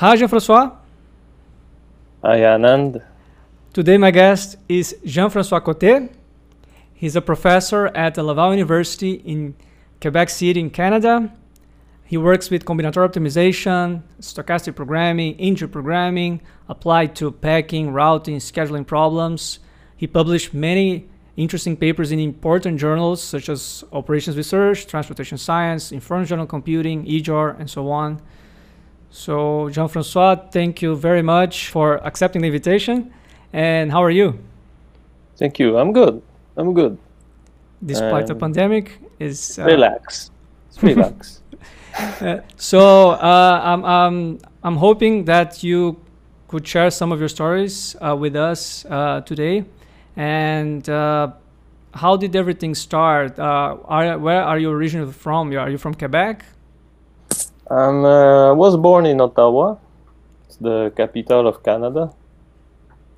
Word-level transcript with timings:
Hi, 0.00 0.16
Jean-François. 0.16 0.78
Hi, 2.24 2.38
Anand. 2.38 3.02
Today 3.74 3.98
my 3.98 4.10
guest 4.10 4.56
is 4.66 4.96
Jean-François 5.04 5.62
Cote. 5.62 6.08
He's 6.94 7.16
a 7.16 7.20
professor 7.20 7.88
at 7.88 8.14
the 8.14 8.22
Laval 8.22 8.52
University 8.52 9.20
in 9.26 9.54
Quebec 10.00 10.30
City 10.30 10.58
in 10.58 10.70
Canada. 10.70 11.30
He 12.10 12.16
works 12.16 12.50
with 12.50 12.64
combinatorial 12.64 13.08
optimization, 13.08 14.02
stochastic 14.20 14.74
programming, 14.74 15.36
integer 15.36 15.68
programming, 15.68 16.40
applied 16.68 17.14
to 17.14 17.30
packing, 17.30 17.92
routing, 17.92 18.38
scheduling 18.38 18.84
problems. 18.84 19.60
He 19.96 20.08
published 20.08 20.52
many 20.52 21.08
interesting 21.36 21.76
papers 21.76 22.10
in 22.10 22.18
important 22.18 22.80
journals 22.80 23.22
such 23.22 23.48
as 23.48 23.84
Operations 23.92 24.36
Research, 24.36 24.88
Transportation 24.88 25.38
Science, 25.38 25.92
INFORMS 25.92 26.26
Journal 26.26 26.42
on 26.42 26.48
Computing, 26.48 27.06
EJOR, 27.06 27.56
and 27.60 27.70
so 27.70 27.88
on. 27.92 28.20
So, 29.10 29.70
Jean 29.70 29.86
Francois, 29.86 30.34
thank 30.50 30.82
you 30.82 30.96
very 30.96 31.22
much 31.22 31.68
for 31.68 32.04
accepting 32.04 32.42
the 32.42 32.48
invitation. 32.48 33.14
And 33.52 33.92
how 33.92 34.02
are 34.02 34.10
you? 34.10 34.36
Thank 35.36 35.60
you. 35.60 35.78
I'm 35.78 35.92
good. 35.92 36.20
I'm 36.56 36.74
good. 36.74 36.98
Despite 37.86 38.22
um, 38.22 38.26
the 38.26 38.34
pandemic, 38.34 38.98
is 39.20 39.60
uh, 39.60 39.64
relax. 39.64 40.32
relax. 40.82 41.40
uh, 42.20 42.40
so 42.56 43.10
uh, 43.10 43.60
I'm, 43.64 43.84
I'm 43.84 44.38
I'm 44.62 44.76
hoping 44.76 45.24
that 45.24 45.62
you 45.62 46.00
could 46.48 46.66
share 46.66 46.90
some 46.90 47.12
of 47.12 47.20
your 47.20 47.28
stories 47.28 47.96
uh, 48.00 48.16
with 48.16 48.36
us 48.36 48.84
uh, 48.86 49.20
today, 49.22 49.64
and 50.16 50.88
uh, 50.88 51.32
how 51.94 52.16
did 52.16 52.36
everything 52.36 52.74
start? 52.74 53.38
are, 53.38 54.18
where 54.18 54.42
are 54.42 54.58
you 54.58 54.70
originally 54.70 55.12
from? 55.12 55.52
Are 55.56 55.70
you 55.70 55.78
from 55.78 55.94
Quebec? 55.94 56.44
I 57.70 58.52
was 58.52 58.76
born 58.76 59.06
in 59.06 59.20
Ottawa, 59.20 59.76
it's 60.46 60.56
the 60.56 60.92
capital 60.96 61.46
of 61.46 61.62
Canada. 61.62 62.12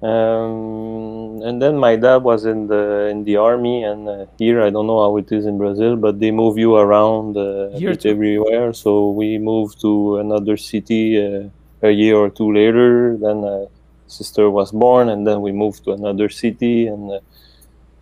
Um, 0.03 1.12
and 1.43 1.61
then 1.61 1.77
my 1.79 1.97
dad 1.97 2.19
was 2.23 2.45
in 2.45 2.67
the 2.67 3.09
in 3.13 3.25
the 3.25 3.37
army, 3.37 3.83
and 3.83 4.09
uh, 4.09 4.27
here 4.39 4.63
I 4.63 4.71
don't 4.71 4.87
know 4.87 5.01
how 5.01 5.17
it 5.17 5.31
is 5.33 5.47
in 5.47 5.59
Brazil, 5.59 5.97
but 5.97 6.21
they 6.21 6.31
move 6.31 6.59
you 6.59 6.77
around 6.77 7.37
uh, 7.37 7.71
everywhere. 8.05 8.73
So 8.73 9.11
we 9.11 9.39
moved 9.39 9.81
to 9.81 10.19
another 10.19 10.57
city 10.57 11.05
uh, 11.19 11.49
a 11.83 11.91
year 11.91 12.17
or 12.17 12.31
two 12.31 12.53
later. 12.53 13.17
Then 13.17 13.45
uh, 13.45 13.67
sister 14.07 14.51
was 14.51 14.73
born, 14.73 15.09
and 15.09 15.27
then 15.27 15.41
we 15.41 15.53
moved 15.53 15.85
to 15.85 15.93
another 15.93 16.29
city, 16.29 16.87
and 16.87 17.11
uh, 17.11 17.21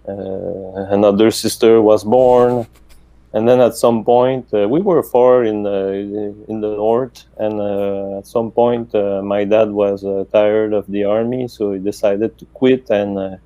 uh, 0.09 0.87
another 0.91 1.31
sister 1.31 1.81
was 1.81 2.05
born 2.05 2.67
and 3.33 3.49
then 3.49 3.61
at 3.61 3.77
some 3.77 4.05
point 4.05 4.47
uh, 4.53 4.69
we 4.69 4.81
were 4.81 5.03
far 5.03 5.45
in 5.45 5.63
the 5.63 6.35
in 6.49 6.61
the 6.61 6.69
north 6.69 7.25
and 7.39 7.61
uh, 7.61 8.19
at 8.19 8.27
some 8.27 8.51
point 8.51 8.93
uh, 8.95 9.23
my 9.23 9.45
dad 9.45 9.71
was 9.71 10.05
uh, 10.05 10.25
tired 10.33 10.73
of 10.73 10.85
the 10.89 11.05
army 11.05 11.47
so 11.47 11.73
he 11.73 11.79
decided 11.79 12.37
to 12.39 12.45
quit 12.47 12.91
and 12.91 13.19
uh, 13.19 13.37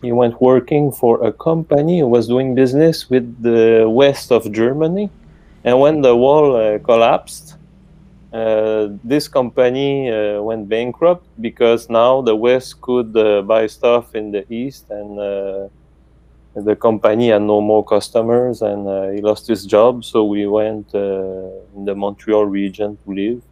he 0.00 0.12
went 0.12 0.40
working 0.40 0.90
for 0.90 1.22
a 1.24 1.32
company 1.32 2.00
who 2.00 2.06
was 2.06 2.26
doing 2.26 2.54
business 2.54 3.10
with 3.10 3.42
the 3.42 3.84
west 3.88 4.30
of 4.30 4.50
germany. 4.52 5.10
And 5.64 5.80
when 5.80 6.02
the 6.02 6.14
wall 6.16 6.56
uh, 6.56 6.78
collapsed 6.78 7.56
this 9.02 9.26
company 9.26 10.10
went 10.40 10.68
bankrupt 10.68 11.26
because 11.40 11.90
now 11.90 12.22
the 12.22 12.36
west 12.36 12.80
could 12.80 13.12
buy 13.46 13.66
stuff 13.66 14.14
in 14.14 14.30
the 14.30 14.44
east 14.52 14.84
and 14.90 15.70
the 16.64 16.76
company 16.76 17.28
had 17.28 17.42
no 17.42 17.60
more 17.60 17.84
customers 17.84 18.62
and 18.62 18.86
uh, 18.86 19.08
he 19.08 19.20
lost 19.20 19.46
his 19.46 19.64
job 19.66 20.04
so 20.04 20.24
we 20.24 20.46
went 20.46 20.94
uh, 20.94 21.76
in 21.76 21.84
the 21.84 21.94
montreal 21.94 22.44
region 22.44 22.98
to 23.04 23.10
live. 23.12 23.42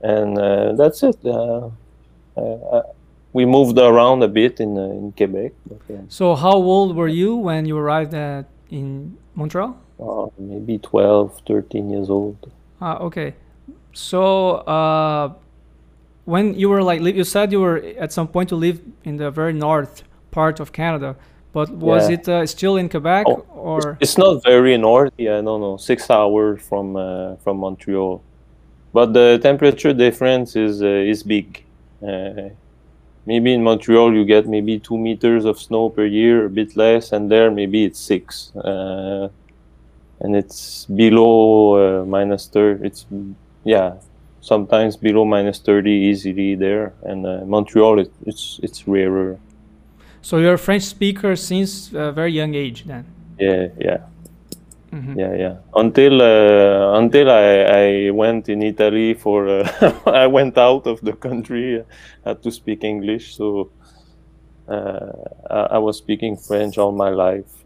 And 0.00 0.38
uh, 0.38 0.72
that's 0.72 1.02
it. 1.02 1.18
Uh, 1.24 1.70
uh, 2.36 2.82
we 3.32 3.44
moved 3.46 3.78
around 3.78 4.22
a 4.22 4.28
bit 4.28 4.60
in 4.60 4.76
uh, 4.76 4.82
in 4.82 5.12
quebec 5.12 5.52
but, 5.66 5.78
so 6.08 6.34
how 6.34 6.52
old 6.52 6.96
were 6.96 7.08
you 7.08 7.36
when 7.36 7.64
you 7.66 7.76
arrived 7.78 8.14
at, 8.14 8.46
in 8.70 9.16
montreal? 9.34 9.76
Maybe 10.38 10.78
12 10.78 11.42
13 11.46 11.90
years 11.90 12.10
old. 12.10 12.36
Ah 12.80 12.98
okay. 12.98 13.34
So 13.92 14.62
when 16.24 16.54
you 16.54 16.68
were 16.68 16.82
like 16.82 17.00
you 17.00 17.24
said 17.24 17.52
you 17.52 17.60
were 17.60 17.78
at 17.98 18.12
some 18.12 18.28
point 18.28 18.48
to 18.48 18.56
live 18.56 18.80
in 19.04 19.16
the 19.16 19.30
very 19.30 19.52
north 19.52 20.04
part 20.30 20.60
of 20.60 20.72
canada 20.72 21.16
but 21.52 21.70
was 21.70 22.08
yeah. 22.08 22.14
it 22.14 22.28
uh, 22.28 22.46
still 22.46 22.76
in 22.76 22.88
Quebec 22.88 23.26
oh, 23.28 23.44
or? 23.54 23.98
It's 24.00 24.16
not 24.16 24.42
very 24.42 24.76
north. 24.78 25.12
Yeah, 25.18 25.40
no, 25.40 25.58
no, 25.58 25.76
six 25.76 26.10
hours 26.10 26.62
from 26.62 26.96
uh, 26.96 27.36
from 27.36 27.58
Montreal, 27.58 28.22
but 28.92 29.12
the 29.12 29.38
temperature 29.42 29.92
difference 29.92 30.56
is 30.56 30.82
uh, 30.82 30.86
is 30.86 31.22
big. 31.22 31.62
Uh, 32.02 32.50
maybe 33.26 33.52
in 33.52 33.62
Montreal 33.62 34.14
you 34.14 34.24
get 34.24 34.48
maybe 34.48 34.78
two 34.78 34.98
meters 34.98 35.44
of 35.44 35.60
snow 35.60 35.90
per 35.90 36.06
year, 36.06 36.46
a 36.46 36.50
bit 36.50 36.76
less, 36.76 37.12
and 37.12 37.30
there 37.30 37.50
maybe 37.50 37.84
it's 37.84 38.00
six, 38.00 38.54
uh, 38.56 39.28
and 40.20 40.34
it's 40.34 40.86
below 40.86 42.00
uh, 42.00 42.04
minus 42.06 42.46
thirty. 42.48 42.86
It's 42.86 43.06
yeah, 43.64 43.94
sometimes 44.40 44.96
below 44.96 45.24
minus 45.26 45.58
thirty 45.58 45.92
easily 45.92 46.54
there, 46.54 46.94
and 47.02 47.46
Montreal 47.46 48.00
it, 48.00 48.12
it's 48.24 48.58
it's 48.62 48.88
rarer. 48.88 49.38
So 50.22 50.38
you're 50.38 50.54
a 50.54 50.58
French 50.58 50.84
speaker 50.84 51.36
since 51.36 51.92
a 51.92 52.12
very 52.12 52.32
young 52.32 52.54
age, 52.54 52.84
then. 52.84 53.04
Yeah, 53.38 53.66
yeah, 53.78 53.98
mm-hmm. 54.92 55.18
yeah, 55.18 55.34
yeah. 55.34 55.56
Until 55.74 56.22
uh, 56.22 56.98
until 56.98 57.28
I, 57.28 58.06
I 58.06 58.10
went 58.10 58.48
in 58.48 58.62
Italy 58.62 59.14
for 59.14 59.48
uh, 59.48 59.92
I 60.06 60.28
went 60.28 60.56
out 60.56 60.86
of 60.86 61.00
the 61.00 61.12
country, 61.12 61.80
I 62.24 62.28
had 62.28 62.42
to 62.44 62.52
speak 62.52 62.84
English, 62.84 63.36
so 63.36 63.70
uh, 64.68 65.10
I, 65.50 65.60
I 65.76 65.78
was 65.78 65.98
speaking 65.98 66.36
French 66.36 66.78
all 66.78 66.92
my 66.92 67.10
life. 67.10 67.62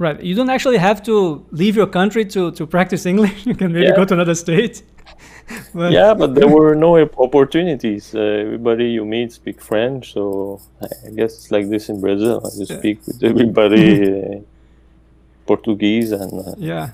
Right. 0.00 0.18
You 0.22 0.34
don't 0.34 0.48
actually 0.48 0.78
have 0.78 1.02
to 1.02 1.44
leave 1.50 1.76
your 1.76 1.86
country 1.86 2.24
to, 2.24 2.52
to 2.52 2.66
practice 2.66 3.04
English. 3.04 3.44
You 3.50 3.54
can 3.54 3.70
maybe 3.70 3.86
yeah. 3.86 3.96
go 3.96 4.06
to 4.06 4.14
another 4.14 4.34
state. 4.34 4.82
but 5.74 5.92
yeah, 5.92 6.14
but 6.14 6.34
there 6.34 6.48
were 6.48 6.74
no 6.74 6.96
opportunities. 6.98 8.14
Uh, 8.14 8.20
everybody 8.20 8.90
you 8.90 9.04
meet 9.04 9.32
speak 9.32 9.60
French, 9.60 10.12
so 10.12 10.60
I 10.82 11.10
guess 11.10 11.34
it's 11.34 11.50
like 11.50 11.68
this 11.68 11.88
in 11.88 12.00
Brazil. 12.00 12.42
You 12.56 12.66
speak 12.66 13.06
with 13.06 13.22
everybody 13.22 14.36
uh, 14.36 14.40
Portuguese 15.46 16.12
and 16.12 16.32
uh, 16.46 16.54
yeah. 16.56 16.90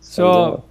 So, 0.00 0.64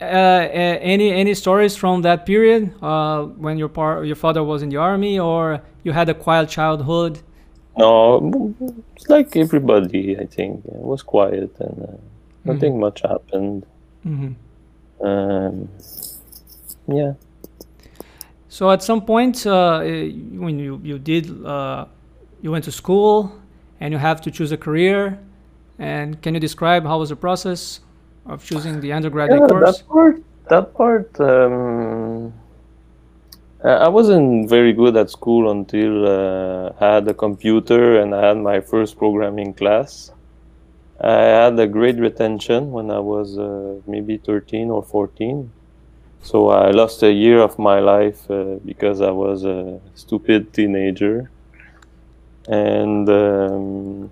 uh, 0.00 0.04
any 0.04 1.10
any 1.10 1.34
stories 1.34 1.74
from 1.76 2.02
that 2.02 2.24
period 2.24 2.72
uh, 2.82 3.24
when 3.24 3.58
your 3.58 3.68
par- 3.68 4.04
your 4.04 4.16
father 4.16 4.44
was 4.44 4.62
in 4.62 4.68
the 4.68 4.76
army, 4.76 5.18
or 5.18 5.60
you 5.82 5.92
had 5.92 6.08
a 6.08 6.14
quiet 6.14 6.48
childhood? 6.48 7.20
No, 7.76 8.54
it's 8.96 9.08
like 9.08 9.36
everybody. 9.36 10.18
I 10.18 10.26
think 10.26 10.64
it 10.64 10.82
was 10.92 11.02
quiet 11.02 11.54
and 11.60 11.82
uh, 11.82 11.96
nothing 12.44 12.72
mm-hmm. 12.72 12.80
much 12.80 13.02
happened. 13.02 13.66
Mm-hmm. 14.06 14.32
Um, 15.02 15.68
yeah. 16.86 17.12
So 18.48 18.70
at 18.70 18.82
some 18.82 19.02
point, 19.04 19.46
uh, 19.46 19.78
eh, 19.78 20.10
when 20.34 20.58
you 20.58 20.80
you 20.82 20.98
did 20.98 21.44
uh, 21.44 21.86
you 22.42 22.50
went 22.50 22.64
to 22.64 22.72
school 22.72 23.32
and 23.80 23.92
you 23.92 23.98
have 23.98 24.20
to 24.22 24.30
choose 24.30 24.52
a 24.52 24.56
career, 24.56 25.18
and 25.78 26.20
can 26.22 26.34
you 26.34 26.40
describe 26.40 26.84
how 26.84 26.98
was 26.98 27.10
the 27.10 27.16
process 27.16 27.80
of 28.26 28.44
choosing 28.44 28.80
the 28.80 28.92
undergraduate 28.92 29.42
yeah, 29.42 29.48
course? 29.48 29.78
That 29.78 29.88
part, 29.88 30.22
that 30.48 30.74
part. 30.74 31.20
Um, 31.20 32.32
I 33.64 33.88
wasn't 33.88 34.48
very 34.48 34.72
good 34.72 34.96
at 34.96 35.10
school 35.10 35.50
until 35.50 36.06
uh, 36.06 36.72
I 36.80 36.94
had 36.94 37.08
a 37.08 37.14
computer 37.14 38.00
and 38.00 38.14
I 38.14 38.28
had 38.28 38.36
my 38.36 38.60
first 38.60 38.96
programming 38.96 39.52
class. 39.52 40.12
I 41.00 41.12
had 41.12 41.58
a 41.58 41.66
great 41.66 41.98
retention 41.98 42.72
when 42.72 42.90
I 42.90 42.98
was 42.98 43.38
uh, 43.38 43.80
maybe 43.86 44.16
13 44.16 44.70
or 44.70 44.82
14 44.82 45.50
so 46.22 46.48
I 46.48 46.70
lost 46.70 47.02
a 47.02 47.12
year 47.12 47.40
of 47.40 47.58
my 47.58 47.78
life 47.78 48.30
uh, 48.30 48.56
because 48.64 49.00
I 49.00 49.10
was 49.10 49.44
a 49.44 49.80
stupid 49.94 50.52
teenager. 50.52 51.30
And 52.48 53.08
um, 53.08 54.10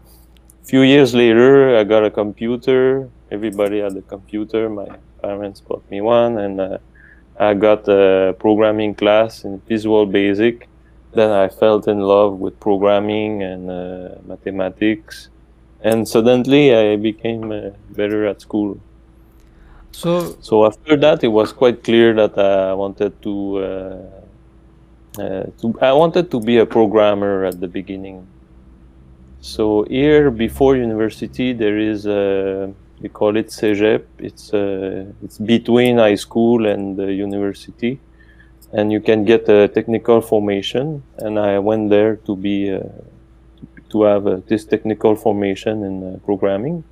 a 0.63 0.67
few 0.67 0.83
years 0.83 1.15
later, 1.15 1.77
I 1.77 1.85
got 1.85 2.05
a 2.05 2.11
computer. 2.11 3.09
Everybody 3.31 3.81
had 3.81 3.97
a 3.97 4.03
computer. 4.03 4.69
My 4.69 4.89
parents 5.23 5.61
bought 5.61 5.89
me 5.91 6.01
one, 6.01 6.39
and 6.39 6.61
uh, 6.61 6.79
I 7.39 7.55
got 7.55 7.89
a 7.89 8.35
programming 8.39 8.95
class 8.95 9.45
in 9.45 9.61
Visual 9.61 10.07
Basic. 10.07 10.69
Then 11.13 11.31
I 11.31 11.49
felt 11.49 11.89
in 11.89 12.01
love 12.01 12.39
with 12.39 12.59
programming 12.61 13.43
and 13.43 13.71
uh, 13.71 14.09
mathematics, 14.27 15.29
and 15.83 16.07
suddenly 16.09 16.75
I 16.75 16.97
became 16.97 17.53
uh, 17.53 17.71
better 17.91 18.27
at 18.27 18.41
school. 18.41 18.81
So, 19.93 20.37
so 20.41 20.67
after 20.67 20.97
that, 20.97 21.25
it 21.25 21.29
was 21.29 21.53
quite 21.53 21.83
clear 21.83 22.13
that 22.15 22.37
I 22.39 22.75
wanted 22.75 23.21
to, 23.23 23.59
uh, 23.59 25.23
uh, 25.23 25.45
to 25.61 25.79
I 25.81 25.93
wanted 25.93 26.31
to 26.31 26.41
be 26.41 26.59
a 26.59 26.67
programmer 26.67 27.45
at 27.45 27.61
the 27.61 27.69
beginning. 27.69 28.27
So 29.41 29.85
here, 29.89 30.31
before 30.31 30.77
university, 30.77 31.53
there 31.53 31.79
is 31.79 32.07
a 32.07 32.75
we 33.01 33.09
call 33.09 33.37
it 33.37 33.49
CEGEP. 33.49 34.05
It's 34.19 34.53
uh, 34.53 35.05
it's 35.23 35.39
between 35.39 35.99
high 35.99 36.15
school 36.15 36.67
and 36.67 36.97
the 36.97 37.13
university, 37.13 38.01
and 38.73 38.91
you 38.91 39.01
can 39.01 39.25
get 39.25 39.49
a 39.49 39.69
technical 39.69 40.21
formation. 40.21 41.03
And 41.19 41.39
I 41.39 41.59
went 41.59 41.91
there 41.91 42.17
to 42.17 42.37
be 42.37 42.73
uh, 42.73 42.81
to 43.91 44.03
have 44.03 44.27
uh, 44.27 44.41
this 44.47 44.65
technical 44.65 45.17
formation 45.17 45.85
in 45.85 46.15
uh, 46.15 46.19
programming. 46.25 46.85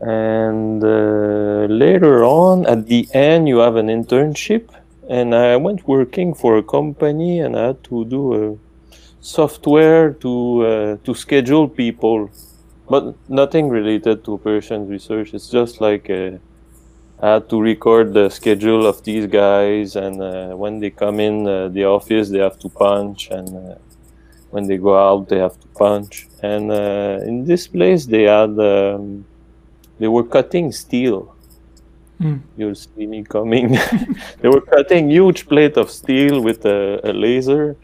And 0.00 0.82
uh, 0.84 1.66
later 1.68 2.24
on, 2.24 2.66
at 2.66 2.86
the 2.86 3.08
end, 3.12 3.48
you 3.48 3.58
have 3.58 3.76
an 3.76 3.86
internship. 3.86 4.68
And 5.08 5.34
I 5.34 5.56
went 5.56 5.86
working 5.86 6.34
for 6.34 6.56
a 6.56 6.62
company, 6.62 7.40
and 7.40 7.56
I 7.56 7.66
had 7.66 7.84
to 7.84 8.04
do 8.06 8.58
software 9.20 10.12
to 10.12 10.98
to 11.04 11.14
schedule 11.14 11.68
people 11.68 12.30
but 12.88 13.14
nothing 13.28 13.68
related 13.68 14.24
to 14.24 14.34
operations 14.34 14.90
research. 14.90 15.32
It's 15.34 15.48
just 15.48 15.80
like 15.80 16.10
uh, 16.10 16.32
I 17.20 17.34
had 17.34 17.48
to 17.48 17.60
record 17.60 18.12
the 18.12 18.28
schedule 18.28 18.86
of 18.86 19.02
these 19.04 19.26
guys, 19.26 19.96
and 19.96 20.20
uh, 20.20 20.54
when 20.54 20.80
they 20.80 20.90
come 20.90 21.20
in 21.20 21.46
uh, 21.46 21.68
the 21.68 21.84
office, 21.84 22.28
they 22.28 22.40
have 22.40 22.58
to 22.60 22.68
punch, 22.68 23.30
and 23.30 23.78
when 24.54 24.68
they 24.68 24.78
go 24.78 24.94
out, 24.96 25.28
they 25.28 25.40
have 25.46 25.58
to 25.58 25.68
punch. 25.84 26.28
And 26.40 26.70
uh, 26.70 27.30
in 27.30 27.44
this 27.44 27.66
place, 27.66 28.06
they 28.06 28.24
had 28.38 28.52
um, 28.74 29.24
they 29.98 30.06
were 30.06 30.26
cutting 30.36 30.70
steel. 30.70 31.34
Mm. 32.20 32.40
You'll 32.56 32.76
see 32.76 33.06
me 33.14 33.24
coming. 33.24 33.66
they 34.40 34.48
were 34.54 34.60
cutting 34.74 35.10
huge 35.10 35.48
plate 35.48 35.76
of 35.76 35.90
steel 35.90 36.40
with 36.40 36.64
a, 36.66 37.00
a 37.10 37.12
laser, 37.12 37.76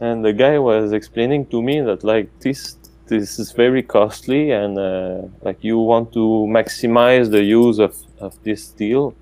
and 0.00 0.24
the 0.24 0.32
guy 0.32 0.56
was 0.60 0.92
explaining 0.92 1.42
to 1.46 1.60
me 1.60 1.80
that 1.80 2.04
like 2.04 2.28
this 2.38 2.76
this 3.08 3.38
is 3.38 3.52
very 3.52 3.82
costly 3.82 4.50
and 4.50 4.78
uh, 4.78 5.22
like 5.46 5.58
you 5.62 5.78
want 5.78 6.12
to 6.12 6.24
maximize 6.58 7.30
the 7.30 7.44
use 7.62 7.78
of, 7.78 7.94
of 8.18 8.32
this 8.42 8.64
steel 8.64 9.14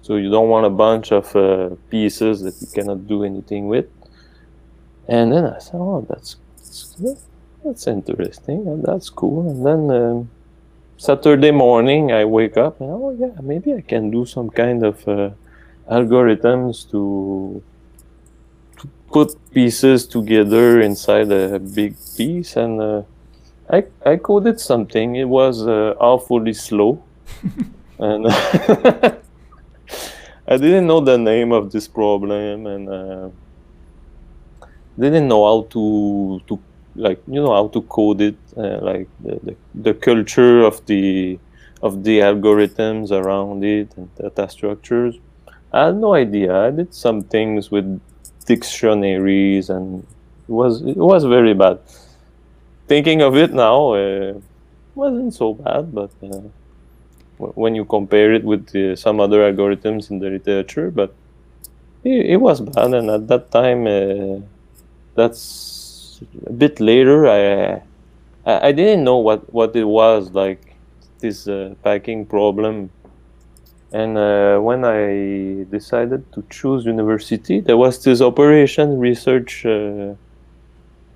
so 0.00 0.16
you 0.16 0.30
don't 0.30 0.48
want 0.48 0.64
a 0.64 0.74
bunch 0.86 1.12
of 1.12 1.36
uh, 1.36 1.68
pieces 1.90 2.40
that 2.40 2.54
you 2.62 2.68
cannot 2.74 3.06
do 3.06 3.22
anything 3.22 3.68
with 3.68 3.88
and 5.10 5.32
then 5.32 5.44
i 5.44 5.58
said 5.58 5.76
oh 5.76 6.06
that's 6.08 6.36
that's 7.64 7.86
interesting. 7.86 8.66
And 8.66 8.82
that's 8.82 9.10
cool. 9.10 9.48
And 9.50 9.66
then 9.66 9.90
um, 10.02 10.30
saturday 10.96 11.50
morning 11.50 12.12
i 12.12 12.24
wake 12.24 12.58
up 12.58 12.78
and 12.80 12.90
oh 12.90 13.10
yeah 13.18 13.32
maybe 13.42 13.72
i 13.72 13.80
can 13.80 14.10
do 14.10 14.26
some 14.26 14.50
kind 14.50 14.84
of 14.84 15.08
uh, 15.08 15.30
algorithms 15.90 16.90
to 16.90 17.62
to 18.78 18.88
put 19.10 19.34
pieces 19.50 20.06
together 20.06 20.80
inside 20.80 21.32
a 21.32 21.58
big 21.58 21.96
piece. 22.16 22.56
And 22.56 22.80
uh, 22.80 23.02
I, 23.70 23.84
I 24.04 24.16
coded 24.16 24.60
something. 24.60 25.16
It 25.16 25.28
was 25.28 25.66
uh, 25.66 25.94
awfully 25.98 26.54
slow. 26.54 27.02
And 27.98 28.26
I 30.48 30.56
didn't 30.56 30.86
know 30.86 31.00
the 31.00 31.18
name 31.18 31.52
of 31.52 31.70
this 31.70 31.86
problem. 31.86 32.66
And 32.66 32.88
uh, 32.88 33.28
didn't 35.00 35.28
know 35.28 35.44
how 35.44 35.66
to 35.70 36.40
to 36.46 36.58
like 36.96 37.20
you 37.26 37.40
know 37.42 37.54
how 37.54 37.68
to 37.68 37.80
code 37.82 38.20
it 38.20 38.36
uh, 38.56 38.78
like 38.82 39.08
the, 39.20 39.38
the, 39.42 39.56
the 39.74 39.94
culture 39.94 40.60
of 40.62 40.84
the 40.86 41.38
of 41.82 42.04
the 42.04 42.18
algorithms 42.18 43.10
around 43.10 43.64
it 43.64 43.88
and 43.96 44.14
data 44.16 44.48
structures. 44.50 45.18
I 45.72 45.86
had 45.86 45.96
no 45.96 46.14
idea. 46.14 46.66
I 46.66 46.70
did 46.70 46.92
some 46.92 47.22
things 47.22 47.70
with 47.70 48.00
dictionaries, 48.44 49.70
and 49.70 50.02
it 50.48 50.52
was 50.52 50.82
it 50.82 50.96
was 50.96 51.24
very 51.24 51.54
bad. 51.54 51.78
Thinking 52.88 53.22
of 53.22 53.36
it 53.36 53.52
now, 53.52 53.94
uh, 53.94 54.34
wasn't 54.94 55.32
so 55.32 55.54
bad, 55.54 55.94
but 55.94 56.10
uh, 56.22 56.40
when 57.38 57.74
you 57.74 57.84
compare 57.84 58.34
it 58.34 58.44
with 58.44 58.74
uh, 58.74 58.96
some 58.96 59.20
other 59.20 59.40
algorithms 59.50 60.10
in 60.10 60.18
the 60.18 60.28
literature, 60.28 60.90
but 60.90 61.14
it, 62.04 62.26
it 62.34 62.36
was 62.36 62.60
bad, 62.60 62.92
and 62.92 63.08
at 63.10 63.28
that 63.28 63.50
time, 63.50 63.86
uh, 63.86 64.40
that's 65.14 66.20
a 66.46 66.52
bit 66.52 66.80
later. 66.80 67.26
I, 67.26 67.82
I 68.46 68.72
didn't 68.72 69.04
know 69.04 69.18
what 69.18 69.52
what 69.52 69.74
it 69.76 69.84
was 69.84 70.30
like 70.32 70.74
this 71.20 71.46
uh, 71.46 71.74
packing 71.82 72.26
problem 72.26 72.90
and 73.92 74.16
uh, 74.16 74.58
when 74.60 74.84
I 74.84 75.64
decided 75.70 76.32
to 76.32 76.44
choose 76.48 76.84
university, 76.84 77.60
there 77.60 77.76
was 77.76 78.02
this 78.02 78.20
operation 78.20 79.00
research 79.00 79.66
uh, 79.66 80.14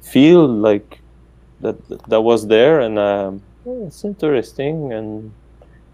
field 0.03 0.51
like 0.51 1.01
that 1.61 1.77
that 2.09 2.21
was 2.21 2.49
there, 2.49 2.81
and 2.81 2.99
um, 2.99 3.43
it's 3.65 4.05
interesting. 4.05 4.93
And 4.93 5.33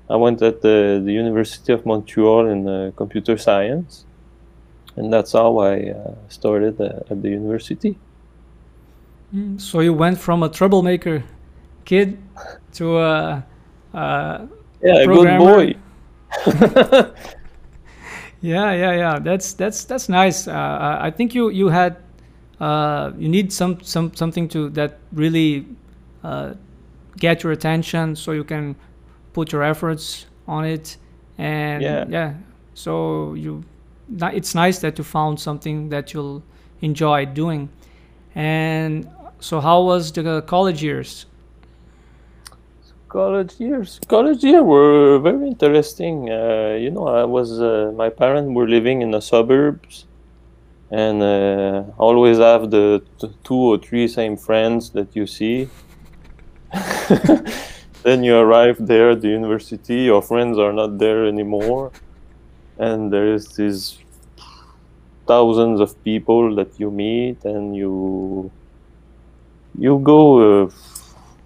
I 0.08 0.16
went 0.16 0.40
at 0.40 0.62
the, 0.62 1.02
the 1.04 1.12
University 1.12 1.72
of 1.72 1.84
Montreal 1.84 2.46
in 2.46 2.66
uh, 2.66 2.92
computer 2.96 3.36
science, 3.36 4.06
and 5.00 5.10
that's 5.10 5.32
how 5.32 5.58
I 5.58 5.90
uh, 5.90 6.14
started 6.28 6.78
at 6.80 7.22
the 7.22 7.28
university. 7.28 7.96
Mm, 9.34 9.58
so 9.60 9.80
you 9.80 9.94
went 9.94 10.18
from 10.18 10.42
a 10.42 10.48
troublemaker 10.48 11.24
kid 11.86 12.18
to 12.74 12.98
a, 12.98 13.44
a 13.94 14.48
yeah, 14.82 15.02
a 15.02 15.06
good 15.06 15.38
boy 15.38 15.74
yeah, 18.40 18.72
yeah, 18.72 18.92
yeah. 18.94 19.18
That's 19.18 19.54
that's 19.54 19.84
that's 19.84 20.08
nice. 20.08 20.46
Uh, 20.46 20.98
I 21.00 21.10
think 21.10 21.34
you 21.34 21.50
you 21.50 21.68
had 21.68 21.96
uh, 22.60 23.12
you 23.18 23.28
need 23.28 23.52
some 23.52 23.80
some 23.82 24.14
something 24.14 24.48
to 24.50 24.68
that 24.70 24.98
really 25.12 25.66
uh, 26.22 26.54
get 27.18 27.42
your 27.42 27.52
attention, 27.52 28.14
so 28.14 28.32
you 28.32 28.44
can 28.44 28.76
put 29.32 29.50
your 29.50 29.64
efforts 29.64 30.26
on 30.46 30.64
it. 30.64 30.98
And 31.38 31.82
yeah, 31.82 32.04
yeah 32.08 32.34
so 32.74 33.34
you, 33.34 33.62
it's 34.18 34.54
nice 34.54 34.78
that 34.80 34.98
you 34.98 35.04
found 35.04 35.40
something 35.40 35.88
that 35.90 36.12
you'll 36.12 36.42
enjoy 36.80 37.26
doing. 37.26 37.68
And 38.34 39.08
so, 39.40 39.60
how 39.60 39.82
was 39.82 40.12
the 40.12 40.42
college 40.42 40.82
years? 40.82 41.26
college 43.10 43.58
years? 43.58 44.00
College 44.06 44.42
years 44.44 44.62
were 44.62 45.18
very 45.18 45.48
interesting. 45.48 46.30
Uh, 46.30 46.78
you 46.80 46.90
know 46.90 47.06
i 47.08 47.24
was 47.24 47.60
uh, 47.60 47.92
my 48.02 48.08
parents 48.08 48.48
were 48.54 48.68
living 48.68 49.02
in 49.02 49.10
the 49.10 49.20
suburbs. 49.20 50.06
And 50.92 51.22
uh, 51.22 51.84
always 51.98 52.38
have 52.38 52.70
the 52.70 53.02
two 53.44 53.62
or 53.72 53.78
three 53.78 54.08
same 54.08 54.36
friends 54.36 54.90
that 54.90 55.14
you 55.14 55.26
see. 55.26 55.68
Then 58.02 58.24
you 58.24 58.34
arrive 58.36 58.76
there 58.80 59.10
at 59.10 59.20
the 59.20 59.28
university 59.28 59.98
your 60.10 60.22
friends 60.22 60.58
are 60.58 60.72
not 60.72 60.98
there 60.98 61.26
anymore 61.26 61.92
and 62.80 63.12
there 63.12 63.32
is 63.34 63.44
these 63.56 63.98
thousands 65.26 65.78
of 65.80 65.90
people 66.02 66.54
that 66.56 66.80
you 66.80 66.90
meet 66.90 67.44
and 67.44 67.76
you 67.76 68.50
you 69.78 69.98
go 69.98 70.22
uh, 70.64 70.70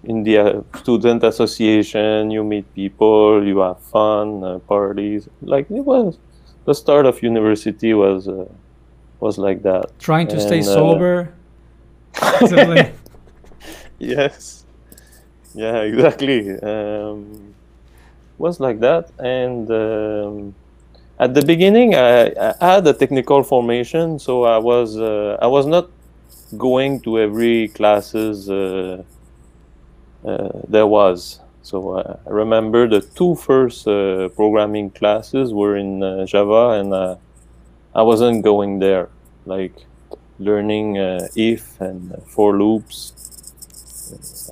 in 0.05 0.23
the 0.23 0.37
uh, 0.37 0.61
student 0.81 1.23
association 1.23 2.31
you 2.31 2.43
meet 2.43 2.65
people 2.73 3.45
you 3.45 3.59
have 3.59 3.79
fun 3.79 4.43
uh, 4.43 4.59
parties. 4.59 5.27
Like 5.41 5.69
it 5.69 5.85
was 5.93 6.17
the 6.65 6.73
start 6.73 7.05
of 7.05 7.21
university 7.21 7.93
was 7.93 8.27
uh, 8.27 8.45
was 9.19 9.37
like 9.37 9.61
that. 9.63 9.85
Trying 9.99 10.27
to 10.27 10.37
and, 10.39 10.41
stay 10.41 10.59
uh, 10.59 10.63
sober? 10.63 11.33
Yes. 13.99 14.65
Yeah 15.53 15.81
exactly. 15.81 16.39
Um, 16.59 17.53
was 18.37 18.59
like 18.59 18.79
that 18.79 19.11
and 19.19 19.69
um, 19.71 20.55
at 21.19 21.33
the 21.33 21.41
beginning 21.41 21.95
I, 21.95 22.31
I, 22.61 22.73
had 22.73 22.87
a 22.87 22.93
technical 22.93 23.43
formation 23.43 24.19
so 24.19 24.43
i 24.43 24.57
was 24.57 24.97
uh, 24.97 25.37
i 25.41 25.47
was 25.47 25.65
not 25.65 25.89
going 26.57 27.01
to 27.01 27.19
every 27.19 27.69
classes 27.69 28.49
uh, 28.49 29.03
uh, 30.25 30.49
there 30.67 30.87
was. 30.87 31.39
So 31.61 31.97
uh, 31.97 32.17
I 32.25 32.29
remember 32.29 32.87
the 32.87 33.01
two 33.01 33.35
first 33.35 33.87
uh, 33.87 34.29
programming 34.29 34.91
classes 34.91 35.53
were 35.53 35.77
in 35.77 36.25
Java, 36.27 36.79
and 36.79 37.17
I 37.95 38.01
wasn't 38.01 38.43
going 38.43 38.79
there, 38.79 39.09
like 39.45 39.73
learning 40.37 40.97
if 41.35 41.79
and 41.79 42.13
for 42.27 42.57
loops. 42.57 43.13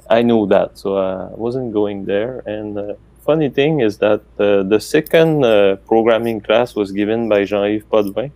I 0.09 0.23
knew 0.23 0.47
that, 0.47 0.77
so 0.79 0.97
I 0.97 1.27
wasn't 1.35 1.73
going 1.73 2.05
there. 2.05 2.39
And 2.45 2.95
funny 3.25 3.49
thing 3.49 3.79
is 3.79 3.97
that 3.99 4.21
uh, 4.39 4.63
the 4.63 4.79
second 4.79 5.43
uh, 5.43 5.75
programming 5.87 6.41
class 6.41 6.75
was 6.75 6.91
given 6.91 7.29
by 7.29 7.45
Jean-Yves 7.45 7.85
Potvin. 7.85 8.31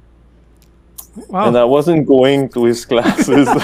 Wow. 1.29 1.47
And 1.47 1.57
I 1.57 1.63
wasn't 1.63 2.05
going 2.07 2.49
to 2.49 2.65
his 2.65 2.85
classes. 2.85 3.47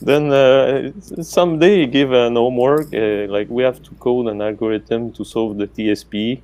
then 0.00 0.32
uh, 0.32 0.90
someday 1.22 1.86
give 1.86 2.12
an 2.12 2.36
homework 2.36 2.92
uh, 2.94 3.26
like 3.28 3.48
we 3.48 3.62
have 3.62 3.82
to 3.82 3.90
code 4.06 4.26
an 4.28 4.40
algorithm 4.42 5.12
to 5.12 5.24
solve 5.24 5.58
the 5.58 5.66
TSP. 5.66 6.40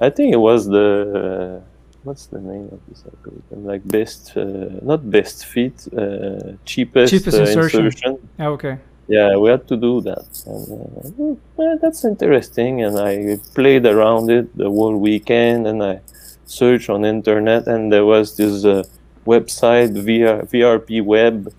I 0.00 0.10
think 0.10 0.34
it 0.34 0.42
was 0.50 0.66
the 0.66 0.88
uh, 1.22 1.60
what's 2.04 2.26
the 2.26 2.40
name 2.40 2.68
of 2.70 2.80
this 2.88 3.02
algorithm? 3.10 3.66
Like 3.66 3.86
best, 3.86 4.36
uh, 4.36 4.42
not 4.82 5.10
best 5.10 5.46
fit, 5.46 5.86
uh, 5.92 6.52
cheapest, 6.64 7.12
cheapest 7.12 7.38
insertion. 7.38 7.86
insertion. 7.86 8.28
Oh, 8.38 8.52
okay. 8.52 8.78
Yeah, 9.06 9.36
we 9.36 9.50
had 9.50 9.68
to 9.68 9.76
do 9.76 10.00
that. 10.02 10.26
And, 10.46 11.40
well, 11.56 11.78
that's 11.80 12.04
interesting, 12.04 12.82
and 12.82 12.98
I 12.98 13.38
played 13.54 13.86
around 13.86 14.30
it 14.30 14.56
the 14.56 14.70
whole 14.70 14.96
weekend, 14.96 15.66
and 15.66 15.82
I 15.82 16.00
searched 16.46 16.88
on 16.88 17.04
internet, 17.04 17.66
and 17.66 17.92
there 17.92 18.04
was 18.04 18.36
this 18.36 18.64
website, 19.26 19.92
VR, 19.94 20.48
VRP 20.50 21.04
Web 21.04 21.52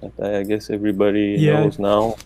that 0.00 0.34
I 0.34 0.42
guess 0.42 0.70
everybody 0.70 1.36
yeah. 1.38 1.60
knows 1.60 1.78
now. 1.78 2.16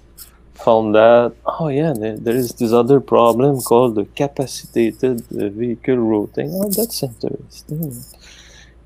Found 0.55 0.95
that, 0.97 1.35
oh 1.47 1.69
yeah, 1.69 1.93
there, 1.93 2.17
there 2.17 2.35
is 2.35 2.53
this 2.55 2.73
other 2.73 2.99
problem 2.99 3.61
called 3.61 3.95
the 3.95 4.07
capacitated 4.07 5.21
uh, 5.31 5.49
vehicle 5.51 5.99
routing. 5.99 6.51
Oh, 6.53 6.69
that's 6.69 7.01
interesting. 7.03 8.03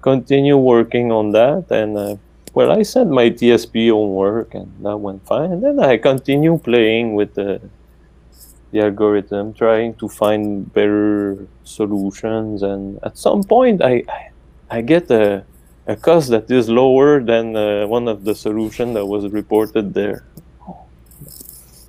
Continue 0.02 0.58
working 0.58 1.10
on 1.10 1.32
that, 1.32 1.70
and 1.70 1.96
uh, 1.96 2.16
well, 2.54 2.70
I 2.70 2.82
sent 2.82 3.10
my 3.10 3.30
TSP 3.30 3.90
homework, 3.90 4.54
and 4.54 4.70
that 4.84 4.96
went 4.96 5.26
fine. 5.26 5.52
And 5.52 5.62
then 5.62 5.80
I 5.80 5.96
continue 5.96 6.58
playing 6.58 7.14
with 7.14 7.34
the 7.34 7.60
the 8.72 8.80
algorithm, 8.80 9.52
trying 9.52 9.94
to 9.96 10.08
find 10.08 10.72
better 10.72 11.46
solutions. 11.64 12.62
And 12.62 12.98
at 13.02 13.18
some 13.18 13.42
point, 13.42 13.82
I 13.82 14.04
I, 14.08 14.30
I 14.70 14.80
get 14.82 15.10
a 15.10 15.44
a 15.86 15.96
cost 15.96 16.30
that 16.30 16.50
is 16.50 16.68
lower 16.68 17.22
than 17.22 17.56
uh, 17.56 17.86
one 17.86 18.06
of 18.06 18.24
the 18.24 18.34
solution 18.34 18.94
that 18.94 19.06
was 19.06 19.28
reported 19.28 19.94
there. 19.94 20.24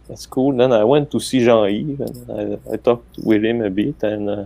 that's 0.08 0.26
cool. 0.26 0.56
Then 0.58 0.72
I 0.74 0.84
went 0.84 1.12
to 1.12 1.20
see 1.20 1.44
Jean-Yves 1.46 2.00
and 2.00 2.60
I, 2.70 2.74
I, 2.74 2.78
talked 2.78 3.18
with 3.20 3.44
him 3.46 3.62
a 3.62 3.70
bit 3.70 4.02
and 4.04 4.30
uh, 4.30 4.46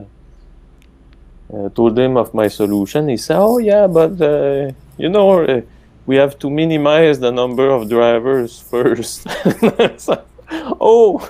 uh, 1.54 1.70
told 1.70 1.98
him 1.98 2.18
of 2.18 2.34
my 2.34 2.48
solution. 2.50 3.08
He 3.08 3.18
said, 3.18 3.38
"Oh 3.40 3.58
yeah, 3.58 3.88
but 3.88 4.20
uh, 4.22 4.72
you 4.98 5.10
know, 5.10 5.44
uh, 5.44 5.62
we 6.08 6.16
have 6.16 6.40
to 6.40 6.50
minimize 6.50 7.20
the 7.20 7.32
number 7.32 7.70
of 7.70 7.88
drivers 7.90 8.60
first. 8.72 9.28
oh, 10.82 11.30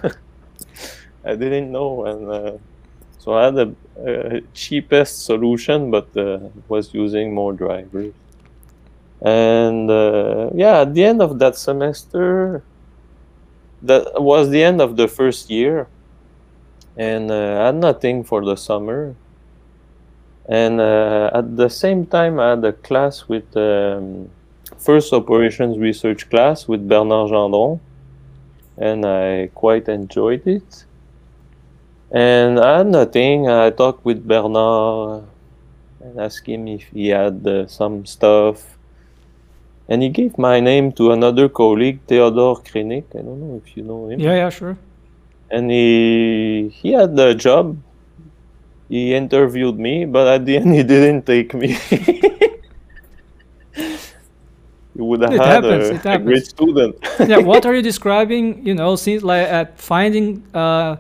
I 1.26 1.36
didn't 1.36 1.72
know 1.72 2.06
and 2.06 2.30
uh, 2.30 2.58
so 3.28 3.34
I 3.34 3.44
had 3.44 3.58
a, 3.58 4.42
cheapest 4.54 5.26
solution, 5.26 5.92
but 5.92 6.16
uh, 6.16 6.40
was 6.70 6.94
using 6.94 7.34
more 7.34 7.52
drivers. 7.52 8.14
And 9.22 9.92
uh, 9.92 10.52
yeah, 10.54 10.80
at 10.82 10.94
the 10.94 11.04
end 11.04 11.22
of 11.22 11.38
that 11.40 11.58
semester, 11.58 12.64
that 13.82 14.22
was 14.22 14.50
the 14.50 14.64
end 14.64 14.80
of 14.80 14.96
the 14.96 15.10
first 15.10 15.50
year, 15.50 15.88
and 16.96 17.30
uh, 17.30 17.64
I 17.64 17.66
had 17.66 17.76
nothing 17.76 18.24
for 18.24 18.46
the 18.46 18.56
summer. 18.56 19.14
And 20.48 20.80
uh, 20.80 21.32
at 21.34 21.58
the 21.58 21.68
same 21.68 22.06
time, 22.06 22.40
I 22.40 22.52
had 22.52 22.64
a 22.64 22.72
class 22.72 23.28
with 23.28 23.58
um, 23.58 24.30
first 24.80 25.14
operations 25.14 25.78
research 25.78 26.30
class 26.30 26.68
with 26.68 26.88
Bernard 26.88 27.32
Gendron, 27.32 27.80
and 28.78 29.06
I 29.06 29.48
quite 29.54 29.90
enjoyed 29.90 30.46
it. 30.48 30.86
And 32.12 32.60
I 32.60 32.80
had 32.80 32.88
nothing. 32.88 33.50
I 33.50 33.70
talked 33.70 34.06
with 34.06 34.26
Bernard 34.26 35.26
and 36.00 36.20
asked 36.20 36.48
him 36.48 36.68
if 36.68 36.84
he 36.94 37.10
had 37.10 37.46
uh, 37.46 37.68
some 37.68 38.06
stuff. 38.06 38.78
And 39.90 40.04
he 40.04 40.10
gave 40.10 40.38
my 40.38 40.60
name 40.60 40.92
to 40.94 41.12
another 41.12 41.50
colleague, 41.50 42.06
Teodor 42.08 42.64
Crainic. 42.66 43.06
I 43.16 43.22
don't 43.22 43.40
know 43.40 43.62
if 43.64 43.76
you 43.76 43.84
know 43.84 44.10
him. 44.10 44.20
Yeah, 44.20 44.36
yeah, 44.36 44.50
sure. 44.50 44.78
And 45.50 45.72
he 45.72 46.70
he 46.76 46.92
had 46.92 47.16
the 47.16 47.34
job. 47.34 47.78
He 48.90 49.16
interviewed 49.16 49.80
me, 49.80 50.06
but 50.06 50.28
at 50.28 50.46
the 50.46 50.58
end 50.58 50.74
he 50.74 50.84
didn't 50.84 51.26
take 51.26 51.54
me. 51.54 51.78
he 54.98 55.04
would 55.04 55.22
have 55.22 55.34
it 55.34 55.40
had 55.40 55.64
happens, 55.64 56.06
a, 56.06 56.10
a 56.10 56.20
great 56.20 56.46
student. 56.46 56.96
yeah, 57.32 57.38
what 57.38 57.66
are 57.66 57.76
you 57.76 57.82
describing? 57.92 58.66
You 58.66 58.76
know, 58.76 58.96
since 58.96 59.24
like 59.24 59.48
at 59.48 59.80
finding. 59.80 60.44
Uh, 60.54 60.98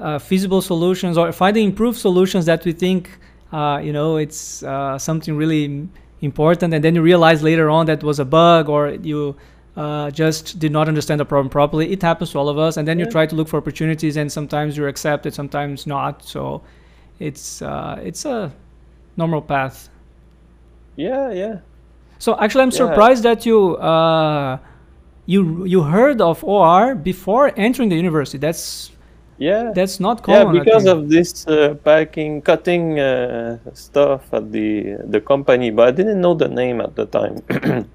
uh, 0.00 0.18
feasible 0.18 0.62
solutions 0.62 1.16
or 1.16 1.32
finding 1.32 1.64
improved 1.64 1.98
solutions 1.98 2.46
that 2.46 2.64
we 2.64 2.72
think 2.72 3.18
uh, 3.52 3.80
you 3.82 3.92
know 3.92 4.16
it's 4.16 4.62
uh, 4.62 4.98
something 4.98 5.36
really 5.36 5.88
important 6.20 6.74
and 6.74 6.82
then 6.82 6.94
you 6.94 7.02
realize 7.02 7.42
later 7.42 7.70
on 7.70 7.86
that 7.86 8.02
was 8.02 8.18
a 8.18 8.24
bug 8.24 8.68
or 8.68 8.90
you 8.90 9.36
uh, 9.76 10.10
just 10.10 10.58
did 10.58 10.72
not 10.72 10.88
understand 10.88 11.20
the 11.20 11.24
problem 11.24 11.48
properly 11.48 11.92
it 11.92 12.02
happens 12.02 12.30
to 12.30 12.38
all 12.38 12.48
of 12.48 12.58
us 12.58 12.76
and 12.76 12.88
then 12.88 12.98
yeah. 12.98 13.04
you 13.04 13.10
try 13.10 13.26
to 13.26 13.34
look 13.34 13.48
for 13.48 13.58
opportunities 13.58 14.16
and 14.16 14.30
sometimes 14.30 14.76
you're 14.76 14.88
accepted 14.88 15.34
sometimes 15.34 15.86
not 15.86 16.22
so 16.22 16.62
it's 17.18 17.62
uh, 17.62 17.98
it's 18.02 18.24
a 18.24 18.52
normal 19.16 19.42
path 19.42 19.88
yeah 20.96 21.30
yeah 21.30 21.58
so 22.18 22.38
actually 22.40 22.62
i'm 22.62 22.70
yeah. 22.70 22.76
surprised 22.76 23.22
that 23.22 23.46
you 23.46 23.76
uh, 23.76 24.58
you 25.26 25.64
you 25.64 25.82
heard 25.82 26.20
of 26.20 26.42
OR 26.44 26.94
before 26.94 27.52
entering 27.56 27.88
the 27.88 27.96
university 27.96 28.38
that's 28.38 28.90
yeah, 29.38 29.72
that's 29.74 30.00
not 30.00 30.22
common. 30.22 30.54
Yeah, 30.54 30.62
because 30.62 30.86
of 30.86 31.08
this 31.08 31.46
uh, 31.46 31.74
packing, 31.84 32.40
cutting 32.40 32.98
uh, 32.98 33.58
stuff 33.74 34.32
at 34.32 34.50
the 34.50 34.96
the 35.04 35.20
company, 35.20 35.70
but 35.70 35.88
I 35.88 35.90
didn't 35.90 36.20
know 36.20 36.34
the 36.34 36.48
name 36.48 36.80
at 36.80 36.96
the 36.96 37.04
time. 37.06 37.42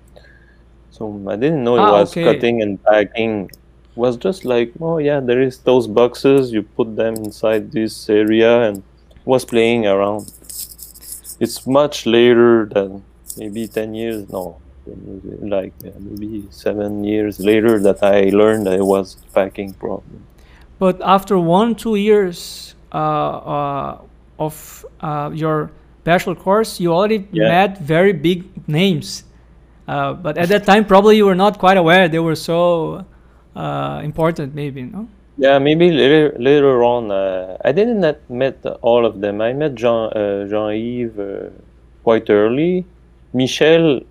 so 0.91 1.25
I 1.27 1.35
didn't 1.35 1.63
know 1.63 1.77
it 1.77 1.79
ah, 1.79 1.99
was 1.99 2.11
okay. 2.11 2.23
cutting 2.25 2.61
and 2.61 2.81
packing. 2.83 3.49
It 3.49 3.97
was 3.97 4.17
just 4.17 4.45
like, 4.45 4.71
oh 4.79 4.99
yeah, 4.99 5.19
there 5.19 5.41
is 5.41 5.57
those 5.59 5.87
boxes. 5.87 6.51
You 6.51 6.61
put 6.61 6.95
them 6.95 7.15
inside 7.15 7.71
this 7.71 8.07
area, 8.07 8.61
and 8.69 8.83
was 9.25 9.43
playing 9.43 9.87
around. 9.87 10.31
It's 11.39 11.65
much 11.65 12.05
later 12.05 12.69
than 12.71 13.03
maybe 13.37 13.67
ten 13.67 13.93
years. 13.93 14.29
No, 14.29 14.57
like 15.41 15.73
yeah, 15.83 15.91
maybe 15.99 16.47
seven 16.49 17.03
years 17.03 17.39
later 17.39 17.79
that 17.79 18.03
I 18.03 18.29
learned 18.29 18.65
that 18.67 18.73
it 18.73 18.85
was 18.85 19.15
packing 19.33 19.73
problem. 19.73 20.25
But 20.79 20.99
after 21.03 21.37
one, 21.37 21.75
two 21.75 21.95
years 21.95 22.73
uh, 22.91 22.97
uh, 22.97 24.01
of 24.39 24.85
uh, 25.01 25.29
your 25.33 25.71
bachelor 26.03 26.35
course, 26.35 26.79
you 26.79 26.91
already 26.91 27.27
yeah. 27.31 27.49
met 27.49 27.77
very 27.77 28.13
big 28.13 28.67
names. 28.67 29.23
Uh, 29.87 30.13
but 30.13 30.37
at 30.37 30.49
that 30.49 30.65
time, 30.65 30.85
probably 30.85 31.17
you 31.17 31.25
were 31.25 31.35
not 31.35 31.59
quite 31.59 31.77
aware 31.77 32.07
they 32.07 32.19
were 32.19 32.35
so 32.35 33.05
uh, 33.55 34.01
important, 34.03 34.55
maybe, 34.55 34.83
no? 34.83 35.07
Yeah, 35.37 35.59
maybe 35.59 35.91
later, 35.91 36.35
later 36.39 36.83
on. 36.83 37.11
Uh, 37.11 37.57
I 37.63 37.71
didn't 37.71 38.29
met 38.29 38.65
all 38.81 39.05
of 39.05 39.21
them. 39.21 39.41
I 39.41 39.53
met 39.53 39.75
Jean, 39.75 40.09
Jean-Yves 40.49 41.51
quite 42.03 42.29
early. 42.29 42.85
Michel, 43.33 44.01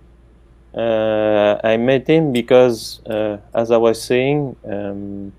I 0.73 1.77
met 1.77 2.07
him 2.07 2.31
because, 2.31 3.01
as 3.53 3.71
I 3.71 3.77
was 3.77 4.01
saying, 4.01 4.55
um, 4.65 5.33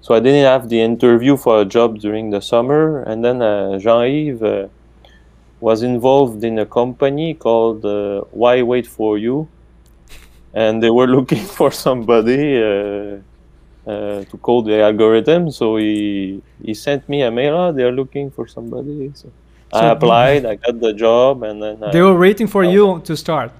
so 0.00 0.14
I 0.14 0.20
didn't 0.20 0.44
have 0.44 0.68
the 0.68 0.80
interview 0.80 1.36
for 1.36 1.60
a 1.60 1.64
job 1.64 1.98
during 1.98 2.30
the 2.30 2.40
summer, 2.40 3.02
and 3.02 3.24
then 3.24 3.40
uh, 3.40 3.78
Jean-Yves 3.78 4.42
uh, 4.42 4.68
was 5.60 5.82
involved 5.82 6.42
in 6.42 6.58
a 6.58 6.66
company 6.66 7.34
called 7.34 7.84
uh, 7.84 8.22
Why 8.32 8.62
Wait 8.62 8.86
for 8.86 9.16
You, 9.16 9.48
and 10.54 10.82
they 10.82 10.90
were 10.90 11.06
looking 11.16 11.44
for 11.44 11.70
somebody 11.70 12.56
uh, 12.56 13.18
uh, 13.86 14.24
to 14.24 14.38
code 14.42 14.66
the 14.66 14.82
algorithm. 14.82 15.52
So 15.52 15.76
he 15.76 16.42
he 16.64 16.74
sent 16.74 17.08
me 17.08 17.22
a 17.22 17.30
mail. 17.30 17.54
Oh, 17.54 17.72
they 17.72 17.84
are 17.84 17.92
looking 17.92 18.30
for 18.30 18.48
somebody. 18.48 19.12
So, 19.14 19.30
so 19.72 19.80
I 19.80 19.90
applied. 19.90 20.44
I 20.52 20.56
got 20.56 20.80
the 20.80 20.92
job, 20.92 21.42
and 21.42 21.62
then 21.62 21.80
they 21.92 22.02
were 22.02 22.18
waiting 22.18 22.46
for 22.46 22.64
you 22.64 23.00
to 23.04 23.16
start. 23.16 23.52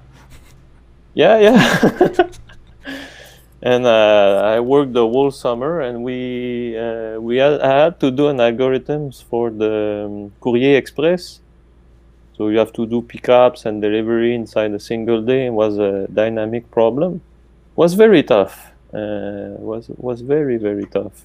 Yeah, 1.15 1.39
yeah. 1.39 2.29
and 3.63 3.87
uh, 3.87 4.43
I 4.45 4.61
worked 4.61 4.93
the 4.93 5.07
whole 5.07 5.31
summer, 5.31 5.81
and 5.81 6.03
we 6.05 6.77
uh, 6.77 7.19
we 7.21 7.37
had, 7.37 7.61
I 7.61 7.85
had 7.85 8.01
to 8.01 8.11
do 8.11 8.29
an 8.29 8.39
algorithms 8.39 9.23
for 9.25 9.51
the 9.51 10.05
um, 10.07 10.33
Courrier 10.41 10.77
Express. 10.77 11.41
So 12.37 12.49
you 12.49 12.59
have 12.59 12.73
to 12.75 12.87
do 12.87 13.03
pickups 13.03 13.67
and 13.67 13.81
delivery 13.83 14.35
inside 14.35 14.73
a 14.73 14.81
single 14.81 15.23
day. 15.23 15.47
It 15.47 15.53
was 15.53 15.79
a 15.79 16.09
dynamic 16.13 16.71
problem. 16.71 17.17
It 17.17 17.77
was 17.77 17.95
very 17.95 18.23
tough. 18.23 18.73
Uh, 18.93 19.57
was 19.59 19.89
was 19.97 20.21
very 20.21 20.57
very 20.59 20.87
tough. 20.87 21.25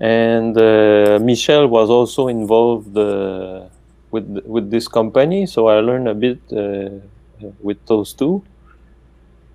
And 0.00 0.56
uh, 0.56 1.18
Michel 1.20 1.66
was 1.68 1.90
also 1.90 2.28
involved 2.28 2.96
uh, 2.96 3.66
with 4.10 4.42
with 4.46 4.70
this 4.70 4.88
company, 4.88 5.46
so 5.46 5.68
I 5.68 5.80
learned 5.80 6.08
a 6.08 6.14
bit 6.14 6.40
uh, 6.52 6.88
with 7.60 7.84
those 7.86 8.14
two 8.14 8.42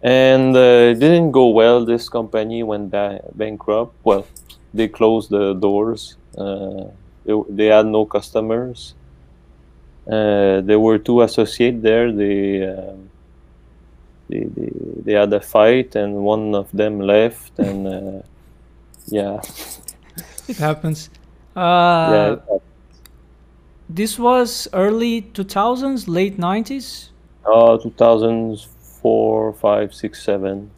and 0.03 0.55
it 0.55 0.99
didn't 0.99 1.31
go 1.31 1.47
well. 1.47 1.83
This 1.83 2.09
company 2.09 2.61
went 2.61 2.91
ba- 2.91 3.21
bankrupt. 3.33 3.95
Well, 4.03 4.27
they 4.71 4.87
closed 4.87 5.31
the 5.31 5.53
doors. 5.53 6.15
They, 6.37 7.41
they, 7.49 7.65
had 7.65 7.87
no 7.87 8.05
customers. 8.05 8.93
There 10.05 10.79
were 10.79 10.99
two 10.99 11.21
associates 11.21 11.81
there. 11.81 12.11
They 12.11 12.67
um, 12.67 13.09
they, 14.29 14.43
they, 14.43 14.71
they 15.03 15.13
had 15.13 15.31
a 15.33 15.41
fight 15.41 15.95
and 15.95 16.15
one 16.23 16.55
of 16.55 16.71
them 16.71 16.99
left 16.99 17.57
and 17.59 17.87
uh, 17.87 18.21
yeah 19.07 19.41
it 20.47 20.57
happens. 20.57 21.09
Uh, 21.55 22.09
yeah 22.11 22.31
it 22.33 22.39
happens. 22.39 22.61
this 23.89 24.19
was 24.19 24.67
early 24.73 25.21
2000s 25.21 26.07
late 26.07 26.37
90s 26.37 27.09
uh 27.45 27.77
2004 27.77 29.53
5 29.53 29.93
6 29.93 30.23
7 30.23 30.71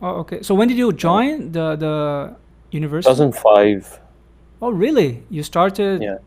oh 0.00 0.08
okay. 0.20 0.42
So 0.42 0.54
when 0.54 0.68
did 0.68 0.78
you 0.78 0.92
join 0.92 1.52
the 1.52 1.76
the 1.76 2.36
university? 2.70 3.12
2005 3.12 4.00
oh 4.62 4.70
really? 4.70 5.22
You 5.28 5.42
started 5.42 6.02
yeah. 6.02 6.18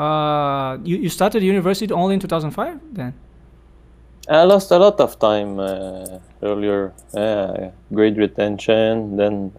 uh 0.00 0.78
you, 0.84 0.96
you 0.96 1.08
started 1.08 1.42
university 1.42 1.92
only 1.92 2.14
in 2.14 2.20
2005 2.20 2.78
then? 2.92 3.14
I 4.28 4.44
lost 4.44 4.70
a 4.70 4.78
lot 4.78 5.00
of 5.00 5.18
time 5.18 5.58
uh, 5.58 6.20
earlier. 6.42 6.92
Uh, 7.12 7.70
grade 7.92 8.16
retention, 8.16 9.16
then 9.16 9.52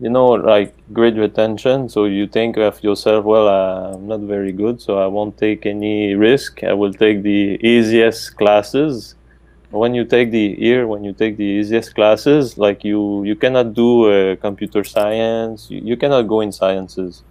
you 0.00 0.08
know, 0.08 0.28
like 0.28 0.74
grade 0.92 1.18
retention. 1.18 1.88
So 1.88 2.06
you 2.06 2.26
think 2.26 2.56
of 2.56 2.82
yourself, 2.82 3.24
well, 3.24 3.46
uh, 3.46 3.94
I'm 3.94 4.08
not 4.08 4.20
very 4.20 4.50
good, 4.50 4.80
so 4.80 4.98
I 4.98 5.06
won't 5.06 5.36
take 5.36 5.66
any 5.66 6.14
risk. 6.14 6.64
I 6.64 6.72
will 6.72 6.92
take 6.92 7.22
the 7.22 7.58
easiest 7.62 8.36
classes. 8.36 9.14
When 9.70 9.94
you 9.94 10.04
take 10.04 10.30
the 10.30 10.56
year, 10.58 10.86
when 10.86 11.04
you 11.04 11.12
take 11.12 11.36
the 11.36 11.44
easiest 11.44 11.94
classes, 11.94 12.56
like 12.56 12.82
you, 12.82 13.22
you 13.24 13.36
cannot 13.36 13.74
do 13.74 14.10
uh, 14.10 14.36
computer 14.36 14.82
science. 14.84 15.70
You, 15.70 15.80
you, 15.84 15.96
cannot 15.96 16.22
go 16.22 16.40
in 16.40 16.50
sciences. 16.50 17.22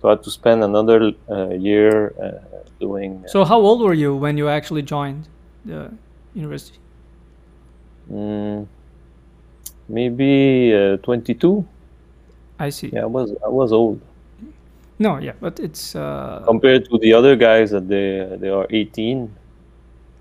So 0.00 0.08
I 0.08 0.12
had 0.12 0.22
to 0.22 0.30
spend 0.30 0.62
another 0.62 1.12
uh, 1.28 1.48
year 1.50 2.14
uh, 2.22 2.58
doing. 2.80 3.22
Uh, 3.24 3.28
so 3.28 3.44
how 3.44 3.58
old 3.58 3.82
were 3.82 3.92
you 3.92 4.14
when 4.14 4.38
you 4.38 4.48
actually 4.48 4.82
joined 4.82 5.28
the 5.64 5.92
university? 6.32 6.78
Mm, 8.10 8.66
maybe 9.88 10.74
uh, 10.74 10.96
22. 10.98 11.66
I 12.58 12.70
see. 12.70 12.90
Yeah, 12.92 13.02
I 13.02 13.06
was 13.06 13.32
I 13.44 13.48
was 13.48 13.72
old. 13.72 14.00
No, 14.98 15.18
yeah, 15.18 15.32
but 15.40 15.58
it's 15.58 15.96
uh... 15.96 16.42
compared 16.46 16.88
to 16.88 16.98
the 16.98 17.12
other 17.12 17.36
guys 17.36 17.70
that 17.70 17.88
they 17.88 18.36
they 18.40 18.48
are 18.48 18.66
18. 18.70 19.30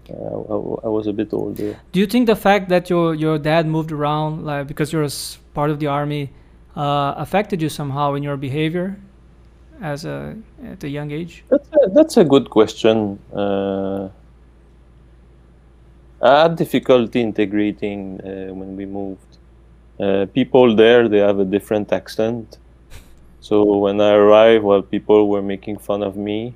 Uh, 0.09 0.13
I, 0.13 0.87
I, 0.87 0.89
was 0.89 1.07
a 1.07 1.13
bit 1.13 1.31
older. 1.31 1.79
Do 1.93 1.99
you 1.99 2.07
think 2.07 2.27
the 2.27 2.35
fact 2.35 2.67
that 2.69 2.89
your 2.89 3.15
your 3.15 3.37
dad 3.37 3.67
moved 3.67 3.91
around, 3.91 4.45
like 4.45 4.67
because 4.67 4.91
you're 4.91 5.05
a 5.05 5.15
part 5.53 5.69
of 5.69 5.79
the 5.79 5.87
army, 5.87 6.29
uh, 6.75 7.13
affected 7.15 7.61
you 7.61 7.69
somehow 7.69 8.15
in 8.15 8.23
your 8.23 8.35
behavior? 8.35 8.97
as 9.83 10.05
a 10.05 10.35
at 10.65 10.83
a 10.83 10.89
young 10.89 11.11
age? 11.11 11.43
That's 11.49 11.69
a, 11.73 11.89
that's 11.89 12.17
a 12.17 12.23
good 12.23 12.49
question. 12.49 13.19
Uh, 13.33 14.09
I 16.21 16.43
had 16.43 16.55
difficulty 16.55 17.21
integrating 17.21 18.21
uh, 18.21 18.53
when 18.53 18.75
we 18.77 18.85
moved. 18.85 19.32
Uh, 20.00 20.25
people 20.33 20.75
there 20.75 21.07
they 21.07 21.19
have 21.19 21.39
a 21.39 21.45
different 21.45 21.91
accent, 21.93 22.57
so 23.39 23.77
when 23.77 24.01
I 24.01 24.13
arrived, 24.13 24.63
well, 24.63 24.81
people 24.81 25.29
were 25.29 25.41
making 25.41 25.77
fun 25.77 26.03
of 26.03 26.15
me, 26.17 26.55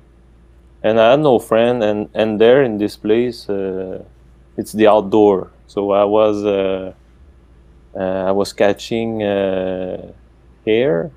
and 0.82 1.00
I 1.00 1.10
had 1.12 1.20
no 1.20 1.38
friend. 1.38 1.82
And 1.82 2.08
and 2.14 2.40
there 2.40 2.62
in 2.62 2.78
this 2.78 2.96
place, 2.96 3.48
uh, 3.48 4.04
it's 4.56 4.72
the 4.72 4.88
outdoor, 4.88 5.52
so 5.66 5.92
I 5.92 6.04
was 6.04 6.44
uh, 6.44 6.94
uh, 7.94 8.00
I 8.28 8.32
was 8.32 8.52
catching 8.52 9.20
hair 10.66 11.12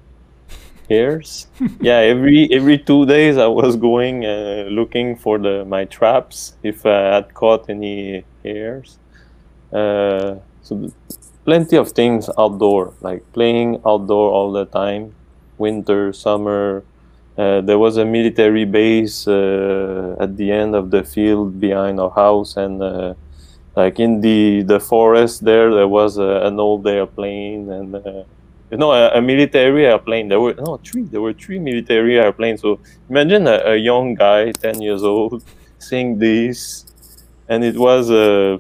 hares. 0.90 1.48
yeah, 1.82 2.00
every 2.14 2.50
every 2.52 2.78
two 2.78 3.06
days 3.06 3.38
I 3.38 3.48
was 3.48 3.76
going 3.78 4.26
uh, 4.26 4.68
looking 4.70 5.16
for 5.16 5.38
the 5.40 5.66
my 5.66 5.86
traps 5.86 6.56
if 6.64 6.86
I 6.86 7.16
had 7.16 7.34
caught 7.34 7.70
any 7.70 8.26
hairs. 8.44 9.00
Uh, 9.72 10.36
so 10.62 10.92
plenty 11.46 11.76
of 11.78 11.92
things 11.92 12.30
outdoor, 12.38 12.94
like 13.02 13.22
playing 13.34 13.82
outdoor 13.86 14.32
all 14.32 14.52
the 14.52 14.66
time, 14.66 15.14
winter, 15.58 16.14
summer. 16.14 16.84
Uh, 17.38 17.62
there 17.62 17.80
was 17.80 17.98
a 17.98 18.06
military 18.06 18.66
base 18.66 19.28
uh, 19.28 20.16
at 20.20 20.38
the 20.38 20.52
end 20.52 20.76
of 20.76 20.92
the 20.92 21.04
field 21.04 21.60
behind 21.60 22.00
our 22.00 22.12
house, 22.12 22.58
and 22.58 22.82
uh, 22.82 23.14
like 23.76 24.00
in 24.00 24.22
the 24.22 24.64
the 24.64 24.80
forest 24.80 25.44
there, 25.44 25.74
there 25.74 25.88
was 25.88 26.18
an 26.18 26.60
old 26.60 26.86
airplane 26.86 27.72
and 27.72 27.96
uh, 27.96 28.24
you 28.72 28.78
know, 28.78 28.94
a, 28.94 29.18
a, 29.18 29.22
military 29.22 29.86
airplane. 29.86 30.30
There 30.30 30.40
were 30.40 30.54
no 30.54 30.78
three. 30.78 31.04
There 31.04 31.22
were 31.22 31.34
three 31.34 31.60
military 31.60 32.18
airplanes. 32.18 32.62
So 32.62 32.80
imagine 33.10 33.46
a, 33.46 33.62
a 33.66 33.76
young 33.76 34.16
guy, 34.16 34.54
ten 34.54 34.82
years 34.82 35.04
old, 35.04 35.44
seeing 35.78 36.18
this, 36.18 36.86
and 37.50 37.64
it 37.64 37.78
was 37.78 38.10
uh, 38.10 38.58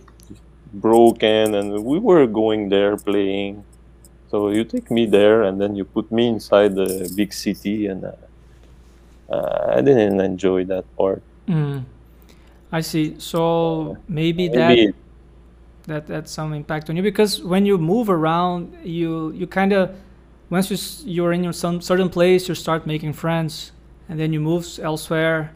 broken, 0.73 1.55
and 1.55 1.83
we 1.83 1.99
were 1.99 2.27
going 2.27 2.69
there 2.69 2.97
playing. 2.97 3.63
So 4.29 4.49
you 4.49 4.63
take 4.63 4.89
me 4.89 5.05
there, 5.05 5.43
and 5.43 5.59
then 5.59 5.75
you 5.75 5.85
put 5.85 6.11
me 6.11 6.27
inside 6.27 6.75
the 6.75 7.11
big 7.15 7.33
city, 7.33 7.87
and 7.87 8.05
uh, 8.05 8.11
uh, 9.29 9.73
I 9.77 9.81
didn't 9.81 10.19
enjoy 10.19 10.65
that 10.65 10.85
part. 10.95 11.21
Mm. 11.47 11.83
I 12.71 12.81
see. 12.81 13.15
So 13.19 13.97
maybe, 14.07 14.49
maybe 14.49 14.87
that 14.87 14.95
that 15.87 16.07
that's 16.07 16.31
some 16.31 16.53
impact 16.53 16.89
on 16.89 16.95
you 16.95 17.03
because 17.03 17.41
when 17.41 17.65
you 17.65 17.77
move 17.77 18.09
around 18.09 18.73
you 18.83 19.31
you 19.31 19.47
kind 19.47 19.73
of 19.73 19.95
once 20.49 20.69
you 20.69 20.77
you're 21.05 21.33
in 21.33 21.43
your 21.43 21.53
some 21.53 21.81
certain 21.81 22.09
place 22.09 22.47
you 22.47 22.55
start 22.55 22.85
making 22.85 23.13
friends 23.13 23.71
and 24.07 24.19
then 24.19 24.31
you 24.31 24.39
move 24.39 24.67
elsewhere 24.81 25.51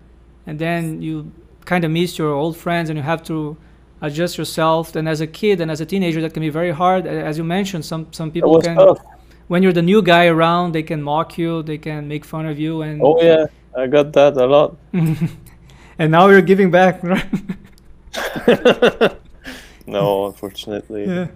and 0.47 0.59
then 0.59 1.01
you 1.01 1.31
kind 1.65 1.83
of 1.83 1.91
miss 1.91 2.17
your 2.17 2.33
old 2.33 2.57
friends 2.57 2.89
and 2.89 2.97
you 2.97 3.03
have 3.03 3.23
to 3.23 3.57
adjust 4.05 4.37
yourself 4.37 4.95
and 4.95 5.07
as 5.07 5.21
a 5.21 5.27
kid 5.27 5.61
and 5.61 5.69
as 5.69 5.81
a 5.81 5.85
teenager 5.85 6.21
that 6.21 6.33
can 6.33 6.41
be 6.41 6.49
very 6.49 6.71
hard 6.71 7.05
as 7.07 7.37
you 7.37 7.43
mentioned 7.43 7.83
some 7.83 8.07
some 8.11 8.29
people 8.31 8.61
can 8.61 8.75
tough. 8.75 8.99
when 9.47 9.63
you're 9.63 9.77
the 9.81 9.87
new 9.91 10.01
guy 10.01 10.25
around 10.27 10.73
they 10.73 10.83
can 10.83 11.01
mock 11.01 11.37
you 11.37 11.63
they 11.63 11.77
can 11.77 12.07
make 12.07 12.23
fun 12.25 12.45
of 12.45 12.57
you 12.59 12.81
and 12.81 13.01
oh 13.03 13.21
yeah 13.21 13.45
i 13.75 13.87
got 13.87 14.13
that 14.13 14.37
a 14.37 14.45
lot 14.45 14.75
and 15.99 16.11
now 16.11 16.27
you're 16.27 16.41
giving 16.41 16.69
back 16.71 17.03
right 17.13 17.25
no, 19.87 20.27
unfortunately. 20.27 21.05
Yeah. 21.05 21.27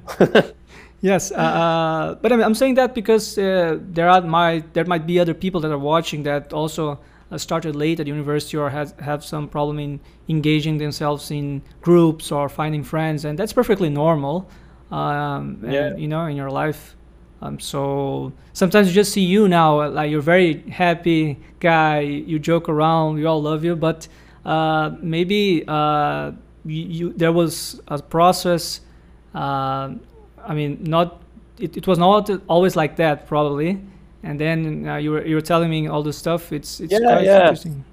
yes, 1.02 1.32
uh, 1.32 1.36
uh, 1.36 2.16
but 2.16 2.32
I 2.32 2.36
mean, 2.36 2.46
I'm 2.46 2.56
saying 2.56 2.76
that 2.76 2.96
because 2.96 3.38
uh, 3.38 3.78
there 3.80 4.10
are 4.10 4.22
might 4.22 4.74
there 4.74 4.86
might 4.86 5.06
be 5.06 5.20
other 5.20 5.34
people 5.34 5.62
that 5.62 5.72
are 5.72 5.78
watching 5.80 6.24
that 6.24 6.54
also 6.54 7.00
started 7.38 7.76
late 7.76 8.00
at 8.00 8.08
university 8.08 8.58
or 8.58 8.70
has 8.70 8.94
have 9.00 9.24
some 9.24 9.48
problem 9.48 9.80
in 9.80 10.00
engaging 10.28 10.78
themselves 10.78 11.32
in 11.32 11.62
groups 11.82 12.32
or 12.32 12.50
finding 12.50 12.84
friends, 12.84 13.26
and 13.26 13.38
that's 13.38 13.54
perfectly 13.54 13.90
normal. 13.90 14.50
Um, 14.92 15.60
and, 15.64 15.74
yeah. 15.74 15.96
you 15.96 16.08
know, 16.08 16.26
in 16.26 16.36
your 16.36 16.50
life. 16.50 16.96
Um, 17.42 17.60
so 17.60 18.34
sometimes 18.54 18.88
you 18.88 18.94
just 18.94 19.14
see 19.14 19.24
you 19.24 19.48
now, 19.48 19.82
uh, 19.82 19.90
like 19.92 20.10
you're 20.10 20.20
very 20.22 20.62
happy 20.70 21.38
guy. 21.60 22.00
You 22.00 22.40
joke 22.40 22.68
around, 22.68 23.16
we 23.16 23.26
all 23.26 23.42
love 23.42 23.64
you, 23.64 23.76
but 23.76 24.08
uh, 24.46 24.92
maybe 25.00 25.64
you, 25.68 26.36
you, 26.66 27.14
there 27.14 27.32
was 27.32 27.80
a 27.88 28.02
process. 28.02 28.82
Uh, 29.34 29.94
I 30.44 30.54
mean, 30.54 30.80
not 30.84 31.22
it, 31.60 31.78
it 31.78 31.88
was 31.88 32.00
not 32.00 32.30
always 32.48 32.76
like 32.76 32.96
that 32.98 33.28
probably. 33.28 33.80
And 34.24 34.40
then 34.40 34.88
uh, 34.88 34.98
you 34.98 35.12
were 35.12 35.26
you 35.26 35.36
were 35.36 35.42
telling 35.42 35.70
me 35.70 35.88
all 35.88 36.04
this 36.04 36.18
stuff. 36.18 36.52
It's 36.52 36.80
it's 36.80 36.92
yeah, 36.92 37.00
quite 37.00 37.24
yeah. 37.24 37.40
interesting. 37.42 37.86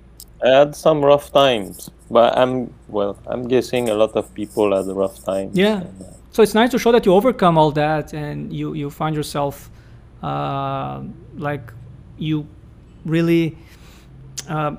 I 0.44 0.48
had 0.48 0.76
some 0.76 1.04
rough 1.04 1.32
times, 1.32 1.90
but 2.10 2.36
I'm 2.36 2.72
well. 2.88 3.16
I'm 3.26 3.48
guessing 3.48 3.88
a 3.88 3.94
lot 3.94 4.16
of 4.16 4.32
people 4.34 4.76
had 4.76 4.86
rough 4.94 5.24
times. 5.24 5.56
Yeah. 5.56 5.80
And, 5.80 6.02
uh, 6.02 6.06
so 6.36 6.42
it's 6.42 6.52
nice 6.52 6.70
to 6.72 6.78
show 6.78 6.92
that 6.92 7.06
you 7.06 7.14
overcome 7.14 7.56
all 7.56 7.70
that 7.72 8.12
and 8.12 8.52
you 8.52 8.74
you 8.74 8.90
find 8.90 9.16
yourself 9.16 9.70
uh, 10.22 11.00
like 11.36 11.72
you 12.18 12.46
really 13.06 13.56
uh, 14.46 14.76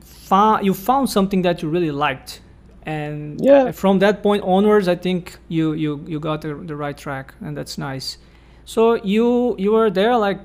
found 0.00 0.66
you 0.66 0.74
found 0.74 1.08
something 1.08 1.42
that 1.42 1.62
you 1.62 1.68
really 1.68 1.92
liked 1.92 2.40
and 2.86 3.40
yeah 3.40 3.70
from 3.70 4.00
that 4.00 4.20
point 4.20 4.42
onwards 4.42 4.88
i 4.88 4.96
think 4.96 5.38
you 5.48 5.74
you 5.74 6.04
you 6.08 6.18
got 6.18 6.40
the, 6.40 6.54
the 6.54 6.74
right 6.74 6.98
track 6.98 7.34
and 7.40 7.56
that's 7.56 7.78
nice 7.78 8.18
so 8.64 8.94
you 9.04 9.54
you 9.58 9.70
were 9.70 9.90
there 9.90 10.16
like 10.16 10.40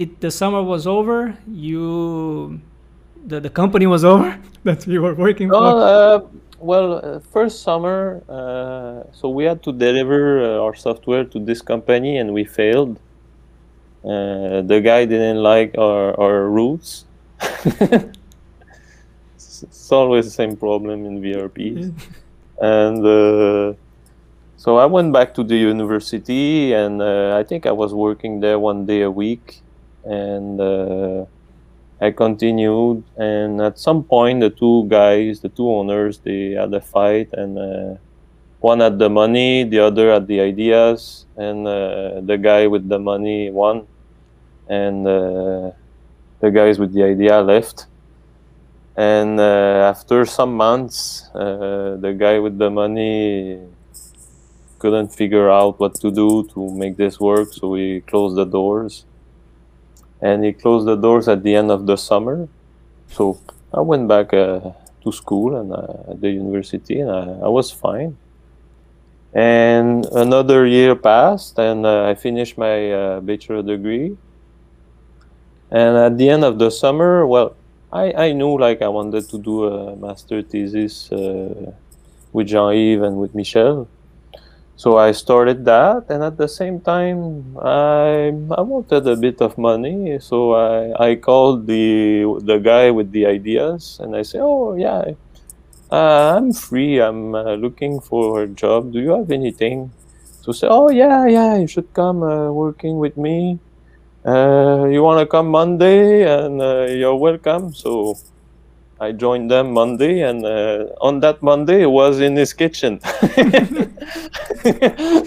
it 0.00 0.20
the 0.20 0.30
summer 0.30 0.62
was 0.62 0.86
over 0.86 1.36
you 1.46 2.60
the, 3.26 3.38
the 3.40 3.50
company 3.50 3.86
was 3.86 4.04
over 4.04 4.30
that 4.64 4.86
you 4.86 5.00
were 5.02 5.14
working 5.14 5.48
for? 5.48 5.56
Uh, 5.56 6.20
well 6.58 6.88
uh, 6.94 7.20
first 7.34 7.62
summer 7.62 8.22
uh, 8.28 9.04
so 9.12 9.28
we 9.28 9.44
had 9.44 9.62
to 9.62 9.72
deliver 9.72 10.22
uh, 10.42 10.64
our 10.64 10.74
software 10.74 11.24
to 11.24 11.38
this 11.38 11.62
company 11.62 12.18
and 12.18 12.32
we 12.32 12.44
failed. 12.44 12.98
Uh, 14.02 14.62
the 14.62 14.80
guy 14.82 15.04
didn't 15.04 15.42
like 15.42 15.76
our, 15.76 16.18
our 16.18 16.48
routes 16.48 17.04
it's 19.62 19.92
always 19.92 20.24
the 20.24 20.30
same 20.30 20.56
problem 20.56 21.04
in 21.04 21.20
VRPs. 21.20 21.92
and 22.60 23.06
uh, 23.06 23.74
so 24.56 24.76
I 24.76 24.86
went 24.86 25.12
back 25.12 25.34
to 25.34 25.44
the 25.44 25.56
university, 25.56 26.72
and 26.72 27.00
uh, 27.00 27.36
I 27.36 27.42
think 27.44 27.66
I 27.66 27.72
was 27.72 27.94
working 27.94 28.40
there 28.40 28.58
one 28.58 28.86
day 28.86 29.02
a 29.02 29.10
week, 29.10 29.62
and 30.04 30.60
uh, 30.60 31.24
I 32.00 32.10
continued. 32.10 33.04
And 33.16 33.60
at 33.60 33.78
some 33.78 34.04
point, 34.04 34.40
the 34.40 34.50
two 34.50 34.86
guys, 34.88 35.40
the 35.40 35.48
two 35.48 35.68
owners, 35.68 36.18
they 36.18 36.52
had 36.52 36.72
a 36.74 36.80
fight, 36.80 37.32
and 37.32 37.58
uh, 37.58 37.98
one 38.60 38.80
had 38.80 38.98
the 38.98 39.08
money, 39.08 39.64
the 39.64 39.80
other 39.80 40.12
had 40.12 40.26
the 40.26 40.40
ideas, 40.40 41.26
and 41.36 41.66
uh, 41.66 42.20
the 42.20 42.38
guy 42.38 42.66
with 42.66 42.88
the 42.88 42.98
money 42.98 43.50
won, 43.50 43.86
and 44.68 45.06
uh, 45.06 45.70
the 46.40 46.50
guys 46.50 46.78
with 46.78 46.92
the 46.92 47.02
idea 47.02 47.40
left. 47.40 47.86
And 48.96 49.40
uh, 49.40 49.88
after 49.88 50.26
some 50.26 50.54
months, 50.54 51.30
uh, 51.34 51.96
the 52.00 52.14
guy 52.18 52.38
with 52.38 52.58
the 52.58 52.70
money 52.70 53.60
couldn't 54.78 55.08
figure 55.08 55.50
out 55.50 55.78
what 55.78 55.94
to 55.94 56.10
do 56.10 56.48
to 56.54 56.74
make 56.74 56.96
this 56.96 57.20
work, 57.20 57.52
so 57.52 57.74
he 57.74 58.00
closed 58.00 58.36
the 58.36 58.44
doors. 58.44 59.04
And 60.22 60.44
he 60.44 60.52
closed 60.52 60.86
the 60.86 60.96
doors 60.96 61.28
at 61.28 61.42
the 61.42 61.54
end 61.54 61.70
of 61.70 61.86
the 61.86 61.96
summer. 61.96 62.48
So 63.08 63.38
I 63.72 63.80
went 63.80 64.08
back 64.08 64.32
uh, 64.34 64.72
to 65.02 65.12
school 65.12 65.56
and 65.56 65.72
uh, 65.72 66.12
at 66.12 66.20
the 66.20 66.30
university, 66.30 67.00
and 67.00 67.10
I, 67.10 67.46
I 67.46 67.48
was 67.48 67.70
fine 67.70 68.16
and 69.32 70.06
another 70.06 70.66
year 70.66 70.96
passed, 70.96 71.58
and 71.58 71.86
uh, 71.86 72.08
I 72.08 72.14
finished 72.14 72.58
my 72.58 72.90
uh, 72.90 73.20
bachelor 73.20 73.62
degree. 73.62 74.16
And 75.70 75.96
at 75.96 76.18
the 76.18 76.28
end 76.28 76.44
of 76.44 76.58
the 76.58 76.70
summer, 76.70 77.24
well, 77.26 77.54
I, 77.92 78.12
I 78.12 78.32
knew 78.32 78.58
like 78.58 78.82
I 78.82 78.88
wanted 78.88 79.28
to 79.28 79.38
do 79.38 79.66
a 79.66 79.96
master 79.96 80.42
thesis 80.42 81.12
uh, 81.12 81.72
with 82.32 82.48
Jean-Yves 82.48 83.02
and 83.02 83.18
with 83.18 83.34
Michel. 83.34 83.88
So 84.80 84.96
I 84.96 85.12
started 85.12 85.64
that, 85.66 86.02
and 86.08 86.20
at 86.24 86.36
the 86.42 86.48
same 86.48 86.80
time, 86.80 87.20
I 87.60 88.32
I 88.58 88.62
wanted 88.72 89.04
a 89.06 89.16
bit 89.26 89.38
of 89.46 89.52
money. 89.70 90.18
So 90.28 90.36
I, 90.68 90.76
I 91.08 91.10
called 91.28 91.66
the 91.66 91.84
the 92.50 92.58
guy 92.70 92.86
with 92.98 93.08
the 93.12 93.24
ideas, 93.38 93.98
and 94.02 94.16
I 94.16 94.22
said, 94.30 94.40
"Oh 94.42 94.74
yeah, 94.86 95.02
uh, 95.90 96.36
I'm 96.36 96.52
free. 96.52 97.00
I'm 97.00 97.34
uh, 97.34 97.54
looking 97.64 98.00
for 98.00 98.42
a 98.42 98.48
job. 98.48 98.92
Do 98.92 99.00
you 99.00 99.12
have 99.18 99.30
anything? 99.30 99.92
So 100.42 100.52
say, 100.52 100.68
oh 100.70 100.90
yeah, 100.90 101.26
yeah, 101.26 101.56
you 101.62 101.66
should 101.68 101.92
come 101.94 102.22
uh, 102.22 102.50
working 102.52 102.98
with 102.98 103.16
me. 103.16 103.60
Uh, 104.24 104.86
you 104.90 105.02
want 105.02 105.20
to 105.20 105.26
come 105.26 105.48
Monday, 105.48 106.24
and 106.24 106.60
uh, 106.62 106.86
you're 106.86 107.16
welcome. 107.16 107.74
So 107.74 108.14
I 109.00 109.12
joined 109.12 109.50
them 109.50 109.72
Monday, 109.72 110.20
and 110.20 110.44
uh, 110.44 110.84
on 111.00 111.20
that 111.20 111.42
Monday, 111.42 111.82
it 111.82 111.90
was 111.90 112.20
in 112.20 112.36
his 112.36 112.52
kitchen. 112.52 113.00
I 113.04 113.16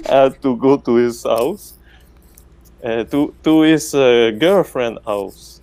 had 0.07 0.39
to 0.43 0.55
go 0.57 0.77
to 0.77 0.95
his 0.95 1.23
house, 1.23 1.73
to 2.83 3.33
to 3.43 3.61
his 3.61 3.91
girlfriend 3.93 4.99
house 5.07 5.59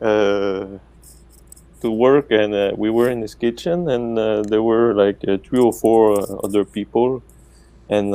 to 0.00 1.90
work, 1.90 2.30
and 2.30 2.54
uh, 2.54 2.72
we 2.76 2.90
were 2.90 3.08
in 3.08 3.20
his 3.22 3.34
kitchen, 3.34 3.88
and 3.88 4.18
uh, 4.18 4.42
there 4.42 4.62
were 4.62 4.92
like 4.94 5.18
uh, 5.28 5.38
three 5.44 5.60
or 5.60 5.72
four 5.72 6.18
other 6.44 6.64
people, 6.64 7.22
and 7.88 8.14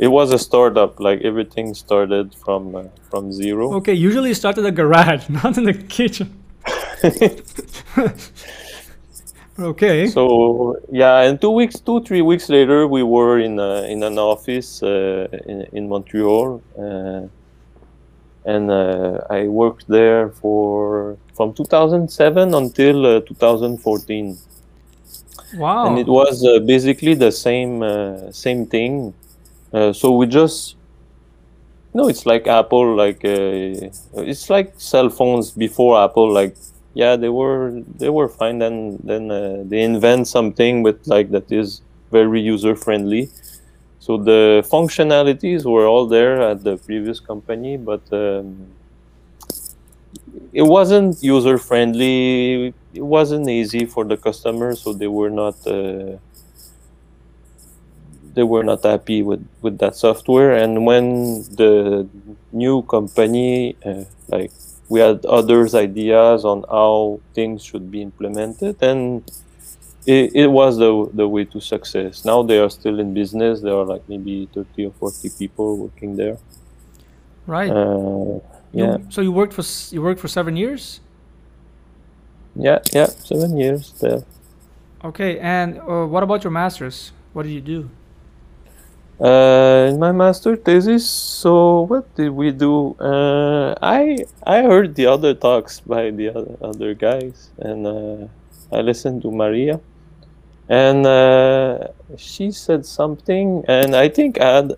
it 0.00 0.08
was 0.08 0.32
a 0.32 0.38
startup. 0.38 0.98
Like 0.98 1.20
everything 1.22 1.74
started 1.74 2.34
from 2.34 2.90
from 3.08 3.32
zero. 3.32 3.74
Okay, 3.74 3.94
usually 3.94 4.30
it 4.32 4.36
started 4.36 4.60
in 4.60 4.64
the 4.64 4.72
garage, 4.72 5.28
not 5.42 5.56
in 5.56 5.64
the 5.64 5.74
kitchen. 5.74 6.42
okay. 9.58 10.06
So 10.08 10.78
yeah, 10.90 11.20
and 11.20 11.40
two 11.40 11.50
weeks, 11.50 11.80
two 11.80 12.02
three 12.02 12.22
weeks 12.22 12.48
later, 12.48 12.86
we 12.86 13.02
were 13.02 13.38
in 13.38 13.58
a, 13.58 13.82
in 13.82 14.02
an 14.02 14.18
office 14.18 14.82
uh, 14.82 15.28
in 15.46 15.66
in 15.72 15.88
Montreal, 15.88 16.62
uh, 16.78 17.22
and 18.44 18.70
uh, 18.70 19.18
I 19.28 19.48
worked 19.48 19.88
there 19.88 20.30
for 20.30 21.18
from 21.34 21.52
2007 21.52 22.54
until 22.54 23.06
uh, 23.06 23.20
2014. 23.20 24.38
Wow! 25.54 25.86
And 25.86 25.98
it 25.98 26.06
was 26.06 26.44
uh, 26.44 26.60
basically 26.60 27.14
the 27.14 27.30
same 27.30 27.82
uh, 27.82 28.32
same 28.32 28.66
thing. 28.66 29.14
Uh, 29.72 29.92
so 29.92 30.12
we 30.12 30.26
just 30.26 30.76
no, 31.96 32.08
it's 32.08 32.26
like 32.26 32.46
Apple, 32.46 32.94
like 32.94 33.24
uh, 33.24 33.88
it's 34.20 34.50
like 34.50 34.74
cell 34.76 35.08
phones 35.08 35.50
before 35.50 36.04
Apple. 36.04 36.30
Like 36.30 36.54
yeah, 36.96 37.16
they 37.16 37.30
were 37.30 37.82
they 38.00 38.10
were 38.10 38.28
fine. 38.28 38.58
Then 38.60 38.98
then 39.04 39.28
they 39.70 39.82
invent 39.82 40.28
something 40.28 40.82
with 40.84 41.06
like 41.06 41.30
that 41.32 41.52
is 41.52 41.82
very 42.12 42.40
user 42.40 42.76
friendly 42.76 43.30
so 43.98 44.16
the 44.18 44.64
functionalities 44.70 45.64
were 45.64 45.86
all 45.86 46.06
there 46.06 46.40
at 46.42 46.62
the 46.64 46.78
previous 46.78 47.20
company, 47.20 47.76
but 47.76 48.02
um, 48.12 48.68
it 50.52 50.62
wasn't 50.62 51.22
user 51.22 51.58
friendly. 51.58 52.74
It 52.94 53.02
wasn't 53.02 53.48
easy 53.48 53.86
for 53.86 54.04
the 54.04 54.16
customers, 54.16 54.82
so 54.82 54.92
they 54.92 55.08
were 55.08 55.30
not 55.30 55.56
uh, 55.66 56.18
they 58.34 58.42
were 58.42 58.64
not 58.64 58.82
happy 58.82 59.22
with 59.22 59.46
with 59.62 59.78
that 59.78 59.96
software. 59.96 60.52
And 60.52 60.86
when 60.86 61.42
the 61.56 62.08
new 62.52 62.82
company, 62.82 63.76
uh, 63.84 64.04
like 64.28 64.52
we 64.88 65.00
had 65.00 65.24
others' 65.26 65.74
ideas 65.74 66.44
on 66.44 66.64
how 66.70 67.20
things 67.34 67.64
should 67.64 67.90
be 67.90 68.02
implemented, 68.02 68.82
and 68.82 69.22
it, 70.06 70.34
it 70.34 70.46
was 70.46 70.78
the 70.78 71.10
the 71.12 71.28
way 71.28 71.44
to 71.44 71.60
success. 71.60 72.24
Now 72.24 72.42
they 72.42 72.58
are 72.58 72.70
still 72.70 73.00
in 73.00 73.14
business. 73.14 73.60
There 73.60 73.74
are 73.74 73.84
like 73.84 74.08
maybe 74.08 74.48
thirty 74.54 74.86
or 74.86 74.92
forty 74.92 75.30
people 75.30 75.76
working 75.76 76.16
there. 76.16 76.38
Right. 77.46 77.70
Uh, 77.70 78.40
yeah. 78.72 78.98
You, 78.98 79.06
so 79.10 79.20
you 79.20 79.32
worked 79.32 79.52
for 79.52 79.64
you 79.94 80.02
worked 80.02 80.20
for 80.20 80.28
seven 80.28 80.56
years. 80.56 81.00
Yeah, 82.54 82.78
yeah, 82.92 83.06
seven 83.06 83.56
years 83.56 83.92
there. 84.00 84.24
Okay, 85.04 85.38
and 85.38 85.78
uh, 85.80 86.06
what 86.06 86.22
about 86.22 86.42
your 86.42 86.50
masters? 86.50 87.12
What 87.32 87.42
did 87.42 87.52
you 87.52 87.60
do? 87.60 87.90
Uh, 89.18 89.88
in 89.90 89.98
my 89.98 90.12
master 90.12 90.56
thesis, 90.56 91.08
so 91.08 91.82
what 91.82 92.14
did 92.16 92.30
we 92.30 92.50
do? 92.50 92.94
Uh, 93.00 93.74
I 93.80 94.18
I 94.44 94.62
heard 94.62 94.94
the 94.94 95.06
other 95.06 95.32
talks 95.34 95.80
by 95.80 96.10
the 96.10 96.28
other 96.36 96.56
other 96.60 96.92
guys, 96.94 97.50
and 97.58 97.86
uh, 97.86 98.28
I 98.70 98.82
listened 98.82 99.22
to 99.22 99.30
Maria 99.32 99.80
and 100.68 101.06
uh, 101.06 101.88
she 102.16 102.50
said 102.50 102.86
something 102.86 103.64
and 103.68 103.94
i 103.96 104.08
think 104.08 104.40
i 104.40 104.56
had 104.56 104.72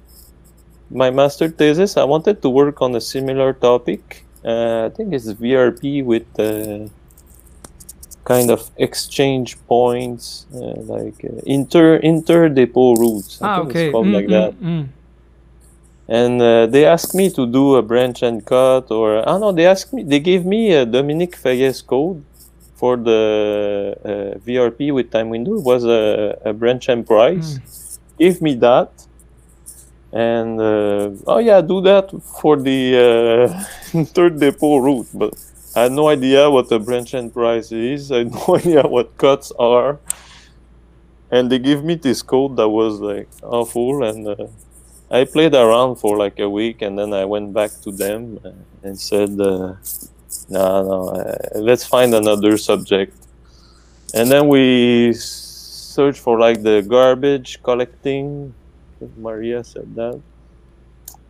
my 0.91 1.11
master 1.11 1.49
thesis 1.49 1.97
i 1.97 2.05
wanted 2.05 2.43
to 2.43 2.49
work 2.51 2.83
on 2.83 2.95
a 2.95 3.01
similar 3.01 3.53
topic 3.53 4.27
uh, 4.45 4.87
i 4.87 4.91
think 4.91 5.13
it's 5.15 5.33
vrp 5.35 6.05
with 6.05 6.29
uh, 6.39 6.89
kind 8.33 8.51
of 8.51 8.61
exchange 8.77 9.57
points 9.67 10.47
uh, 10.55 10.77
like 10.95 11.19
uh, 11.25 11.57
inter 11.57 11.97
inter 11.97 12.49
depot 12.49 12.95
routes 13.03 13.41
I 13.41 13.49
ah, 13.49 13.61
okay. 13.63 13.87
it's 13.87 13.93
called 13.93 14.07
mm, 14.07 14.17
like 14.19 14.29
mm, 14.31 14.37
that 14.39 14.53
mm. 14.61 14.85
and 16.21 16.35
uh, 16.43 16.67
they 16.67 16.85
asked 16.95 17.15
me 17.21 17.27
to 17.39 17.43
do 17.59 17.65
a 17.81 17.83
branch 17.91 18.23
and 18.23 18.45
cut 18.45 18.85
or 18.91 19.07
i 19.21 19.25
don't 19.33 19.41
know 19.41 19.53
they 19.59 19.67
asked 19.75 19.93
me 19.95 20.03
they 20.13 20.21
gave 20.21 20.45
me 20.45 20.61
a 20.81 20.85
Dominique 20.85 21.37
Feillet 21.43 21.79
code 21.87 22.23
for 22.79 22.97
the 22.97 23.97
uh, 24.05 24.39
VRP 24.47 24.95
with 24.95 25.11
time 25.11 25.31
window 25.31 25.55
It 25.59 25.65
was 25.65 25.85
a, 25.85 26.39
a 26.45 26.53
branch 26.53 26.89
and 26.89 27.05
price. 27.05 27.59
Mm. 27.59 27.99
Give 28.19 28.41
me 28.41 28.55
that. 28.67 28.91
And 30.13 30.61
uh, 30.61 31.11
oh 31.27 31.39
yeah, 31.39 31.61
do 31.61 31.81
that 31.83 32.11
for 32.41 32.57
the 32.57 32.81
uh, 33.93 34.05
third 34.15 34.39
depot 34.39 34.79
route. 34.79 35.09
But 35.13 35.35
I 35.79 35.83
had 35.85 35.93
no 35.93 36.09
idea 36.09 36.51
what 36.51 36.73
a 36.73 36.79
branch 36.81 37.15
and 37.15 37.33
price 37.33 37.71
is. 37.71 38.11
I 38.11 38.19
had 38.19 38.33
no 38.39 38.57
idea 38.57 38.83
what 38.83 39.17
cuts 39.17 39.53
are. 39.59 40.01
And 41.31 41.53
they 41.53 41.61
gave 41.61 41.85
me 41.85 41.95
this 41.95 42.21
code 42.21 42.57
that 42.57 42.69
was 42.69 42.99
like 43.01 43.29
awful. 43.43 44.03
And 44.03 44.27
uh, 44.27 44.47
I 45.09 45.25
played 45.25 45.55
around 45.55 45.97
for 45.97 46.17
like 46.17 46.41
a 46.41 46.51
week, 46.51 46.83
and 46.83 46.99
then 46.99 47.13
I 47.13 47.25
went 47.25 47.53
back 47.53 47.71
to 47.83 47.93
them 47.93 48.41
and 48.83 48.99
said 48.99 49.41
uh, 49.41 49.77
no, 50.49 50.83
no. 50.91 51.09
Uh, 51.11 51.37
let's 51.55 51.85
find 51.87 52.13
another 52.15 52.57
subject. 52.57 53.15
And 54.15 54.31
then 54.31 54.49
we 54.49 55.13
searched 55.13 56.19
for 56.19 56.41
like 56.41 56.63
the 56.63 56.83
garbage 56.83 57.63
collecting. 57.63 58.55
Maria 59.17 59.63
said 59.63 59.95
that. 59.95 60.21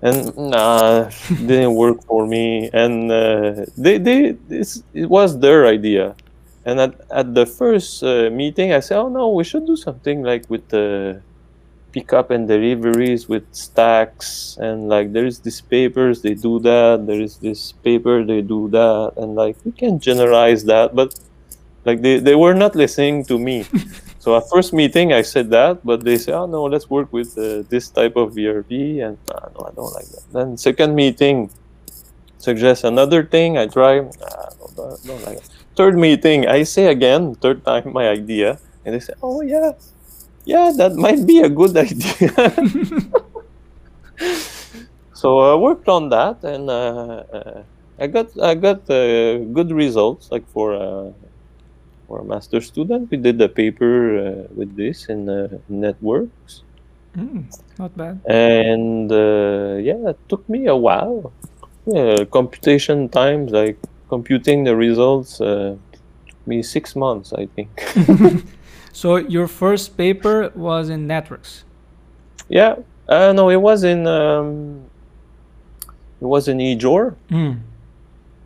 And 0.00 0.36
nah, 0.36 1.10
didn't 1.28 1.74
work 1.74 2.04
for 2.04 2.26
me. 2.26 2.70
And 2.72 3.10
uh, 3.10 3.66
they, 3.76 3.98
they, 3.98 4.36
it 4.48 5.10
was 5.10 5.38
their 5.40 5.66
idea. 5.66 6.16
And 6.64 6.80
at, 6.80 7.00
at 7.10 7.34
the 7.34 7.46
first 7.46 8.02
uh, 8.02 8.30
meeting, 8.30 8.72
I 8.72 8.80
said, 8.80 8.98
"Oh 8.98 9.08
no, 9.08 9.30
we 9.30 9.42
should 9.44 9.66
do 9.66 9.76
something 9.76 10.22
like 10.22 10.44
with 10.48 10.68
the 10.68 11.22
pickup 11.92 12.30
and 12.30 12.48
deliveries 12.48 13.28
with 13.28 13.44
stacks. 13.54 14.56
And 14.60 14.88
like 14.88 15.12
there 15.12 15.26
is 15.26 15.40
this 15.40 15.60
papers 15.62 16.22
they 16.22 16.34
do 16.34 16.60
that. 16.60 17.04
There 17.06 17.20
is 17.20 17.38
this 17.38 17.72
paper 17.72 18.24
they 18.24 18.42
do 18.42 18.68
that. 18.70 19.14
And 19.16 19.34
like 19.36 19.56
we 19.64 19.72
can 19.72 20.00
generalize 20.00 20.64
that. 20.66 20.94
But 20.94 21.14
like 21.84 22.02
they, 22.02 22.18
they 22.20 22.34
were 22.36 22.54
not 22.54 22.76
listening 22.76 23.24
to 23.26 23.38
me 23.38 23.66
so 24.18 24.36
at 24.36 24.42
first 24.50 24.72
meeting 24.72 25.12
i 25.12 25.22
said 25.22 25.50
that 25.50 25.84
but 25.84 26.04
they 26.04 26.16
say 26.16 26.32
oh 26.32 26.46
no 26.46 26.64
let's 26.64 26.90
work 26.90 27.12
with 27.12 27.36
uh, 27.38 27.62
this 27.68 27.88
type 27.88 28.16
of 28.16 28.34
vrp 28.34 28.70
and 29.06 29.18
uh, 29.30 29.48
no 29.54 29.66
i 29.66 29.72
don't 29.74 29.92
like 29.94 30.08
that 30.08 30.24
then 30.32 30.56
second 30.56 30.94
meeting 30.94 31.50
suggest 32.38 32.84
another 32.84 33.24
thing 33.24 33.58
i 33.58 33.66
try 33.66 34.00
ah, 34.00 34.48
don't, 34.76 35.02
don't 35.04 35.24
like 35.24 35.38
it. 35.38 35.48
third 35.76 35.98
meeting 35.98 36.46
i 36.46 36.62
say 36.62 36.86
again 36.86 37.34
third 37.36 37.64
time 37.64 37.92
my 37.98 38.08
idea 38.08 38.58
and 38.84 38.94
they 38.94 39.00
say 39.00 39.12
oh 39.22 39.42
yeah 39.42 39.72
yeah, 40.48 40.72
that 40.80 40.96
might 40.96 41.26
be 41.26 41.44
a 41.44 41.50
good 41.50 41.76
idea. 41.84 42.32
so 45.12 45.38
I 45.40 45.54
worked 45.54 45.88
on 45.88 46.08
that, 46.08 46.42
and 46.42 46.70
uh, 46.70 47.22
uh, 47.30 47.62
I 48.00 48.06
got 48.06 48.32
I 48.40 48.54
got 48.54 48.88
uh, 48.88 49.44
good 49.52 49.70
results. 49.70 50.32
Like 50.32 50.48
for 50.48 50.72
a 52.08 52.18
for 52.18 52.20
a 52.20 52.24
master 52.24 52.60
student, 52.60 53.10
we 53.10 53.16
did 53.16 53.40
a 53.40 53.48
paper 53.48 54.18
uh, 54.18 54.54
with 54.54 54.76
this 54.76 55.08
in 55.08 55.28
uh, 55.28 55.48
networks. 55.68 56.62
Mm, 57.16 57.44
not 57.78 57.96
bad. 57.96 58.20
And 58.26 59.12
uh, 59.12 59.76
yeah, 59.80 60.10
it 60.10 60.18
took 60.28 60.48
me 60.48 60.66
a 60.66 60.76
while. 60.76 61.32
Yeah, 61.86 62.24
computation 62.24 63.08
times, 63.08 63.52
like 63.52 63.78
computing 64.08 64.64
the 64.64 64.76
results, 64.76 65.38
took 65.38 66.46
me 66.46 66.62
six 66.62 66.96
months, 66.96 67.32
I 67.32 67.46
think. 67.46 67.82
so 68.92 69.16
your 69.16 69.48
first 69.48 69.96
paper 69.96 70.52
was 70.54 70.90
in 70.90 71.06
networks. 71.06 71.64
Yeah, 72.48 72.76
uh, 73.08 73.32
no, 73.32 73.50
it 73.50 73.60
was 73.60 73.84
in 73.84 74.06
um, 74.06 74.84
it 76.20 76.26
was 76.26 76.48
in 76.48 76.58
IJOR. 76.58 77.14
Mm. 77.30 77.60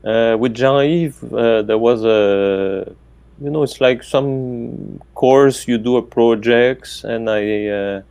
Uh, 0.05 0.37
with 0.37 0.55
Jean-Yves, 0.55 1.22
uh, 1.33 1.62
there 1.62 1.79
was 1.79 2.05
a 2.05 2.92
you 3.40 3.51
know 3.51 3.62
it's 3.62 3.81
like 3.81 4.03
some 4.03 5.01
course 5.14 5.66
you 5.68 5.79
do 5.79 5.97
a 5.97 6.03
projects, 6.03 7.05
and 7.05 7.31
I 7.31 7.66
uh, 7.68 8.03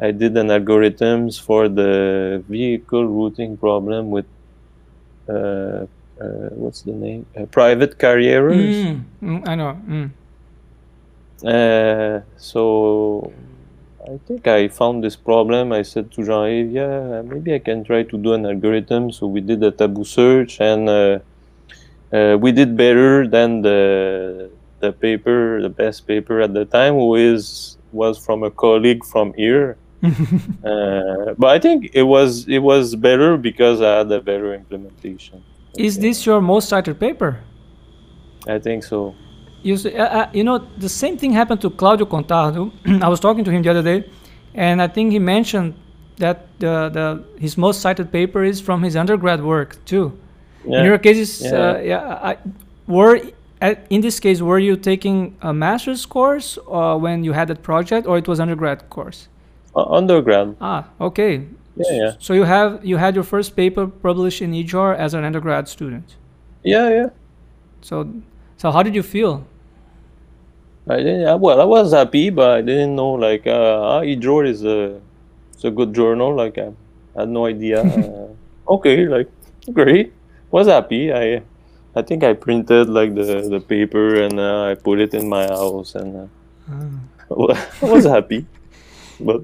I 0.00 0.10
did 0.10 0.36
an 0.36 0.48
algorithms 0.48 1.40
for 1.40 1.68
the 1.68 2.42
vehicle 2.48 3.06
routing 3.06 3.56
problem 3.56 4.10
with 4.10 4.26
uh, 5.28 5.86
uh, 6.20 6.50
what's 6.54 6.82
the 6.82 6.92
name? 6.92 7.26
Uh, 7.36 7.46
private 7.46 7.98
carriers. 7.98 8.76
Mm, 8.76 9.04
mm, 9.22 9.48
I 9.48 9.54
know. 9.54 9.80
Mm. 9.88 10.10
Uh, 11.44 12.20
so 12.36 13.32
I 14.06 14.18
think 14.26 14.46
I 14.46 14.68
found 14.68 15.02
this 15.02 15.16
problem. 15.16 15.72
I 15.72 15.82
said 15.82 16.12
to 16.12 16.24
Jean-Yves, 16.24 16.72
yeah, 16.72 17.22
maybe 17.22 17.54
I 17.54 17.58
can 17.58 17.82
try 17.82 18.04
to 18.04 18.18
do 18.18 18.34
an 18.34 18.46
algorithm. 18.46 19.10
So 19.10 19.26
we 19.26 19.40
did 19.40 19.62
a 19.62 19.70
tabu 19.70 20.04
search 20.04 20.60
and 20.60 21.22
uh, 22.12 22.36
we 22.38 22.52
did 22.52 22.76
better 22.76 23.26
than 23.26 23.62
the 23.62 24.50
the 24.80 24.92
paper, 24.92 25.62
the 25.62 25.68
best 25.70 26.06
paper 26.06 26.40
at 26.40 26.52
the 26.52 26.64
time, 26.64 26.94
who 26.94 27.14
is 27.14 27.78
was 27.92 28.18
from 28.18 28.42
a 28.42 28.50
colleague 28.50 29.04
from 29.04 29.32
here. 29.34 29.76
uh, 30.02 31.34
but 31.38 31.50
I 31.56 31.58
think 31.58 31.90
it 31.94 32.02
was 32.02 32.48
it 32.48 32.58
was 32.58 32.94
better 32.96 33.36
because 33.36 33.80
I 33.80 33.98
had 33.98 34.12
a 34.12 34.20
better 34.20 34.54
implementation. 34.54 35.42
Is 35.78 35.98
this 35.98 36.26
your 36.26 36.40
most 36.40 36.68
cited 36.68 36.98
paper? 36.98 37.40
I 38.46 38.58
think 38.58 38.84
so. 38.84 39.14
You, 39.62 39.76
uh, 39.76 40.02
uh, 40.02 40.30
you 40.32 40.42
know, 40.42 40.58
the 40.78 40.88
same 40.88 41.16
thing 41.16 41.32
happened 41.32 41.60
to 41.60 41.70
Claudio 41.70 42.04
Contardo. 42.04 42.72
I 43.02 43.08
was 43.08 43.20
talking 43.20 43.44
to 43.44 43.50
him 43.50 43.62
the 43.62 43.70
other 43.70 43.82
day, 43.82 44.10
and 44.54 44.82
I 44.82 44.88
think 44.88 45.12
he 45.12 45.20
mentioned 45.20 45.74
that 46.16 46.48
the, 46.58 46.90
the 46.90 47.24
his 47.40 47.56
most 47.56 47.80
cited 47.80 48.10
paper 48.10 48.42
is 48.42 48.60
from 48.60 48.82
his 48.82 48.96
undergrad 48.96 49.42
work 49.42 49.82
too. 49.84 50.18
Yeah. 50.64 50.80
In 50.80 50.84
your 50.86 50.98
case, 50.98 51.42
yeah, 51.42 51.50
uh, 51.50 51.78
yeah 51.78 52.18
I, 52.22 52.36
were 52.86 53.20
in 53.90 54.00
this 54.00 54.18
case 54.18 54.40
were 54.40 54.58
you 54.58 54.76
taking 54.76 55.36
a 55.40 55.52
master's 55.52 56.04
course 56.06 56.58
uh, 56.68 56.96
when 56.96 57.24
you 57.24 57.32
had 57.32 57.48
that 57.48 57.62
project, 57.62 58.06
or 58.06 58.18
it 58.18 58.26
was 58.26 58.40
undergrad 58.40 58.88
course? 58.90 59.28
Uh, 59.74 59.84
undergrad. 59.84 60.56
Ah, 60.60 60.88
okay. 61.00 61.46
Yeah, 61.76 61.92
yeah. 61.92 62.12
So 62.18 62.34
you 62.34 62.44
have 62.44 62.84
you 62.84 62.96
had 62.96 63.14
your 63.14 63.24
first 63.24 63.56
paper 63.56 63.86
published 63.86 64.42
in 64.42 64.52
IJOR 64.52 64.96
as 64.96 65.14
an 65.14 65.24
undergrad 65.24 65.68
student. 65.68 66.16
Yeah, 66.62 66.88
yeah. 66.90 67.08
So, 67.80 68.12
so 68.56 68.70
how 68.70 68.82
did 68.82 68.94
you 68.94 69.02
feel? 69.02 69.46
I 70.88 70.96
didn't. 70.98 71.40
Well, 71.40 71.60
I 71.60 71.64
was 71.64 71.92
happy, 71.92 72.30
but 72.30 72.50
I 72.58 72.60
didn't 72.60 72.94
know 72.96 73.12
like 73.12 73.46
uh, 73.46 74.02
IJOR 74.02 74.46
is 74.46 74.64
a 74.64 75.00
it's 75.54 75.64
a 75.64 75.70
good 75.70 75.94
journal. 75.94 76.34
Like 76.34 76.58
I 76.58 76.72
had 77.16 77.28
no 77.28 77.46
idea. 77.46 77.82
uh, 78.68 78.72
okay, 78.74 79.06
like 79.06 79.30
great. 79.72 80.12
Was 80.52 80.68
happy. 80.68 81.12
I 81.12 81.42
I 81.96 82.02
think 82.02 82.22
I 82.22 82.34
printed 82.34 82.88
like 82.88 83.14
the 83.14 83.48
the 83.50 83.60
paper 83.60 84.22
and 84.22 84.38
uh, 84.38 84.70
I 84.70 84.74
put 84.74 85.00
it 85.00 85.14
in 85.14 85.28
my 85.28 85.46
house 85.46 85.96
and 85.96 86.16
uh. 86.16 86.26
I 87.82 87.86
was 87.86 88.04
happy. 88.04 88.46
but 89.20 89.42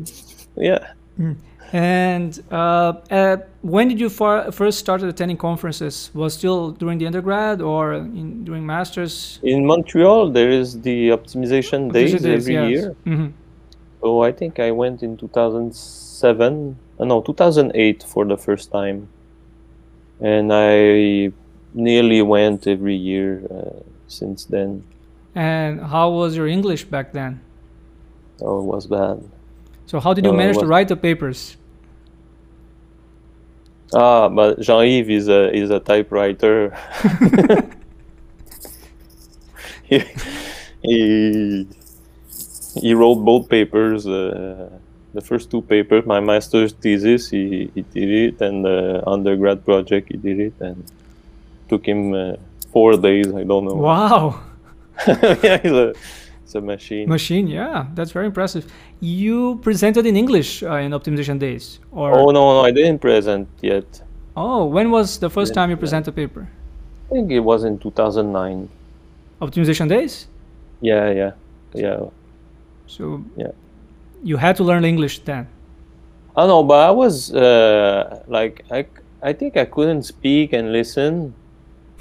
yeah. 0.57 0.93
Mm. 1.19 1.37
And 1.73 2.43
uh, 2.51 2.95
uh, 3.11 3.37
when 3.61 3.89
did 3.89 4.01
you 4.01 4.09
far, 4.09 4.51
first 4.53 4.79
start 4.79 5.03
attending 5.03 5.37
conferences? 5.37 6.11
Was 6.15 6.35
still 6.35 6.71
during 6.73 6.99
the 6.99 7.07
undergrad 7.07 7.61
or 7.61 7.95
in, 7.95 8.45
during 8.45 8.65
masters? 8.65 9.39
In 9.43 9.67
Montreal, 9.67 10.31
there 10.31 10.51
is 10.51 10.81
the 10.81 11.11
optimization 11.11 11.93
days, 11.93 12.13
days 12.13 12.25
every 12.25 12.55
yes. 12.55 12.71
year. 12.71 12.97
Mm-hmm. 13.07 13.29
So 14.01 14.23
I 14.23 14.33
think 14.33 14.61
I 14.61 14.71
went 14.71 15.03
in 15.03 15.17
2007, 15.17 16.79
uh, 16.99 17.05
no, 17.05 17.21
2008 17.21 18.03
for 18.03 18.25
the 18.25 18.37
first 18.37 18.71
time, 18.71 19.09
and 20.21 20.53
I 20.53 21.33
nearly 21.75 22.23
went 22.23 22.67
every 22.67 22.97
year 22.97 23.43
uh, 23.51 23.83
since 24.07 24.45
then. 24.45 24.85
And 25.35 25.81
how 25.81 26.11
was 26.11 26.37
your 26.37 26.47
English 26.49 26.85
back 26.85 27.13
then? 27.13 27.41
Oh, 28.41 28.61
it 28.61 28.65
was 28.65 28.87
bad. 28.87 29.23
So 29.87 30.01
how 30.01 30.13
did 30.13 30.25
you 30.25 30.33
uh, 30.33 30.35
manage 30.35 30.59
to 30.59 30.67
write 30.67 30.89
the 30.89 30.97
papers? 30.97 31.57
Ah, 33.95 34.29
but 34.29 34.61
Jean-Yves 34.61 35.09
is 35.09 35.29
a 35.29 35.55
is 35.55 35.71
a 35.71 35.81
typewriter. 35.81 36.77
he, 39.85 40.05
he 40.83 41.67
he 42.81 42.95
wrote 42.95 43.25
both 43.25 43.49
papers. 43.49 44.07
Uh, 44.07 44.69
the 45.19 45.25
first 45.31 45.51
two 45.51 45.63
papers, 45.75 46.03
my 46.07 46.21
master's 46.21 46.73
thesis, 46.83 47.23
he, 47.35 47.71
he 47.75 47.83
did 47.97 48.11
it, 48.25 48.37
and 48.47 48.65
the 48.65 49.03
undergrad 49.15 49.65
project, 49.65 50.05
he 50.13 50.17
did 50.17 50.39
it, 50.49 50.55
and 50.61 50.77
took 51.71 51.85
him 51.93 52.01
uh, 52.15 52.35
four 52.73 52.97
days. 52.97 53.29
I 53.41 53.45
don't 53.51 53.65
know. 53.69 53.79
Wow. 53.91 54.41
yeah, 55.07 55.59
he's 55.63 55.79
a 55.87 55.89
it's 56.45 56.55
a 56.55 56.61
machine. 56.61 57.07
Machine, 57.09 57.47
yeah, 57.47 57.87
that's 57.97 58.13
very 58.19 58.27
impressive. 58.33 58.65
You 59.01 59.61
presented 59.69 60.05
in 60.11 60.17
English 60.17 60.51
uh, 60.63 60.85
in 60.87 60.91
Optimization 60.99 61.39
Days, 61.39 61.65
or? 61.93 62.09
Oh 62.19 62.27
no, 62.37 62.43
no, 62.57 62.61
I 62.71 62.73
didn't 62.79 63.01
present 63.09 63.47
yet. 63.61 63.89
Oh, 64.37 64.65
when 64.77 64.91
was 64.91 65.19
the 65.25 65.31
first 65.37 65.53
time 65.57 65.69
you 65.71 65.77
presented 65.77 66.11
a 66.15 66.17
paper? 66.23 66.49
I 67.07 67.15
think 67.15 67.31
it 67.31 67.45
was 67.51 67.61
in 67.65 67.79
2009. 67.79 68.69
Optimization 69.41 69.89
Days. 69.89 70.27
Yeah, 70.81 71.05
yeah, 71.21 71.33
yeah. 71.75 72.01
So 72.87 73.23
yeah, 73.37 73.53
you 74.23 74.37
had 74.37 74.57
to 74.57 74.65
learn 74.65 74.85
English 74.85 75.21
then. 75.21 75.49
I 76.37 76.47
know, 76.47 76.63
but 76.63 76.89
I 76.89 76.91
was 76.91 77.33
uh, 77.35 78.23
like 78.29 78.65
I, 78.71 78.87
I 79.23 79.33
think 79.33 79.57
I 79.57 79.65
couldn't 79.65 80.05
speak 80.05 80.53
and 80.53 80.73
listen. 80.73 81.35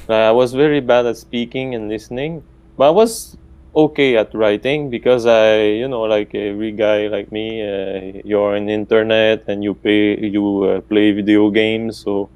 Like, 0.08 0.22
I 0.22 0.32
was 0.32 0.54
very 0.54 0.80
bad 0.80 1.06
at 1.06 1.18
speaking 1.18 1.76
and 1.76 1.90
listening, 1.90 2.44
but 2.78 2.88
I 2.88 2.92
was 2.92 3.36
okay 3.76 4.18
at 4.18 4.34
writing 4.34 4.90
because 4.90 5.26
I, 5.26 5.62
you 5.82 5.88
know, 5.88 6.04
like 6.04 6.34
every 6.34 6.72
guy 6.72 7.08
like 7.08 7.32
me, 7.32 7.62
uh, 7.62 8.22
you're 8.24 8.56
on 8.56 8.70
internet 8.70 9.44
and 9.48 9.64
you 9.64 9.74
pay, 9.74 10.18
you 10.20 10.64
uh, 10.64 10.82
play 10.82 11.12
video 11.12 11.50
games. 11.50 11.98
So, 11.98 12.30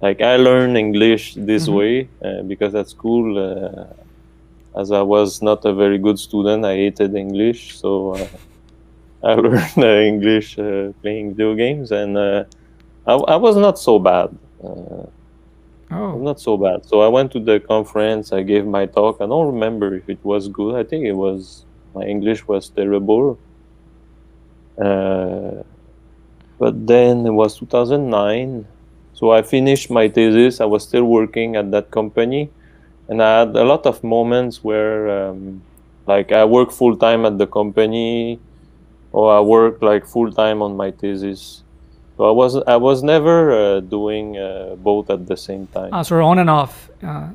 like 0.00 0.20
I 0.20 0.36
learned 0.36 0.76
English 0.76 1.34
this 1.34 1.64
mm-hmm. 1.64 1.74
way 1.74 2.08
uh, 2.24 2.42
because 2.42 2.74
at 2.74 2.88
school, 2.88 3.38
uh, 3.38 4.80
as 4.80 4.92
I 4.92 5.02
was 5.02 5.42
not 5.42 5.64
a 5.64 5.74
very 5.74 5.98
good 5.98 6.18
student, 6.18 6.64
I 6.64 6.74
hated 6.74 7.14
English. 7.14 7.78
So 7.78 8.14
uh, 8.14 8.26
I 9.22 9.34
learned 9.34 9.72
uh, 9.78 9.86
English 9.86 10.56
playing 10.56 11.34
video 11.34 11.54
games, 11.54 11.90
and 11.92 12.18
I, 12.18 12.44
I 13.06 13.36
was 13.36 13.56
not 13.56 13.78
so 13.78 13.98
bad. 13.98 14.36
Oh. 15.90 16.18
Not 16.18 16.38
so 16.40 16.56
bad. 16.56 16.84
So 16.84 17.00
I 17.00 17.08
went 17.08 17.32
to 17.32 17.40
the 17.40 17.60
conference, 17.60 18.32
I 18.32 18.42
gave 18.42 18.66
my 18.66 18.86
talk. 18.86 19.20
I 19.20 19.26
don't 19.26 19.46
remember 19.46 19.94
if 19.94 20.08
it 20.08 20.18
was 20.22 20.48
good. 20.48 20.74
I 20.74 20.84
think 20.84 21.06
it 21.06 21.14
was, 21.14 21.64
my 21.94 22.04
English 22.04 22.46
was 22.46 22.68
terrible. 22.68 23.38
Uh, 24.76 25.62
but 26.58 26.86
then 26.86 27.26
it 27.26 27.30
was 27.30 27.56
2009. 27.58 28.66
So 29.14 29.30
I 29.32 29.42
finished 29.42 29.90
my 29.90 30.08
thesis. 30.08 30.60
I 30.60 30.66
was 30.66 30.82
still 30.82 31.04
working 31.04 31.56
at 31.56 31.70
that 31.70 31.90
company. 31.90 32.50
And 33.08 33.22
I 33.22 33.40
had 33.40 33.56
a 33.56 33.64
lot 33.64 33.86
of 33.86 34.04
moments 34.04 34.62
where, 34.62 35.08
um, 35.08 35.62
like, 36.06 36.32
I 36.32 36.44
work 36.44 36.70
full 36.70 36.96
time 36.96 37.24
at 37.24 37.38
the 37.38 37.46
company 37.46 38.38
or 39.12 39.36
I 39.36 39.40
work 39.40 39.82
like 39.82 40.06
full 40.06 40.32
time 40.32 40.62
on 40.62 40.76
my 40.76 40.90
thesis. 40.90 41.62
So 42.16 42.24
I 42.24 42.32
was 42.32 42.56
I 42.66 42.76
was 42.76 43.02
never 43.02 43.52
uh, 43.52 43.80
doing 43.80 44.36
uh, 44.36 44.74
both 44.76 45.10
at 45.10 45.26
the 45.26 45.36
same 45.36 45.66
time. 45.68 45.90
Ah, 45.92 46.02
so 46.02 46.20
on 46.22 46.38
and 46.38 46.50
off. 46.50 46.90
Uh, 47.02 47.28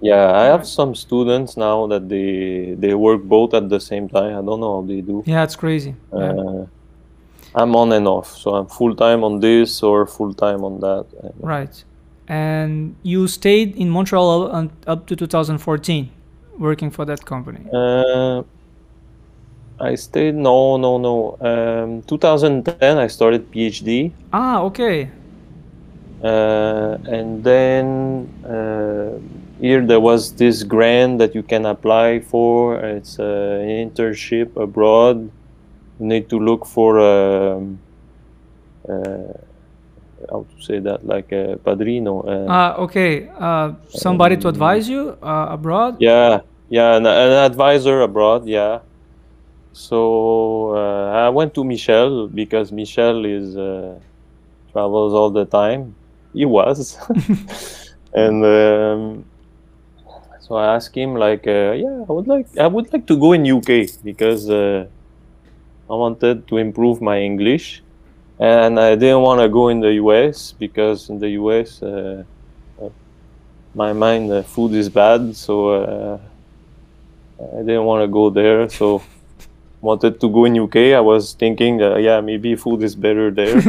yeah, 0.00 0.32
I 0.32 0.44
have 0.44 0.66
some 0.66 0.94
students 0.94 1.56
now 1.56 1.86
that 1.86 2.08
they 2.08 2.74
they 2.78 2.94
work 2.94 3.22
both 3.22 3.54
at 3.54 3.68
the 3.68 3.80
same 3.80 4.08
time. 4.08 4.32
I 4.38 4.42
don't 4.42 4.60
know 4.60 4.80
how 4.80 4.86
they 4.86 5.00
do. 5.00 5.22
Yeah, 5.26 5.44
it's 5.44 5.56
crazy. 5.56 5.94
Yeah. 6.12 6.32
Uh, 6.32 6.66
I'm 7.54 7.74
on 7.74 7.92
and 7.92 8.06
off, 8.06 8.36
so 8.36 8.54
I'm 8.54 8.66
full 8.66 8.94
time 8.94 9.24
on 9.24 9.40
this 9.40 9.82
or 9.82 10.06
full 10.06 10.34
time 10.34 10.62
on 10.64 10.80
that. 10.80 11.06
Right, 11.40 11.84
and 12.28 12.96
you 13.02 13.28
stayed 13.28 13.76
in 13.76 13.88
Montreal 13.88 14.68
up 14.86 15.06
to 15.06 15.16
2014, 15.16 16.10
working 16.58 16.90
for 16.90 17.06
that 17.06 17.24
company. 17.24 17.64
I 19.78 19.94
stayed. 19.94 20.34
No, 20.34 20.76
no, 20.76 20.98
no. 20.98 21.36
Um, 21.40 22.02
2010, 22.02 22.98
I 22.98 23.06
started 23.08 23.50
PhD. 23.50 24.12
Ah, 24.32 24.62
okay. 24.62 25.10
Uh, 26.22 26.96
and 27.04 27.44
then 27.44 28.26
uh, 28.44 29.18
here 29.60 29.84
there 29.84 30.00
was 30.00 30.32
this 30.32 30.62
grant 30.62 31.18
that 31.18 31.34
you 31.34 31.42
can 31.42 31.66
apply 31.66 32.20
for. 32.20 32.76
It's 32.76 33.18
uh, 33.18 33.60
an 33.60 33.90
internship 33.90 34.56
abroad. 34.56 35.30
You 36.00 36.06
need 36.06 36.30
to 36.30 36.38
look 36.38 36.64
for 36.64 36.98
um, 37.00 37.78
uh, 38.88 39.32
how 40.30 40.46
to 40.48 40.62
say 40.64 40.78
that, 40.80 41.06
like 41.06 41.32
a 41.32 41.58
padrino. 41.62 42.20
Uh, 42.22 42.46
ah, 42.48 42.74
okay. 42.76 43.28
Uh, 43.38 43.72
somebody 43.90 44.36
um, 44.36 44.40
to 44.40 44.48
advise 44.48 44.88
you 44.88 45.18
abroad. 45.20 45.96
Yeah, 46.00 46.40
yeah, 46.70 46.96
an, 46.96 47.04
an 47.04 47.44
advisor 47.44 48.00
abroad. 48.00 48.46
Yeah. 48.46 48.80
So 49.76 50.74
uh, 50.74 51.26
I 51.26 51.28
went 51.28 51.52
to 51.54 51.62
Michel 51.62 52.28
because 52.28 52.72
Michel 52.72 53.26
is 53.26 53.58
uh, 53.58 54.00
travels 54.72 55.12
all 55.12 55.28
the 55.28 55.44
time. 55.44 55.94
He 56.32 56.46
was, 56.46 56.96
and 58.14 58.42
um, 58.42 59.24
so 60.40 60.54
I 60.54 60.76
asked 60.76 60.96
him 60.96 61.14
like, 61.14 61.46
uh, 61.46 61.72
yeah, 61.76 62.04
I 62.08 62.12
would 62.12 62.26
like 62.26 62.46
I 62.56 62.66
would 62.66 62.90
like 62.90 63.06
to 63.06 63.18
go 63.18 63.34
in 63.34 63.44
UK 63.44 64.02
because 64.02 64.48
uh, 64.48 64.86
I 65.90 65.94
wanted 65.94 66.48
to 66.48 66.56
improve 66.56 67.02
my 67.02 67.20
English, 67.20 67.82
and 68.38 68.80
I 68.80 68.94
didn't 68.94 69.20
want 69.20 69.42
to 69.42 69.48
go 69.50 69.68
in 69.68 69.80
the 69.80 69.92
US 70.04 70.52
because 70.52 71.10
in 71.10 71.18
the 71.18 71.28
US 71.40 71.82
uh, 71.82 72.24
my 73.74 73.92
mind 73.92 74.30
the 74.30 74.42
food 74.42 74.72
is 74.72 74.88
bad, 74.88 75.36
so 75.36 75.68
uh, 75.68 76.18
I 77.58 77.58
didn't 77.58 77.84
want 77.84 78.02
to 78.04 78.08
go 78.08 78.30
there. 78.30 78.70
So 78.70 79.02
wanted 79.86 80.20
to 80.20 80.28
go 80.28 80.44
in 80.44 80.58
UK, 80.58 80.76
I 80.98 81.00
was 81.00 81.34
thinking, 81.34 81.80
uh, 81.80 81.96
yeah, 81.96 82.20
maybe 82.20 82.56
food 82.56 82.82
is 82.82 82.94
better 82.94 83.30
there. 83.30 83.56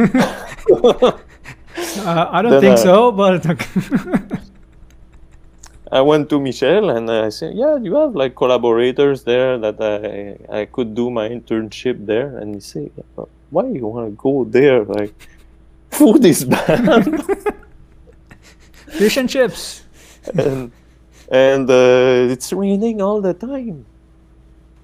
uh, 0.74 1.14
I 2.36 2.42
don't 2.42 2.52
then, 2.52 2.60
think 2.60 2.78
uh, 2.78 2.88
so, 2.88 3.12
but 3.12 3.46
I 5.92 6.00
went 6.02 6.28
to 6.30 6.40
Michel 6.40 6.90
and 6.90 7.08
I 7.10 7.30
said, 7.30 7.54
yeah, 7.54 7.76
you 7.76 7.94
have 7.96 8.14
like 8.14 8.34
collaborators 8.34 9.24
there 9.24 9.56
that 9.58 9.78
I 9.80 10.58
I 10.60 10.64
could 10.66 10.94
do 10.94 11.08
my 11.10 11.26
internship 11.28 12.04
there, 12.04 12.36
and 12.38 12.56
he 12.56 12.60
said, 12.60 12.90
why 13.54 13.64
you 13.78 13.86
want 13.86 14.10
to 14.10 14.14
go 14.18 14.44
there? 14.44 14.84
Like, 14.84 15.14
food 15.90 16.24
is 16.24 16.44
bad. 16.54 17.06
Fish 19.00 19.16
and 19.16 19.30
chips. 19.30 19.84
and 20.34 20.72
and 21.30 21.70
uh, 21.70 22.34
it's 22.34 22.52
raining 22.52 23.00
all 23.00 23.20
the 23.20 23.34
time 23.34 23.86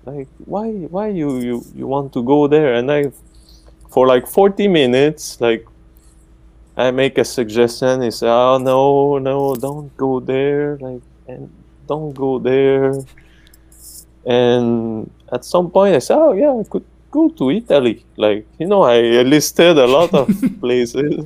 like 0.07 0.29
why 0.45 0.71
why 0.91 1.09
you 1.09 1.39
you 1.41 1.65
you 1.75 1.87
want 1.87 2.13
to 2.13 2.23
go 2.23 2.47
there? 2.47 2.75
And 2.75 2.91
i 2.91 3.11
for 3.91 4.07
like 4.07 4.27
40 4.27 4.69
minutes 4.69 5.41
like 5.41 5.67
i 6.77 6.91
make 6.91 7.19
a 7.19 7.25
suggestion. 7.25 8.03
He 8.03 8.11
say 8.11 8.29
oh 8.29 8.59
no 8.59 9.19
no 9.19 9.55
don't 9.55 9.95
go 9.97 10.21
there 10.21 10.77
like 10.79 11.03
and 11.29 11.51
don't 11.87 12.13
go 12.13 12.39
there. 12.39 12.93
And 14.27 15.11
at 15.33 15.45
some 15.45 15.71
point 15.71 15.95
i 15.95 15.99
said 15.99 16.17
oh 16.17 16.33
yeah 16.33 16.53
i 16.53 16.65
could 16.65 16.85
go 17.11 17.29
to 17.29 17.51
italy. 17.51 18.05
Like 18.17 18.47
you 18.59 18.67
know 18.67 18.83
i 18.83 19.01
listed 19.23 19.79
a 19.79 19.87
lot 19.87 20.13
of 20.13 20.29
places. 20.61 21.25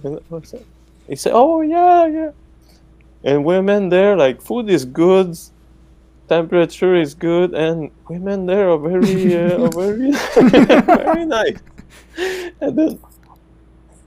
He 1.09 1.17
said 1.17 1.33
oh 1.35 1.63
yeah 1.63 2.07
yeah. 2.07 2.31
And 3.25 3.45
women 3.45 3.89
there 3.89 4.17
like 4.17 4.41
food 4.41 4.71
is 4.71 4.85
good 4.85 5.37
temperature 6.29 6.95
is 6.95 7.15
good 7.15 7.55
and 7.55 7.91
women 8.09 8.47
there 8.47 8.71
are 8.71 8.79
very 8.79 9.35
uh, 9.37 9.65
are 9.65 9.73
very 9.83 10.13
very 11.05 11.25
nice. 11.25 11.59
And 12.61 12.79
then 12.79 13.01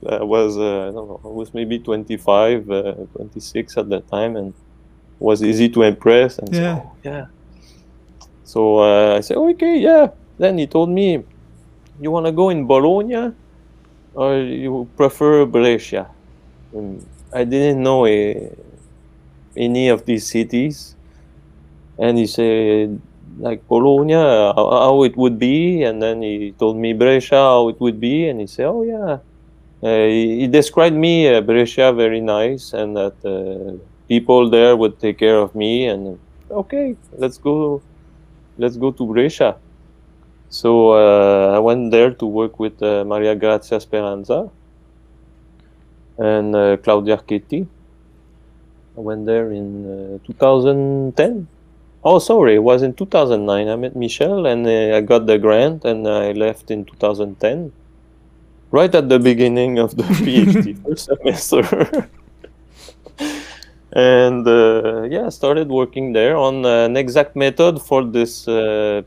I 0.08 0.22
was 0.22 0.56
uh, 0.56 0.88
I 0.88 0.92
don't 0.92 1.08
know 1.08 1.20
I 1.24 1.28
was 1.28 1.52
maybe 1.54 1.78
25 1.78 2.70
uh, 2.70 2.92
26 3.16 3.76
at 3.78 3.88
that 3.90 4.08
time 4.08 4.36
and 4.36 4.54
was 5.18 5.42
easy 5.42 5.68
to 5.70 5.82
impress 5.82 6.38
and 6.38 6.52
yeah. 6.52 6.76
so, 6.76 6.92
yeah. 7.04 7.26
So 8.44 8.78
uh, 8.78 9.16
I 9.16 9.20
said 9.20 9.36
okay 9.36 9.78
yeah. 9.78 10.08
Then 10.38 10.58
he 10.58 10.66
told 10.66 10.90
me 10.90 11.22
you 12.00 12.10
want 12.10 12.26
to 12.26 12.32
go 12.32 12.50
in 12.50 12.66
Bologna 12.66 13.32
or 14.14 14.38
you 14.38 14.88
prefer 14.96 15.46
Brescia? 15.46 16.08
And 16.72 17.06
I 17.32 17.44
didn't 17.44 17.82
know 17.82 18.04
uh, 18.04 18.48
any 19.56 19.88
of 19.88 20.04
these 20.04 20.26
cities 20.26 20.96
and 21.98 22.18
he 22.18 22.26
said 22.26 23.00
like 23.38 23.66
Bologna 23.68 24.14
how, 24.14 25.02
it 25.04 25.16
would 25.16 25.38
be, 25.38 25.82
and 25.82 26.02
then 26.02 26.22
he 26.22 26.52
told 26.58 26.76
me 26.76 26.92
Brescia 26.92 27.36
how 27.36 27.68
it 27.68 27.80
would 27.80 28.00
be, 28.00 28.28
and 28.28 28.40
he 28.40 28.46
said, 28.46 28.66
oh 28.66 28.82
yeah. 28.82 29.18
Uh, 29.82 30.06
he, 30.06 30.40
he, 30.40 30.46
described 30.46 30.94
me 30.94 31.26
uh, 31.28 31.40
Brescia 31.40 31.92
very 31.92 32.20
nice, 32.20 32.72
and 32.72 32.96
that 32.96 33.16
uh, 33.24 33.76
people 34.06 34.48
there 34.48 34.76
would 34.76 35.00
take 35.00 35.18
care 35.18 35.38
of 35.38 35.54
me, 35.54 35.86
and 35.86 36.18
okay, 36.50 36.96
let's 37.18 37.38
go, 37.38 37.82
let's 38.58 38.76
go 38.76 38.92
to 38.92 39.06
Brescia. 39.06 39.56
So 40.50 40.92
uh, 40.92 41.56
I 41.56 41.58
went 41.58 41.90
there 41.90 42.12
to 42.12 42.26
work 42.26 42.60
with 42.60 42.80
uh, 42.82 43.04
Maria 43.04 43.34
Grazia 43.34 43.80
Speranza 43.80 44.50
and 46.18 46.54
uh, 46.54 46.76
Claudia 46.76 47.16
Archetti. 47.16 47.66
I 48.96 49.00
went 49.00 49.24
there 49.24 49.50
in 49.50 50.20
2010. 50.26 51.48
Oh, 52.04 52.18
sorry, 52.18 52.56
it 52.56 52.62
was 52.64 52.82
in 52.82 52.94
2009. 52.94 53.68
I 53.68 53.76
met 53.76 53.94
Michel 53.94 54.46
and 54.46 54.66
uh, 54.66 54.96
I 54.96 55.00
got 55.02 55.26
the 55.26 55.38
grant 55.38 55.84
and 55.84 56.08
I 56.08 56.32
left 56.32 56.72
in 56.72 56.84
2010. 56.84 57.72
Right 58.72 58.92
at 58.92 59.08
the 59.08 59.20
beginning 59.20 59.78
of 59.78 59.96
the 59.96 60.02
PhD 60.24 60.82
first 60.82 61.04
semester. 61.06 62.08
and 63.92 64.48
uh, 64.48 65.02
yeah, 65.02 65.28
started 65.28 65.68
working 65.68 66.12
there 66.12 66.36
on 66.36 66.66
an 66.66 66.96
exact 66.96 67.36
method 67.36 67.80
for 67.80 68.04
this 68.04 68.48
uh, 68.48 69.02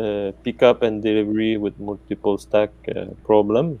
uh 0.00 0.32
pickup 0.42 0.80
and 0.82 1.02
delivery 1.02 1.58
with 1.58 1.78
multiple 1.78 2.38
stack 2.38 2.70
uh, 2.88 3.04
problem. 3.24 3.78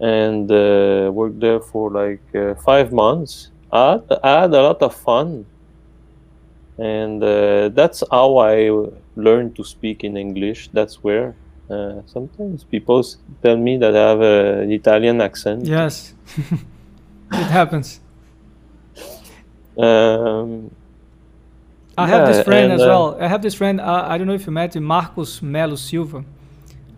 And 0.00 0.50
uh, 0.50 1.10
worked 1.12 1.38
there 1.38 1.60
for 1.60 1.90
like 1.90 2.58
five 2.64 2.92
months. 2.92 3.50
I 3.70 3.92
had, 3.92 4.18
I 4.24 4.40
had 4.40 4.54
a 4.54 4.62
lot 4.62 4.82
of 4.82 4.94
fun 4.94 5.46
and 6.78 7.22
uh, 7.22 7.68
that's 7.70 8.02
how 8.10 8.38
I 8.38 8.70
learned 9.16 9.56
to 9.56 9.64
speak 9.64 10.04
in 10.04 10.16
English. 10.16 10.70
That's 10.72 11.02
where 11.02 11.34
uh, 11.68 12.02
sometimes 12.06 12.64
people 12.64 13.04
tell 13.42 13.56
me 13.56 13.76
that 13.78 13.96
I 13.96 14.08
have 14.10 14.20
an 14.20 14.72
Italian 14.72 15.20
accent. 15.20 15.66
Yes, 15.66 16.14
it 17.32 17.50
happens. 17.50 18.00
Um, 19.76 20.70
I 21.96 22.02
yeah, 22.02 22.06
have 22.06 22.28
this 22.28 22.44
friend 22.44 22.72
and, 22.72 22.80
as 22.80 22.82
uh, 22.82 22.86
well. 22.86 23.16
I 23.20 23.26
have 23.26 23.42
this 23.42 23.54
friend. 23.54 23.80
Uh, 23.80 24.06
I 24.08 24.16
don't 24.16 24.26
know 24.28 24.34
if 24.34 24.46
you 24.46 24.52
met 24.52 24.76
him, 24.76 24.84
Marcos 24.84 25.42
Melo 25.42 25.74
Silva. 25.74 26.24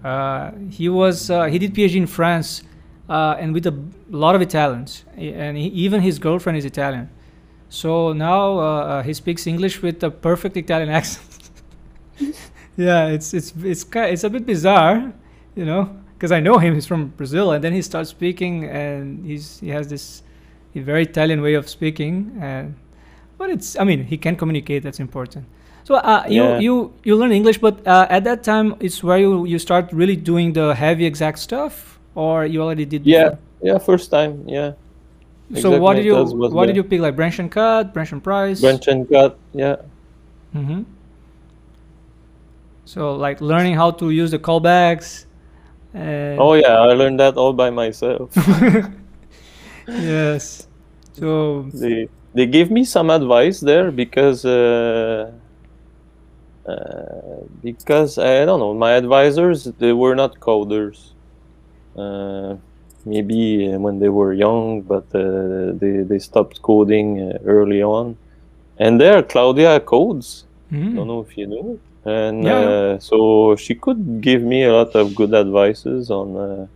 Uh, 0.04 0.52
he 0.70 0.88
was 0.88 1.30
uh, 1.30 1.44
he 1.44 1.58
did 1.58 1.74
PhD 1.74 1.96
in 1.96 2.06
France, 2.06 2.62
and 3.08 3.54
with 3.54 3.66
a 3.66 3.74
lot 4.10 4.34
of 4.34 4.42
Italians, 4.42 5.04
and 5.16 5.56
he, 5.56 5.68
even 5.68 6.02
his 6.02 6.18
girlfriend 6.18 6.58
is 6.58 6.66
Italian. 6.66 7.08
So 7.70 8.12
now 8.12 8.59
uh, 8.59 8.62
uh, 8.62 9.02
he 9.04 9.14
speaks 9.14 9.46
English 9.46 9.80
with 9.80 10.02
a 10.02 10.11
perfect 10.11 10.56
Italian 10.56 10.90
accent. 10.98 11.50
yeah, 12.76 13.06
it's 13.06 13.33
it's 13.33 13.54
it's 13.62 13.87
it's 13.94 14.24
a 14.24 14.28
bit 14.28 14.44
bizarre, 14.44 15.12
you 15.54 15.64
know, 15.64 15.88
because 16.14 16.33
I 16.33 16.40
know 16.40 16.59
him. 16.59 16.74
He's 16.74 16.87
from 16.87 17.14
Brazil, 17.16 17.52
and 17.52 17.62
then 17.62 17.72
he 17.72 17.80
starts 17.80 18.11
speaking, 18.11 18.64
and 18.64 19.24
he's 19.24 19.61
he 19.61 19.68
has 19.68 19.87
this 19.87 20.22
very 20.74 21.04
Italian 21.04 21.42
way 21.42 21.54
of 21.54 21.68
speaking. 21.68 22.37
And 22.40 22.74
but 23.38 23.50
it's 23.50 23.78
I 23.78 23.85
mean 23.85 24.02
he 24.02 24.18
can 24.18 24.35
communicate. 24.35 24.83
That's 24.83 24.98
important. 24.98 25.46
So 25.85 25.94
uh, 25.94 26.24
you 26.28 26.42
yeah. 26.42 26.59
you 26.59 26.92
you 27.04 27.14
learn 27.14 27.30
English, 27.30 27.59
but 27.59 27.87
uh, 27.87 28.09
at 28.11 28.24
that 28.24 28.42
time 28.42 28.74
it's 28.80 29.00
where 29.00 29.18
you 29.18 29.46
you 29.46 29.61
start 29.61 29.92
really 29.92 30.16
doing 30.16 30.54
the 30.54 30.74
heavy 30.74 31.06
exact 31.06 31.38
stuff, 31.38 32.00
or 32.16 32.46
you 32.46 32.62
already 32.62 32.85
did. 32.85 33.06
Yeah, 33.06 33.31
before? 33.31 33.38
yeah, 33.62 33.79
first 33.79 34.10
time, 34.10 34.42
yeah 34.48 34.73
so 35.57 35.79
what 35.79 35.94
did 35.94 36.05
you 36.05 36.17
what 36.25 36.67
did 36.67 36.77
you 36.77 36.85
pick 36.85 37.01
like 37.01 37.17
branch 37.17 37.38
and 37.38 37.51
cut 37.51 37.92
branch 37.92 38.13
and 38.13 38.23
price? 38.23 38.61
Branch 38.61 38.87
and 38.88 39.09
cut 39.09 39.38
yeah. 39.53 39.77
Mm-hmm. 40.55 40.83
So 42.85 43.15
like 43.15 43.40
learning 43.40 43.75
how 43.75 43.90
to 43.92 44.11
use 44.11 44.31
the 44.31 44.38
callbacks 44.38 45.27
oh 45.94 46.55
yeah 46.55 46.79
i 46.79 46.92
learned 46.92 47.19
that 47.19 47.37
all 47.37 47.53
by 47.53 47.71
myself. 47.71 48.31
Yes. 49.88 50.69
So 51.15 51.63
they 51.75 52.09
they 52.35 52.46
gave 52.46 52.71
me 52.71 52.85
some 52.85 53.11
advice 53.11 53.61
there 53.61 53.90
because 53.90 54.44
uh, 54.44 55.33
uh, 56.67 57.42
because 57.63 58.19
I 58.19 58.44
don't 58.44 58.61
know 58.61 58.75
my 58.75 58.92
advisors 58.92 59.65
they 59.65 59.92
were 59.92 60.15
not 60.15 60.38
coders. 60.38 61.13
Uh, 61.96 62.57
maybe 63.05 63.73
uh, 63.73 63.79
when 63.79 63.98
they 63.98 64.09
were 64.09 64.33
young, 64.33 64.83
but 64.83 65.05
uh, 65.15 65.73
they, 65.75 66.03
they 66.03 66.19
stopped 66.19 66.63
coding 66.63 67.21
uh, 67.21 67.38
early 67.44 67.83
on. 67.83 68.17
And 68.79 69.01
there, 69.01 69.23
Claudia 69.23 69.81
codes. 69.81 70.44
Mm. 70.73 70.96
Don't 70.96 71.09
know 71.09 71.21
if 71.21 71.37
you 71.37 71.46
know. 71.46 71.79
and 72.05 72.44
yeah. 72.44 72.55
uh, 72.55 72.98
so 72.98 73.57
she 73.57 73.75
could 73.75 74.21
give 74.21 74.42
me 74.42 74.65
a 74.65 74.73
lot 74.73 74.94
of 74.94 75.15
good 75.15 75.35
advices 75.35 76.11
on 76.11 76.37
uh, 76.37 76.67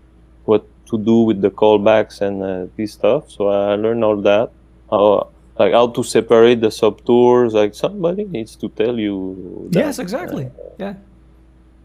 what 0.45 0.67
to 0.87 0.99
do 0.99 1.21
with 1.21 1.41
the 1.41 1.51
callbacks 1.51 2.21
and 2.21 2.43
uh, 2.43 2.67
this 2.77 2.93
stuff. 2.93 3.31
So 3.31 3.49
I 3.49 3.75
learned 3.77 4.05
all 4.05 4.21
that. 4.23 4.51
How, 4.91 5.31
like 5.59 5.73
how 5.73 5.87
to 5.89 6.03
separate 6.03 6.61
the 6.61 6.71
subtours. 6.71 7.55
Like 7.55 7.75
somebody 7.75 8.25
needs 8.25 8.57
to 8.57 8.69
tell 8.69 8.99
you. 8.99 9.69
That. 9.71 9.79
Yes, 9.79 9.99
exactly. 9.99 10.51
yeah. 10.79 10.95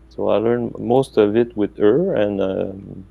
So 0.09 0.29
I 0.29 0.37
learned 0.37 0.77
most 0.77 1.17
of 1.17 1.37
it 1.37 1.55
with 1.55 1.77
her, 1.77 2.15
and 2.15 2.41
um, 2.41 3.05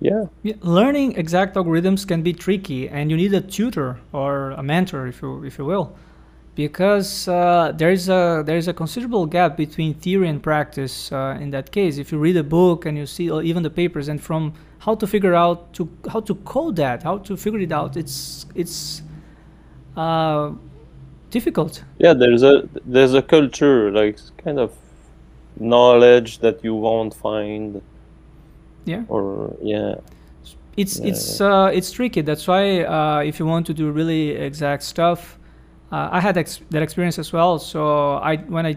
yeah. 0.00 0.24
yeah. 0.42 0.54
Learning 0.60 1.16
exact 1.16 1.56
algorithms 1.56 2.06
can 2.06 2.22
be 2.22 2.32
tricky, 2.32 2.88
and 2.88 3.10
you 3.10 3.16
need 3.16 3.34
a 3.34 3.40
tutor 3.40 4.00
or 4.12 4.50
a 4.52 4.62
mentor, 4.62 5.06
if 5.06 5.22
you 5.22 5.44
if 5.44 5.58
you 5.58 5.64
will 5.64 5.96
because 6.54 7.28
uh, 7.28 7.72
there's 7.76 8.08
a 8.08 8.42
there's 8.44 8.68
a 8.68 8.74
considerable 8.74 9.24
gap 9.26 9.56
between 9.56 9.94
theory 9.94 10.28
and 10.28 10.42
practice 10.42 11.12
uh, 11.12 11.38
in 11.40 11.50
that 11.50 11.70
case. 11.70 11.98
If 11.98 12.12
you 12.12 12.18
read 12.18 12.36
a 12.36 12.42
book 12.42 12.86
and 12.86 12.98
you 12.98 13.06
see 13.06 13.30
uh, 13.30 13.40
even 13.40 13.62
the 13.62 13.70
papers, 13.70 14.08
and 14.08 14.20
from 14.20 14.52
how 14.80 14.94
to 14.96 15.06
figure 15.06 15.34
out 15.34 15.72
to 15.74 15.88
how 16.12 16.20
to 16.20 16.34
code 16.34 16.76
that, 16.76 17.02
how 17.02 17.18
to 17.18 17.36
figure 17.36 17.60
it 17.60 17.72
out, 17.72 17.96
it's 17.96 18.46
it's 18.54 19.02
uh, 19.96 20.52
difficult. 21.30 21.84
Yeah, 21.98 22.14
there's 22.14 22.42
a 22.42 22.68
there's 22.84 23.14
a 23.14 23.22
culture 23.22 23.90
like 23.90 24.18
kind 24.44 24.58
of 24.58 24.70
knowledge 25.58 26.38
that 26.40 26.64
you 26.64 26.74
won't 26.74 27.14
find. 27.14 27.80
Yeah. 28.84 29.04
Or 29.08 29.56
yeah. 29.62 29.96
It's 30.76 30.98
yeah. 30.98 31.08
it's 31.08 31.40
uh, 31.40 31.70
it's 31.72 31.90
tricky. 31.90 32.22
That's 32.22 32.46
why 32.46 32.82
uh, 32.84 33.22
if 33.24 33.38
you 33.38 33.46
want 33.46 33.66
to 33.66 33.74
do 33.74 33.90
really 33.90 34.30
exact 34.30 34.82
stuff 34.82 35.38
uh, 35.92 36.08
I 36.12 36.20
had 36.20 36.36
ex- 36.36 36.60
that 36.70 36.82
experience 36.82 37.18
as 37.18 37.32
well. 37.32 37.58
So 37.58 38.14
I 38.14 38.36
when 38.36 38.66
I 38.66 38.76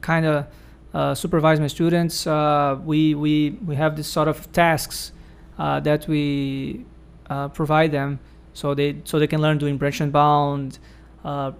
kind 0.00 0.26
of 0.26 0.46
uh, 0.92 1.14
supervise 1.14 1.60
my 1.60 1.68
students, 1.68 2.26
uh, 2.26 2.78
we 2.84 3.14
we 3.14 3.50
we 3.64 3.76
have 3.76 3.96
this 3.96 4.08
sort 4.08 4.28
of 4.28 4.50
tasks 4.52 5.12
uh, 5.58 5.80
that 5.80 6.08
we 6.08 6.84
uh, 7.30 7.48
provide 7.48 7.92
them, 7.92 8.18
so 8.54 8.74
they 8.74 8.96
so 9.04 9.18
they 9.18 9.26
can 9.28 9.40
learn 9.40 9.58
doing 9.58 9.76
branch 9.76 10.00
and 10.00 10.12
bound, 10.12 10.78
uh, 11.24 11.52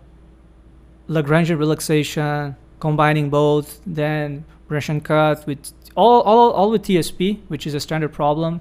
Lagrangian 1.08 1.58
relaxation, 1.58 2.56
combining 2.80 3.30
both, 3.30 3.80
then 3.86 4.44
branch 4.66 4.88
and 4.88 5.04
cut 5.04 5.46
with 5.46 5.72
all 5.94 6.20
all 6.22 6.50
all 6.50 6.70
with 6.70 6.82
TSP, 6.82 7.40
which 7.48 7.66
is 7.66 7.74
a 7.74 7.80
standard 7.80 8.12
problem. 8.12 8.60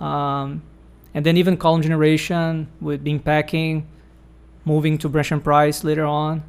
Um, 0.00 0.62
and 1.14 1.24
then 1.24 1.36
even 1.38 1.56
column 1.56 1.80
generation 1.80 2.68
with 2.80 3.02
bin 3.02 3.20
packing 3.20 3.86
moving 4.66 4.98
to 4.98 5.08
branch 5.08 5.32
and 5.32 5.42
price 5.42 5.84
later 5.84 6.04
on. 6.04 6.42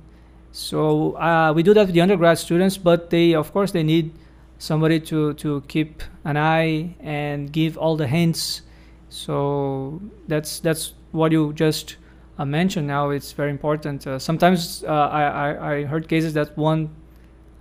So 0.51 1.15
uh, 1.17 1.53
we 1.55 1.63
do 1.63 1.73
that 1.75 1.85
with 1.85 1.93
the 1.93 2.01
undergrad 2.01 2.39
students, 2.39 2.77
but 2.77 3.11
they, 3.11 3.33
of 3.33 3.53
course, 3.53 3.71
they 3.71 3.83
need 3.83 4.11
somebody 4.57 4.99
to, 4.99 5.35
to 5.35 5.61
keep 5.67 6.01
an 6.25 6.35
eye 6.35 6.95
and 6.99 7.51
give 7.53 7.77
all 7.77 7.95
the 7.95 8.07
hints. 8.07 8.63
So 9.09 10.01
that's 10.27 10.59
that's 10.59 10.93
what 11.11 11.31
you 11.31 11.53
just 11.53 11.95
uh, 12.37 12.43
mentioned. 12.45 12.87
Now 12.87 13.11
it's 13.11 13.31
very 13.31 13.51
important. 13.51 14.05
Uh, 14.05 14.19
sometimes 14.19 14.83
uh, 14.83 14.91
I, 14.91 15.23
I, 15.23 15.73
I 15.75 15.83
heard 15.85 16.09
cases 16.09 16.33
that 16.33 16.57
one 16.57 16.89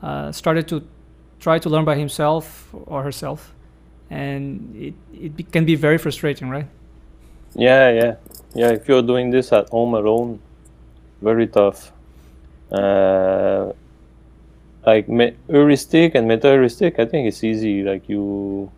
uh, 0.02 0.32
started 0.32 0.66
to 0.68 0.82
try 1.40 1.58
to 1.58 1.68
learn 1.68 1.84
by 1.84 1.96
himself 1.96 2.68
or 2.72 3.02
herself, 3.02 3.54
and 4.10 4.74
it 4.76 4.94
it 5.38 5.52
can 5.52 5.64
be 5.64 5.74
very 5.74 5.98
frustrating, 5.98 6.48
right? 6.48 6.66
Yeah, 7.54 7.90
yeah, 7.90 8.14
yeah. 8.54 8.70
If 8.70 8.88
you're 8.88 9.02
doing 9.02 9.30
this 9.30 9.52
at 9.52 9.68
home 9.70 9.94
alone, 9.94 10.40
very 11.22 11.46
tough. 11.46 11.92
Uh, 12.70 13.72
like 14.86 15.06
heuristic 15.48 16.14
and 16.14 16.28
meta 16.28 16.48
heuristic, 16.48 16.98
I 16.98 17.06
think 17.06 17.26
it's 17.26 17.42
easy. 17.42 17.82
Like 17.82 18.08
you, 18.08 18.70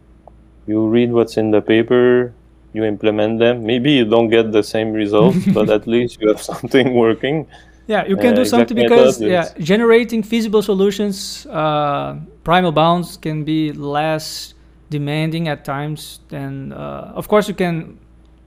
you 0.66 0.86
read 0.86 1.12
what's 1.12 1.36
in 1.36 1.50
the 1.50 1.60
paper, 1.60 2.32
you 2.72 2.84
implement 2.84 3.38
them. 3.38 3.64
Maybe 3.64 3.92
you 3.92 4.04
don't 4.04 4.28
get 4.28 4.52
the 4.52 4.62
same 4.62 4.92
results, 4.92 5.44
but 5.54 5.68
at 5.68 5.86
least 5.86 6.20
you 6.20 6.28
have 6.28 6.40
something 6.40 6.94
working. 6.94 7.46
Yeah, 7.88 8.04
you 8.06 8.16
can 8.16 8.34
uh, 8.34 8.36
do 8.36 8.44
something 8.44 8.76
because 8.76 9.20
yeah, 9.20 9.48
generating 9.58 10.22
feasible 10.22 10.62
solutions, 10.62 11.46
uh, 11.46 12.16
primal 12.44 12.70
bounds 12.70 13.16
can 13.16 13.44
be 13.44 13.72
less 13.72 14.54
demanding 14.90 15.48
at 15.48 15.64
times. 15.64 16.20
Than 16.28 16.72
uh, 16.72 17.12
of 17.16 17.28
course 17.28 17.48
you 17.48 17.54
can 17.54 17.98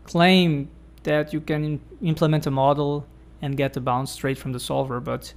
claim 0.04 0.70
that 1.04 1.34
you 1.34 1.42
can 1.42 1.82
implement 2.02 2.46
a 2.46 2.52
model 2.52 3.06
and 3.42 3.58
get 3.58 3.74
the 3.74 3.82
bounds 3.82 4.12
straight 4.12 4.38
from 4.38 4.52
the 4.52 4.60
solver. 4.60 5.00
But 5.00 5.34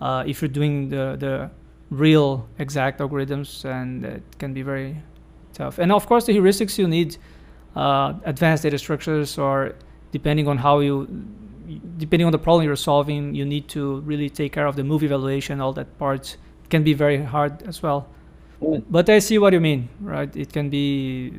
uh, 0.00 0.24
if 0.26 0.42
you're 0.42 0.48
doing 0.48 0.90
the, 0.90 1.16
the 1.18 1.50
real 1.90 2.46
exact 2.58 3.00
algorithms, 3.00 3.64
and 3.64 4.04
it 4.04 4.22
can 4.38 4.52
be 4.52 4.62
very 4.62 5.02
tough. 5.54 5.78
And 5.78 5.90
of 5.92 6.06
course, 6.06 6.26
the 6.26 6.36
heuristics 6.36 6.78
you 6.78 6.88
need 6.88 7.16
uh, 7.74 8.12
advanced 8.24 8.64
data 8.64 8.78
structures, 8.78 9.38
or 9.38 9.74
depending 10.12 10.48
on 10.48 10.58
how 10.58 10.80
you, 10.80 11.08
depending 11.98 12.26
on 12.26 12.32
the 12.32 12.38
problem 12.38 12.64
you're 12.64 12.76
solving, 12.76 13.34
you 13.34 13.44
need 13.44 13.68
to 13.68 14.00
really 14.00 14.30
take 14.30 14.52
care 14.52 14.66
of 14.66 14.76
the 14.76 14.84
move 14.84 15.02
evaluation. 15.02 15.60
All 15.60 15.72
that 15.74 15.98
part 15.98 16.36
can 16.70 16.82
be 16.82 16.94
very 16.94 17.22
hard 17.22 17.62
as 17.62 17.82
well. 17.82 18.08
Mm. 18.62 18.84
But 18.90 19.08
I 19.08 19.18
see 19.18 19.38
what 19.38 19.52
you 19.52 19.60
mean, 19.60 19.88
right? 20.00 20.34
It 20.34 20.52
can 20.52 20.70
be, 20.70 21.32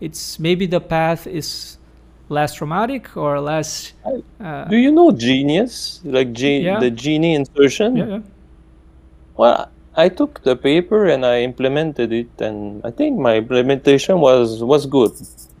it's 0.00 0.38
maybe 0.38 0.66
the 0.66 0.80
path 0.80 1.26
is 1.26 1.78
less 2.28 2.54
traumatic 2.54 3.16
or 3.16 3.40
less. 3.40 3.92
Uh, 4.40 4.64
Do 4.64 4.76
you 4.76 4.90
know 4.90 5.12
Genius? 5.12 6.00
Like 6.04 6.38
yeah. 6.38 6.80
the 6.80 6.90
GENI 6.90 7.34
insertion? 7.34 7.96
Yeah, 7.96 8.06
yeah. 8.06 8.20
Well, 9.36 9.70
I 9.94 10.08
took 10.08 10.42
the 10.42 10.56
paper 10.56 11.06
and 11.06 11.26
I 11.26 11.42
implemented 11.42 12.12
it, 12.12 12.40
and 12.40 12.80
I 12.84 12.90
think 12.90 13.18
my 13.18 13.36
implementation 13.36 14.20
was 14.20 14.64
was 14.64 14.86
good. 14.86 15.12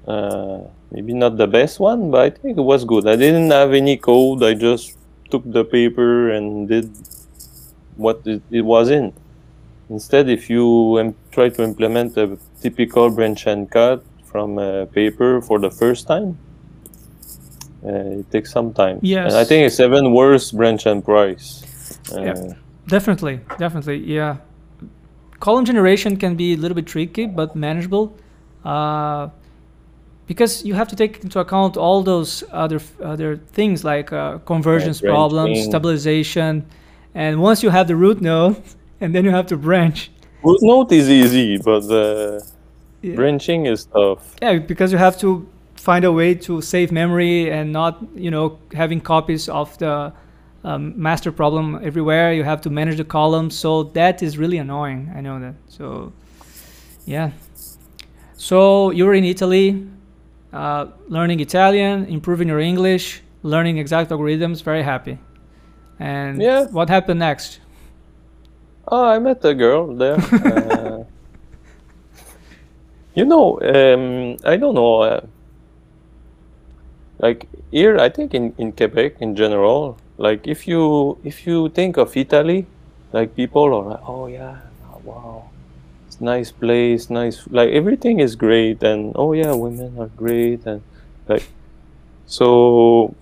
Uh, 0.06 0.60
maybe 0.90 1.14
not 1.14 1.36
the 1.36 1.46
best 1.46 1.78
one, 1.78 2.10
but 2.10 2.20
I 2.20 2.30
think 2.30 2.58
it 2.58 2.62
was 2.62 2.84
good. 2.84 3.06
I 3.06 3.16
didn't 3.16 3.50
have 3.50 3.72
any 3.72 3.96
code. 3.96 4.42
I 4.42 4.54
just 4.54 4.96
took 5.30 5.42
the 5.46 5.64
paper 5.64 6.30
and 6.30 6.68
did 6.68 6.90
what 7.96 8.20
it, 8.26 8.42
it 8.50 8.62
was 8.62 8.90
in. 8.90 9.12
Instead, 9.90 10.28
if 10.28 10.48
you 10.50 10.98
um, 11.00 11.14
try 11.30 11.48
to 11.48 11.62
implement 11.62 12.16
a 12.16 12.38
typical 12.60 13.10
branch 13.10 13.46
and 13.46 13.70
cut 13.70 14.02
from 14.24 14.58
a 14.58 14.86
paper 14.86 15.40
for 15.40 15.58
the 15.58 15.70
first 15.70 16.06
time, 16.06 16.38
uh, 17.84 18.20
it 18.20 18.30
takes 18.30 18.50
some 18.50 18.72
time. 18.72 18.98
Yes. 19.02 19.32
And 19.32 19.36
I 19.36 19.44
think 19.44 19.66
it's 19.66 19.80
even 19.80 20.12
worse 20.12 20.50
branch 20.50 20.86
and 20.86 21.04
price. 21.04 21.62
Uh, 22.12 22.22
yeah, 22.22 22.54
definitely, 22.88 23.40
definitely, 23.58 23.98
yeah. 23.98 24.36
Column 25.40 25.64
generation 25.64 26.16
can 26.16 26.36
be 26.36 26.54
a 26.54 26.56
little 26.56 26.74
bit 26.74 26.86
tricky, 26.86 27.26
but 27.26 27.54
manageable, 27.56 28.16
uh, 28.64 29.28
because 30.26 30.64
you 30.64 30.74
have 30.74 30.88
to 30.88 30.96
take 30.96 31.22
into 31.22 31.40
account 31.40 31.76
all 31.76 32.02
those 32.02 32.44
other 32.52 32.80
other 33.02 33.36
things 33.36 33.84
like 33.84 34.12
uh, 34.12 34.38
convergence 34.38 35.00
problems, 35.00 35.64
stabilization, 35.64 36.64
and 37.14 37.40
once 37.40 37.62
you 37.62 37.70
have 37.70 37.88
the 37.88 37.96
root 37.96 38.20
node, 38.20 38.62
and 39.00 39.14
then 39.14 39.24
you 39.24 39.30
have 39.30 39.46
to 39.46 39.56
branch. 39.56 40.10
Root 40.42 40.58
node 40.62 40.92
is 40.92 41.08
easy, 41.08 41.58
but 41.58 41.84
yeah. 43.02 43.14
branching 43.14 43.66
is 43.66 43.84
tough. 43.86 44.36
Yeah, 44.40 44.58
because 44.58 44.92
you 44.92 44.98
have 44.98 45.18
to 45.18 45.46
find 45.74 46.04
a 46.04 46.12
way 46.12 46.34
to 46.34 46.60
save 46.60 46.92
memory 46.92 47.50
and 47.50 47.72
not 47.72 48.00
you 48.14 48.30
know 48.30 48.58
having 48.72 49.00
copies 49.00 49.48
of 49.48 49.76
the 49.78 50.12
um, 50.64 51.00
master 51.00 51.32
problem 51.32 51.80
everywhere. 51.82 52.32
You 52.32 52.44
have 52.44 52.60
to 52.62 52.70
manage 52.70 52.96
the 52.96 53.04
columns. 53.04 53.58
So 53.58 53.84
that 53.94 54.22
is 54.22 54.38
really 54.38 54.58
annoying. 54.58 55.12
I 55.14 55.20
know 55.20 55.40
that. 55.40 55.54
So 55.68 56.12
yeah. 57.04 57.32
So 58.36 58.90
you're 58.90 59.14
in 59.14 59.24
italy 59.24 59.88
uh, 60.52 60.86
learning 61.08 61.40
italian 61.40 62.06
improving 62.06 62.48
your 62.48 62.60
english 62.60 63.22
learning 63.42 63.78
exact 63.78 64.10
algorithms 64.10 64.62
very 64.62 64.82
happy. 64.82 65.18
And 65.98 66.40
yeah. 66.40 66.66
what 66.66 66.88
happened 66.88 67.20
next? 67.20 67.60
Oh 68.88 69.04
i 69.04 69.18
met 69.18 69.44
a 69.44 69.54
girl 69.54 69.94
there 69.94 70.18
uh, 70.18 71.04
you 73.14 73.24
know 73.24 73.60
um, 73.60 74.36
i 74.44 74.56
don't 74.56 74.74
know 74.74 75.02
uh, 75.02 75.20
like 77.18 77.48
here 77.70 77.96
i 77.98 78.08
think 78.08 78.34
in, 78.34 78.52
in 78.58 78.72
quebec 78.72 79.14
in 79.20 79.36
general 79.36 79.96
like 80.18 80.48
if 80.48 80.66
you 80.66 81.16
if 81.22 81.46
you 81.46 81.68
think 81.68 81.96
of 81.96 82.16
italy 82.16 82.66
like 83.12 83.36
people 83.36 83.72
are 83.72 83.90
like 83.90 84.08
oh 84.08 84.26
yeah 84.26 84.56
wow 85.04 85.48
nice 86.22 86.50
place 86.52 87.10
nice 87.10 87.46
like 87.50 87.70
everything 87.70 88.20
is 88.20 88.36
great 88.36 88.82
and 88.82 89.12
oh 89.16 89.32
yeah 89.32 89.52
women 89.52 89.98
are 89.98 90.12
great 90.16 90.64
and 90.66 90.82
like 91.28 91.46
so 92.26 93.14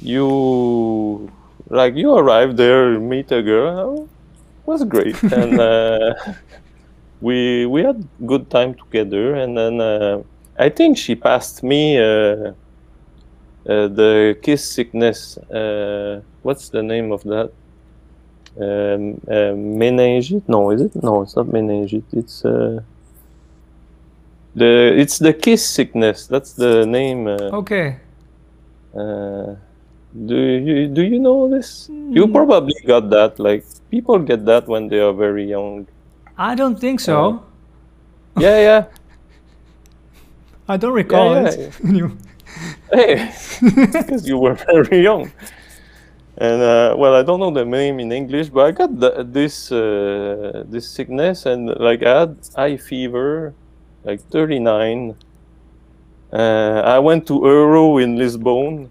you 0.00 1.30
like 1.68 1.94
you 1.96 2.14
arrive 2.14 2.56
there 2.56 3.00
meet 3.00 3.32
a 3.32 3.42
girl 3.42 3.78
oh, 3.80 4.08
was 4.66 4.84
great 4.84 5.20
and 5.32 5.58
uh, 5.58 6.14
we 7.20 7.66
we 7.66 7.82
had 7.82 8.06
good 8.26 8.50
time 8.50 8.74
together 8.74 9.34
and 9.34 9.56
then 9.56 9.80
uh, 9.80 10.22
i 10.58 10.68
think 10.68 10.98
she 10.98 11.14
passed 11.14 11.62
me 11.62 11.98
uh, 11.98 12.52
uh, 13.66 13.88
the 13.88 14.36
kiss 14.42 14.68
sickness. 14.68 15.36
Uh, 15.38 16.20
what's 16.42 16.68
the 16.68 16.82
name 16.82 17.12
of 17.12 17.22
that? 17.24 17.52
Um, 18.60 19.20
uh. 19.28 19.54
No, 20.48 20.70
is 20.70 20.80
it? 20.82 21.02
No, 21.02 21.22
it's 21.22 21.36
not 21.36 21.46
meningite. 21.46 22.04
It's 22.12 22.44
uh, 22.44 22.80
the 24.54 24.92
it's 24.96 25.18
the 25.18 25.32
kiss 25.32 25.66
sickness. 25.66 26.26
That's 26.26 26.52
the 26.52 26.84
name. 26.86 27.26
Uh, 27.26 27.60
okay. 27.62 27.96
Uh, 28.94 29.54
do 30.26 30.36
you 30.36 30.88
do 30.88 31.02
you 31.02 31.18
know 31.18 31.48
this? 31.48 31.88
You 31.88 32.26
hmm. 32.26 32.32
probably 32.32 32.76
got 32.86 33.08
that. 33.10 33.38
Like 33.38 33.64
people 33.90 34.18
get 34.18 34.44
that 34.44 34.68
when 34.68 34.88
they 34.88 35.00
are 35.00 35.12
very 35.12 35.48
young. 35.48 35.86
I 36.36 36.54
don't 36.54 36.78
think 36.78 37.00
so. 37.00 37.42
Uh, 38.36 38.40
yeah, 38.40 38.60
yeah. 38.60 38.84
I 40.68 40.76
don't 40.76 40.92
recall 40.92 41.34
yeah, 41.34 41.50
yeah, 41.50 42.08
it. 42.92 42.92
hey, 42.92 43.32
because 43.76 44.28
you 44.28 44.38
were 44.38 44.54
very 44.54 45.02
young. 45.02 45.32
And 46.42 46.60
uh, 46.60 46.96
well, 46.98 47.14
I 47.14 47.22
don't 47.22 47.38
know 47.38 47.52
the 47.52 47.64
name 47.64 48.00
in 48.00 48.10
English, 48.10 48.48
but 48.48 48.66
I 48.66 48.72
got 48.72 48.90
this 49.32 49.70
uh, 49.70 50.64
this 50.66 50.90
sickness, 50.90 51.46
and 51.46 51.70
like 51.78 52.02
I 52.02 52.26
had 52.26 52.36
high 52.56 52.76
fever, 52.78 53.54
like 54.02 54.20
39. 54.22 55.14
Uh, 56.32 56.82
I 56.84 56.98
went 56.98 57.28
to 57.28 57.34
Euro 57.44 57.98
in 57.98 58.18
Lisbon. 58.18 58.90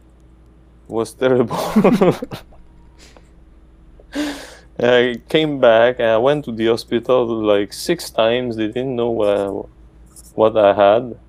It 0.88 0.94
was 0.94 1.12
terrible. 1.12 1.60
I 4.80 5.20
came 5.28 5.60
back 5.60 6.00
and 6.00 6.08
I 6.08 6.18
went 6.18 6.46
to 6.46 6.54
the 6.54 6.68
hospital 6.68 7.28
like 7.28 7.74
six 7.74 8.10
times. 8.10 8.56
They 8.56 8.68
didn't 8.68 8.96
know 8.96 9.22
uh, 9.24 9.68
what 10.36 10.56
I 10.56 10.74
had 10.74 11.20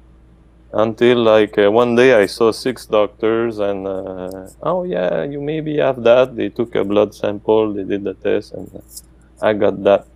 until 0.73 1.19
like 1.23 1.59
uh, 1.59 1.71
one 1.71 1.95
day 1.95 2.15
I 2.15 2.27
saw 2.27 2.51
six 2.53 2.87
doctors 2.87 3.59
and 3.59 3.87
uh, 3.87 4.49
oh 4.63 4.85
yeah 4.85 5.25
you 5.25 5.41
maybe 5.41 5.77
have 5.79 6.03
that. 6.05 6.37
They 6.37 6.49
took 6.49 6.75
a 6.75 6.85
blood 6.85 7.15
sample 7.15 7.73
they 7.73 7.85
did 7.85 8.05
the 8.05 8.15
test 8.15 8.53
and 8.55 8.71
uh, 8.75 9.47
I 9.47 9.53
got 9.53 9.83
that. 9.85 10.07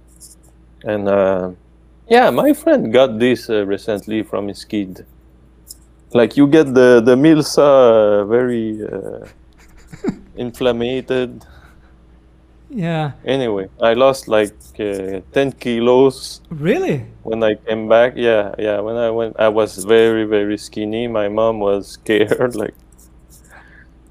And 0.85 1.09
uh, 1.09 1.51
yeah 2.09 2.31
my 2.31 2.53
friend 2.53 2.93
got 2.93 3.19
this 3.19 3.51
uh, 3.51 3.67
recently 3.67 4.23
from 4.23 4.49
his 4.49 4.65
kid. 4.65 5.05
Like 6.13 6.37
you 6.37 6.47
get 6.47 6.73
the 6.75 7.03
the 7.05 7.17
milsa 7.17 8.23
uh, 8.23 8.25
very 8.25 8.81
inflamed 10.37 11.45
yeah. 12.71 13.13
Anyway, 13.25 13.69
I 13.81 13.95
lost 13.95 14.29
like 14.29 14.55
uh, 14.79 15.21
10 15.33 15.53
kilos. 15.53 16.41
Really? 16.51 17.05
When 17.23 17.43
I 17.43 17.55
came 17.55 17.89
back, 17.89 18.15
yeah, 18.17 18.55
yeah. 18.59 18.81
When 18.81 18.97
I 18.97 19.11
went, 19.11 19.37
I 19.39 19.49
was 19.49 19.85
very, 19.85 20.25
very 20.25 20.59
skinny. 20.59 21.07
My 21.07 21.29
mom 21.29 21.61
was 21.61 21.89
scared, 21.89 22.55
like, 22.63 22.75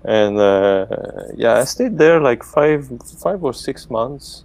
and 0.04 0.40
uh, 0.40 0.86
yeah, 1.36 1.56
I 1.56 1.64
stayed 1.66 1.98
there 1.98 2.22
like 2.22 2.44
five, 2.44 2.90
five 3.22 3.44
or 3.44 3.54
six 3.54 3.90
months, 3.90 4.44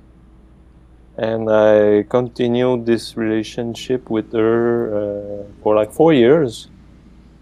and 1.17 1.51
I 1.51 2.05
continued 2.09 2.87
this 2.87 3.17
relationship 3.17 4.11
with 4.11 4.33
her 4.33 5.43
uh, 5.43 5.45
for 5.63 5.75
like 5.75 5.93
four 5.93 6.13
years. 6.13 6.69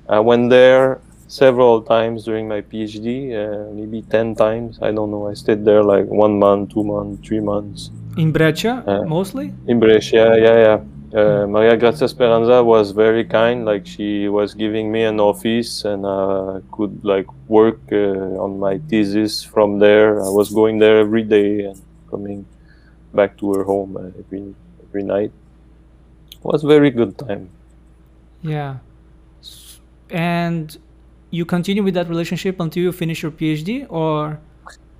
I 0.08 0.20
went 0.20 0.50
there 0.50 1.00
several 1.28 1.82
times 1.82 2.24
during 2.24 2.48
my 2.48 2.62
PhD, 2.62 3.30
uh, 3.36 3.72
maybe 3.72 4.02
10 4.02 4.34
times. 4.34 4.78
I 4.82 4.90
don't 4.90 5.10
know. 5.10 5.28
I 5.28 5.34
stayed 5.34 5.64
there 5.64 5.84
like 5.84 6.06
one 6.06 6.38
month, 6.38 6.72
two 6.72 6.82
months, 6.82 7.26
three 7.26 7.40
months. 7.40 7.90
In 8.16 8.32
Brescia, 8.32 8.82
uh, 8.86 9.04
mostly? 9.04 9.54
In 9.68 9.78
Brescia, 9.78 10.36
yeah, 10.40 10.58
yeah. 10.58 10.80
Uh, 11.14 11.46
Maria 11.46 11.76
Grazia 11.76 12.08
Speranza 12.08 12.62
was 12.62 12.90
very 12.90 13.24
kind. 13.24 13.64
Like 13.64 13.86
she 13.86 14.28
was 14.28 14.54
giving 14.54 14.92
me 14.92 15.04
an 15.04 15.20
office, 15.20 15.84
and 15.84 16.04
I 16.04 16.10
uh, 16.10 16.60
could 16.72 17.02
like 17.02 17.26
work 17.48 17.80
uh, 17.92 18.44
on 18.44 18.58
my 18.58 18.78
thesis 18.90 19.42
from 19.42 19.78
there. 19.78 20.20
I 20.20 20.28
was 20.28 20.50
going 20.50 20.78
there 20.78 20.98
every 20.98 21.22
day 21.22 21.60
and 21.60 21.80
coming 22.10 22.44
back 23.14 23.38
to 23.38 23.54
her 23.54 23.64
home 23.64 23.96
uh, 23.96 24.18
every 24.18 24.54
every 24.82 25.02
night. 25.02 25.32
It 26.32 26.44
was 26.44 26.62
very 26.62 26.90
good 26.90 27.16
time. 27.16 27.48
Yeah, 28.42 28.78
and 30.10 30.76
you 31.30 31.44
continue 31.44 31.82
with 31.82 31.94
that 31.94 32.08
relationship 32.08 32.60
until 32.60 32.82
you 32.82 32.92
finish 32.92 33.22
your 33.22 33.32
PhD, 33.32 33.86
or? 33.90 34.40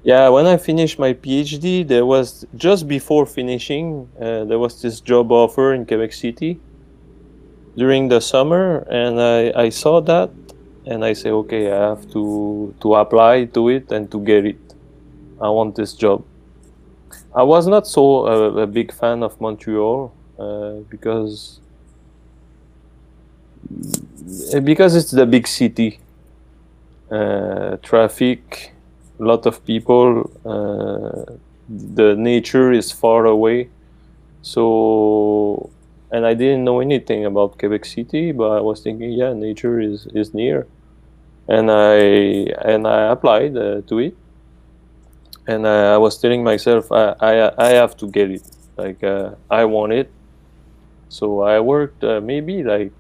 Yeah, 0.03 0.29
when 0.29 0.47
I 0.47 0.57
finished 0.57 0.99
my 0.99 1.13
PhD, 1.13 1.87
there 1.87 2.07
was 2.07 2.47
just 2.55 2.87
before 2.87 3.27
finishing, 3.27 4.09
uh, 4.21 4.45
there 4.45 4.59
was 4.59 4.81
this 4.81 5.01
job 5.01 5.33
offer 5.33 5.75
in 5.75 5.87
Quebec 5.87 6.13
City 6.13 6.61
during 7.77 8.09
the 8.09 8.21
summer, 8.21 8.87
and 8.91 9.21
I, 9.21 9.53
I 9.65 9.69
saw 9.71 10.01
that, 10.03 10.31
and 10.87 11.05
I 11.05 11.13
say, 11.13 11.31
okay, 11.31 11.71
I 11.71 11.89
have 11.91 12.11
to 12.13 12.75
to 12.81 12.95
apply 12.95 13.47
to 13.47 13.69
it 13.69 13.91
and 13.93 14.11
to 14.11 14.21
get 14.21 14.47
it. 14.47 14.59
I 15.41 15.49
want 15.49 15.77
this 15.77 15.93
job. 15.93 16.25
I 17.35 17.43
was 17.43 17.67
not 17.67 17.87
so 17.87 18.27
uh, 18.27 18.63
a 18.63 18.67
big 18.67 18.93
fan 18.93 19.23
of 19.23 19.41
Montreal 19.41 20.13
uh, 20.39 20.73
because 20.89 21.61
because 24.65 24.97
it's 24.97 25.11
the 25.11 25.27
big 25.27 25.47
city 25.47 26.01
traffic, 27.11 28.73
a 29.19 29.23
lot 29.23 29.47
of 29.47 29.65
people. 29.65 30.31
Uh, 30.45 31.37
the 31.69 32.15
nature 32.17 32.73
is 32.73 32.91
far 32.91 33.27
away, 33.27 33.69
so 34.43 35.71
and 36.11 36.25
I 36.25 36.35
didn't 36.35 36.65
know 36.65 36.81
anything 36.81 37.27
about 37.27 37.59
Quebec 37.59 37.85
City, 37.85 38.33
but 38.33 38.51
I 38.51 38.61
was 38.61 38.81
thinking, 38.81 39.13
yeah, 39.13 39.33
nature 39.33 39.81
is 39.81 40.07
is 40.15 40.33
near, 40.33 40.67
and 41.47 41.71
I 41.71 41.99
and 42.65 42.87
I 42.87 43.13
applied 43.13 43.57
uh, 43.57 43.83
to 43.83 43.99
it, 43.99 44.17
and 45.47 45.67
I, 45.67 45.95
I, 45.95 45.97
was 45.99 46.19
telling 46.19 46.43
myself, 46.43 46.91
I, 46.91 47.15
I 47.21 47.67
I 47.67 47.69
have 47.71 47.97
to 47.99 48.07
get 48.07 48.31
it, 48.31 48.43
like 48.77 49.05
uh, 49.05 49.35
I 49.51 49.65
want 49.67 49.93
it, 49.93 50.11
so 51.09 51.43
I 51.43 51.61
worked 51.61 52.03
uh, 52.03 52.21
maybe 52.21 52.63
like 52.63 52.93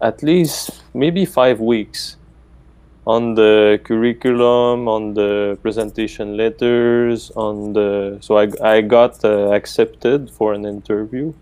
at 0.00 0.22
least 0.22 0.82
maybe 0.94 1.24
five 1.26 1.60
weeks 1.60 2.16
on 3.06 3.34
the 3.34 3.80
curriculum, 3.84 4.88
on 4.88 5.14
the 5.14 5.58
presentation 5.62 6.36
letters, 6.36 7.30
on 7.36 7.74
the 7.74 8.18
so 8.20 8.38
I, 8.38 8.48
I 8.62 8.80
got 8.80 9.22
uh, 9.24 9.52
accepted 9.52 10.30
for 10.30 10.54
an 10.54 10.64
interview. 10.64 11.34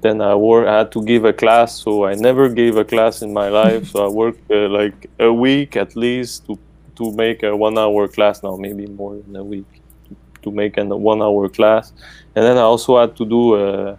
Then 0.00 0.20
I 0.20 0.34
work. 0.36 0.68
I 0.68 0.78
had 0.78 0.92
to 0.92 1.02
give 1.02 1.24
a 1.24 1.32
class, 1.32 1.80
so 1.80 2.04
I 2.04 2.14
never 2.14 2.48
gave 2.48 2.76
a 2.76 2.84
class 2.84 3.22
in 3.22 3.32
my 3.32 3.48
life. 3.48 3.88
so 3.88 4.06
I 4.06 4.08
worked 4.08 4.48
uh, 4.50 4.68
like 4.68 5.10
a 5.18 5.32
week 5.32 5.76
at 5.76 5.96
least 5.96 6.46
to 6.46 6.58
to 6.96 7.12
make 7.12 7.42
a 7.42 7.54
one-hour 7.56 8.08
class. 8.08 8.42
Now 8.42 8.56
maybe 8.56 8.86
more 8.86 9.16
than 9.16 9.36
a 9.36 9.44
week 9.44 9.82
to 10.42 10.52
make 10.52 10.78
a 10.78 10.84
one-hour 10.84 11.48
class, 11.48 11.92
and 12.36 12.44
then 12.44 12.56
I 12.56 12.62
also 12.62 13.00
had 13.00 13.16
to 13.16 13.24
do 13.24 13.56
a 13.56 13.98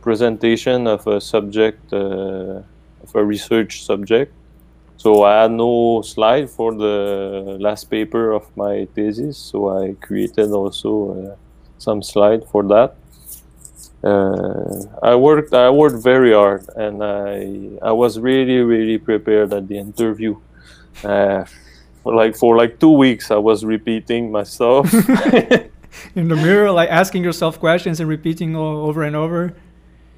presentation 0.00 0.86
of 0.86 1.06
a 1.06 1.20
subject, 1.20 1.92
uh, 1.92 2.62
of 3.02 3.14
a 3.14 3.22
research 3.22 3.84
subject 3.84 4.32
so 4.96 5.24
I 5.24 5.42
had 5.42 5.52
no 5.52 6.02
slide 6.02 6.50
for 6.50 6.74
the 6.74 7.56
last 7.60 7.84
paper 7.84 8.32
of 8.32 8.44
my 8.56 8.86
thesis, 8.94 9.36
so 9.38 9.68
I 9.68 9.94
created 10.00 10.50
also 10.50 11.32
uh, 11.32 11.36
some 11.78 12.02
slide 12.02 12.44
for 12.48 12.62
that. 12.64 12.96
Uh, 14.02 14.84
I 15.02 15.14
worked 15.14 15.52
I 15.52 15.70
worked 15.70 16.02
very 16.02 16.32
hard, 16.32 16.68
and 16.76 17.02
I 17.02 17.70
I 17.82 17.92
was 17.92 18.18
really 18.18 18.58
really 18.58 18.98
prepared 18.98 19.52
at 19.52 19.68
the 19.68 19.78
interview. 19.78 20.36
Uh, 21.04 21.44
like 22.04 22.36
for 22.36 22.56
like 22.56 22.78
two 22.78 22.92
weeks, 22.92 23.30
I 23.30 23.36
was 23.36 23.64
repeating 23.64 24.30
myself 24.30 24.92
in 26.14 26.28
the 26.28 26.36
mirror, 26.36 26.70
like 26.70 26.88
asking 26.88 27.24
yourself 27.24 27.58
questions 27.58 28.00
and 28.00 28.08
repeating 28.08 28.54
over 28.56 29.02
and 29.02 29.16
over. 29.16 29.54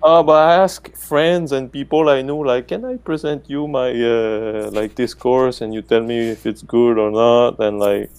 Uh, 0.02 0.22
but 0.22 0.32
I 0.34 0.54
ask 0.62 0.94
friends 0.96 1.50
and 1.52 1.72
people 1.72 2.08
I 2.08 2.22
know, 2.22 2.38
like, 2.38 2.68
can 2.68 2.84
I 2.84 2.96
present 2.98 3.50
you 3.50 3.66
my 3.66 3.90
uh, 3.90 4.70
like 4.72 4.94
this 4.94 5.12
course, 5.12 5.60
and 5.60 5.74
you 5.74 5.82
tell 5.82 6.02
me 6.02 6.30
if 6.30 6.46
it's 6.46 6.62
good 6.62 6.98
or 6.98 7.10
not, 7.10 7.58
and 7.58 7.80
like, 7.80 8.10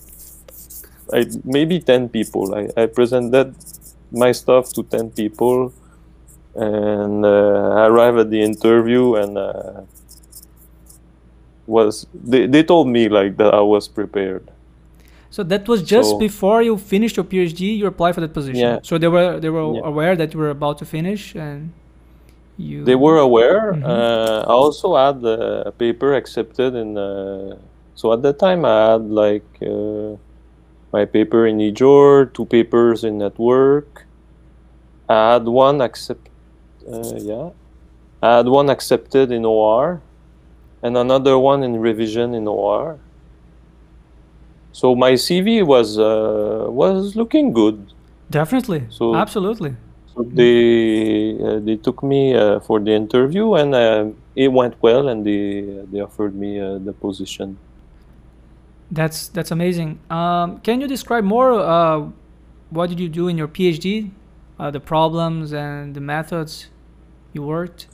I 1.14 1.26
maybe 1.44 1.80
ten 1.80 2.10
people. 2.10 2.54
I 2.54 2.70
I 2.76 2.86
presented 2.88 3.56
my 4.12 4.32
stuff 4.34 4.74
to 4.74 4.84
ten 4.84 5.10
people, 5.12 5.74
and 6.56 7.26
uh, 7.26 7.82
I 7.82 7.88
arrived 7.88 8.20
at 8.20 8.30
the 8.30 8.42
interview, 8.42 9.16
and 9.16 9.38
uh, 9.38 9.82
was 11.68 12.06
they 12.14 12.48
they 12.48 12.64
told 12.64 12.88
me 12.88 13.08
like 13.10 13.38
that 13.38 13.54
I 13.54 13.62
was 13.62 13.88
prepared. 13.88 14.50
So 15.32 15.44
that 15.44 15.68
was 15.68 15.84
just 15.84 16.12
so, 16.12 16.18
before 16.18 16.62
you 16.64 16.78
finished 16.78 17.16
your 17.18 17.24
PhD. 17.24 17.78
You 17.78 17.88
applied 17.88 18.16
for 18.16 18.22
that 18.22 18.34
position. 18.34 18.62
Yeah. 18.62 18.80
So 18.82 18.98
they 18.98 19.08
were 19.08 19.40
they 19.40 19.50
were 19.50 19.76
yeah. 19.76 19.82
aware 19.84 20.16
that 20.16 20.34
you 20.34 20.40
were 20.40 20.50
about 20.50 20.80
to 20.80 20.86
finish, 20.86 21.36
and 21.36 21.72
you. 22.58 22.84
They 22.84 22.96
were 22.96 23.18
aware. 23.18 23.74
Mm-hmm. 23.74 23.86
Uh, 23.86 24.40
I 24.42 24.54
also 24.54 24.96
had 24.96 25.24
a 25.24 25.72
paper 25.78 26.16
accepted 26.16 26.74
in. 26.74 26.98
Uh, 26.98 27.58
so 27.94 28.12
at 28.14 28.22
that 28.24 28.40
time, 28.40 28.66
I 28.66 28.92
had 28.94 29.06
like 29.10 29.46
uh, 29.62 30.18
my 30.92 31.06
paper 31.06 31.46
in 31.46 31.60
IJOR, 31.60 32.34
two 32.34 32.46
papers 32.46 33.04
in 33.04 33.20
network. 33.20 34.06
I 35.08 35.34
had 35.34 35.46
one 35.46 35.82
accept. 35.82 36.28
Uh, 36.92 37.14
yeah, 37.18 37.50
I 38.24 38.38
had 38.38 38.48
one 38.48 38.70
accepted 38.72 39.32
in 39.32 39.46
OR, 39.46 40.02
and 40.82 40.98
another 40.98 41.38
one 41.38 41.62
in 41.62 41.78
revision 41.78 42.34
in 42.34 42.48
OR 42.48 43.00
so 44.80 44.96
my 44.96 45.12
CV 45.12 45.62
was 45.62 46.00
uh, 46.00 46.66
was 46.70 47.14
looking 47.14 47.52
good. 47.52 47.78
Definitely. 48.30 48.84
So 48.90 49.14
absolutely. 49.14 49.76
So 50.14 50.24
they 50.24 51.36
uh, 51.38 51.60
they 51.60 51.76
took 51.76 52.02
me 52.02 52.34
uh, 52.34 52.62
for 52.62 52.80
the 52.80 52.94
interview, 52.94 53.56
and 53.56 53.76
uh, 53.76 54.06
it 54.38 54.48
went 54.48 54.82
well, 54.82 55.10
and 55.10 55.26
they 55.26 55.44
they 55.92 56.00
offered 56.00 56.34
me 56.34 56.62
uh, 56.62 56.78
the 56.78 56.94
position. 56.94 57.58
That's 58.90 59.28
that's 59.28 59.52
amazing. 59.52 60.00
Um, 60.10 60.62
can 60.62 60.80
you 60.80 60.88
describe 60.88 61.26
more? 61.26 61.60
Uh, 61.60 62.12
what 62.70 62.88
did 62.90 63.02
you 63.02 63.10
do 63.10 63.28
in 63.28 63.38
your 63.38 63.50
PhD? 63.50 64.12
Uh, 64.58 64.72
the 64.72 64.80
problems 64.80 65.52
and 65.52 65.94
the 65.94 66.02
methods 66.02 66.70
you 67.34 67.44
worked. 67.44 67.88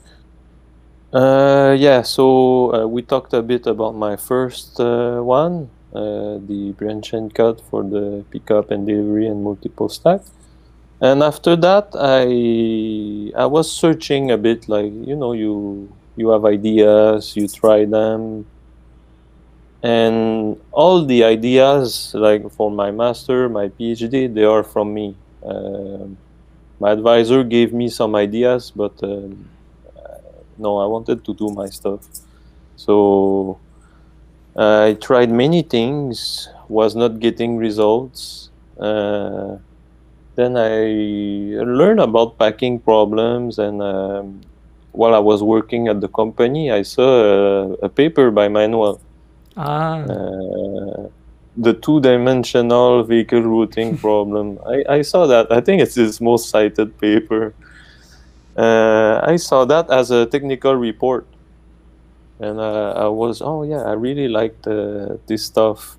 yeah. 1.13 2.03
So 2.03 2.85
we 2.85 3.01
talked 3.01 3.33
a 3.33 3.41
bit 3.41 3.65
about 3.65 3.95
my 3.95 4.15
first 4.15 4.77
one, 4.77 5.69
the 5.95 6.73
branch 6.77 7.13
and 7.13 7.33
cut 7.33 7.61
for 7.69 7.83
the 7.83 8.25
pickup 8.31 8.71
and 8.71 8.87
delivery 8.87 9.27
and 9.27 9.43
multiple 9.43 9.89
stack. 9.89 10.21
And 11.01 11.23
after 11.23 11.55
that 11.57 11.89
i 11.95 13.31
i 13.43 13.45
was 13.45 13.71
searching 13.71 14.31
a 14.31 14.37
bit 14.37 14.67
like 14.69 14.91
you 15.09 15.15
know 15.15 15.33
you 15.33 15.89
you 16.15 16.29
have 16.29 16.45
ideas 16.45 17.35
you 17.35 17.47
try 17.47 17.85
them. 17.85 18.45
And 19.83 20.57
all 20.71 21.05
the 21.05 21.23
ideas 21.23 22.11
like 22.15 22.49
for 22.51 22.71
my 22.71 22.91
master 22.91 23.47
my 23.49 23.67
phd 23.69 24.33
they 24.33 24.43
are 24.43 24.63
from 24.63 24.93
me. 24.93 25.15
Uh, 25.45 26.07
my 26.79 26.91
advisor 26.91 27.43
gave 27.43 27.73
me 27.73 27.89
some 27.89 28.15
ideas 28.15 28.71
but 28.75 28.93
uh, 29.03 29.27
no 30.57 30.77
i 30.77 30.85
wanted 30.85 31.23
to 31.25 31.33
do 31.33 31.49
my 31.49 31.67
stuff. 31.67 32.07
So 32.75 33.59
i 34.55 34.93
tried 35.01 35.29
many 35.29 35.61
things 35.61 36.49
was 36.69 36.95
not 36.95 37.19
getting 37.19 37.57
results 37.57 38.49
uh, 38.79 39.57
then 40.35 40.57
I 40.57 41.63
learned 41.63 42.01
about 42.01 42.37
packing 42.37 42.79
problems, 42.79 43.57
and 43.57 43.81
um, 43.81 44.41
while 44.91 45.15
I 45.15 45.19
was 45.19 45.41
working 45.41 45.87
at 45.87 46.01
the 46.01 46.09
company, 46.09 46.71
I 46.71 46.81
saw 46.81 47.07
a, 47.07 47.71
a 47.87 47.89
paper 47.89 48.31
by 48.31 48.49
Manuel. 48.49 48.99
Ah. 49.55 49.99
Uh, 49.99 51.07
the 51.57 51.73
two-dimensional 51.73 53.03
vehicle 53.03 53.41
routing 53.41 53.97
problem. 54.05 54.59
I, 54.67 54.97
I 54.97 55.01
saw 55.03 55.25
that. 55.27 55.49
I 55.51 55.61
think 55.61 55.81
it's 55.81 55.95
his 55.95 56.19
most 56.19 56.49
cited 56.49 56.97
paper. 56.99 57.53
Uh, 58.57 59.21
I 59.23 59.37
saw 59.37 59.63
that 59.63 59.89
as 59.89 60.11
a 60.11 60.25
technical 60.25 60.75
report, 60.75 61.25
and 62.39 62.59
uh, 62.59 62.93
I 62.95 63.07
was, 63.07 63.41
oh 63.41 63.63
yeah, 63.63 63.81
I 63.81 63.93
really 63.93 64.27
liked 64.27 64.67
uh, 64.67 65.17
this 65.27 65.45
stuff 65.45 65.97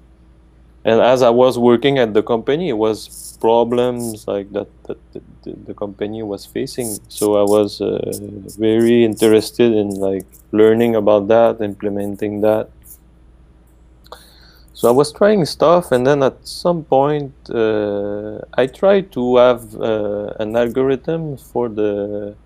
and 0.87 1.01
as 1.01 1.21
I 1.21 1.31
was 1.31 1.59
working 1.59 1.99
at 1.99 2.15
the 2.15 2.23
company, 2.23 2.69
it 2.69 2.79
was 2.79 3.37
problems 3.41 4.29
like 4.29 4.53
that 4.53 4.69
that 4.85 4.99
the, 5.43 5.75
company 5.75 6.23
was 6.23 6.47
facing. 6.47 6.99
So 7.09 7.37
I 7.37 7.43
was 7.43 7.81
uh, 7.81 8.13
very 8.57 9.05
interested 9.05 9.73
in 9.73 9.91
like 9.91 10.27
learning 10.53 10.95
about 10.95 11.27
that, 11.27 11.61
implementing 11.61 12.41
that. 12.43 12.71
So 14.75 14.87
I 14.89 14.93
was 14.93 15.11
trying 15.13 15.45
stuff, 15.45 15.91
and 15.91 16.07
then 16.07 16.23
at 16.23 16.47
some 16.47 16.85
point, 16.85 17.35
uh, 17.51 18.39
I 18.55 18.69
tried 18.69 19.11
to 19.13 19.39
have 19.39 19.75
uh, 19.75 20.35
an 20.39 20.55
algorithm 20.55 21.37
for 21.37 21.69
the 21.69 22.37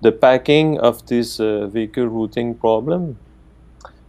the 0.00 0.12
packing 0.12 0.78
of 0.78 1.04
this 1.06 1.40
uh, 1.40 1.66
vehicle 1.66 2.06
routing 2.06 2.54
problem 2.54 3.16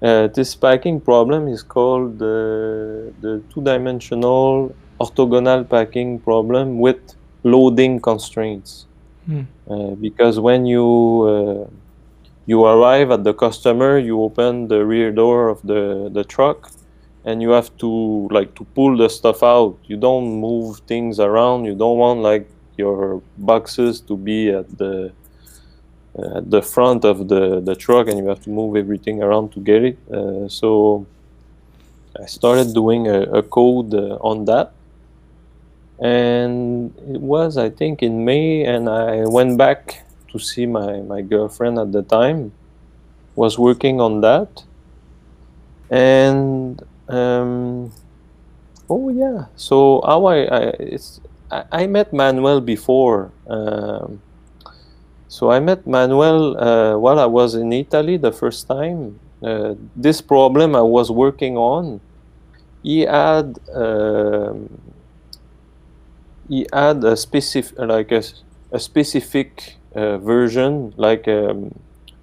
uh, 0.01 0.27
this 0.27 0.55
packing 0.55 1.01
problem 1.01 1.47
is 1.47 1.61
called 1.61 2.21
uh, 2.21 3.11
the 3.19 3.43
two-dimensional 3.53 4.73
orthogonal 4.99 5.69
packing 5.69 6.19
problem 6.19 6.79
with 6.79 7.15
loading 7.43 7.99
constraints. 7.99 8.85
Hmm. 9.25 9.41
Uh, 9.69 9.95
because 9.95 10.39
when 10.39 10.65
you 10.65 11.67
uh, 11.67 11.69
you 12.45 12.63
arrive 12.63 13.11
at 13.11 13.23
the 13.25 13.33
customer, 13.33 13.99
you 13.99 14.21
open 14.21 14.69
the 14.69 14.85
rear 14.85 15.11
door 15.11 15.49
of 15.49 15.61
the, 15.63 16.09
the 16.11 16.23
truck 16.23 16.71
and 17.25 17.41
you 17.41 17.49
have 17.51 17.77
to 17.77 18.27
like 18.31 18.55
to 18.55 18.63
pull 18.73 18.97
the 18.97 19.09
stuff 19.09 19.43
out. 19.43 19.77
You 19.85 19.97
don't 19.97 20.39
move 20.39 20.79
things 20.87 21.19
around. 21.19 21.65
You 21.65 21.75
don't 21.75 21.97
want 21.97 22.21
like 22.21 22.49
your 22.77 23.21
boxes 23.37 23.99
to 24.01 24.15
be 24.15 24.49
at 24.49 24.77
the 24.77 25.11
at 26.17 26.49
the 26.49 26.61
front 26.61 27.05
of 27.05 27.27
the, 27.27 27.59
the 27.59 27.75
truck 27.75 28.07
and 28.07 28.17
you 28.17 28.27
have 28.27 28.43
to 28.43 28.49
move 28.49 28.75
everything 28.75 29.21
around 29.21 29.51
to 29.53 29.59
get 29.59 29.83
it. 29.83 29.97
Uh, 30.11 30.47
so 30.47 31.05
I 32.19 32.25
started 32.25 32.73
doing 32.73 33.07
a, 33.07 33.21
a 33.23 33.43
code 33.43 33.93
uh, 33.93 34.17
on 34.21 34.45
that. 34.45 34.73
And 35.99 36.95
it 37.09 37.19
was, 37.19 37.57
I 37.57 37.69
think, 37.69 38.01
in 38.01 38.23
May, 38.23 38.63
and 38.63 38.89
I 38.89 39.25
went 39.25 39.57
back 39.57 40.05
to 40.31 40.39
see 40.39 40.65
my, 40.65 41.01
my 41.01 41.21
girlfriend 41.21 41.77
at 41.77 41.91
the 41.91 42.03
time, 42.03 42.53
was 43.35 43.59
working 43.59 43.99
on 43.99 44.21
that. 44.21 44.63
And 45.89 46.81
um, 47.09 47.91
oh 48.89 49.09
yeah, 49.09 49.45
so 49.55 50.01
how 50.05 50.25
I, 50.25 50.43
I 50.43 50.59
it's 50.79 51.19
I, 51.51 51.63
I 51.71 51.87
met 51.87 52.13
Manuel 52.13 52.61
before. 52.61 53.31
Um, 53.47 54.21
so 55.29 55.51
I 55.51 55.59
met 55.59 55.85
Manuel 55.85 56.57
uh, 56.57 56.97
while 56.97 57.19
I 57.19 57.27
was 57.27 57.53
in 57.53 57.71
Italy 57.71 58.17
the 58.17 58.31
first 58.31 58.67
time. 58.67 59.19
Uh, 59.43 59.75
this 59.95 60.21
problem 60.21 60.75
I 60.75 60.81
was 60.81 61.11
working 61.11 61.55
on, 61.55 62.01
he 62.81 63.01
had 63.01 63.59
um, 63.73 64.81
he 66.49 66.65
had 66.73 67.03
a 67.03 67.15
specific 67.15 67.77
like 67.77 68.11
a, 68.11 68.23
a 68.71 68.79
specific 68.79 69.77
uh, 69.93 70.17
version 70.17 70.95
like 70.97 71.27
um, 71.27 71.77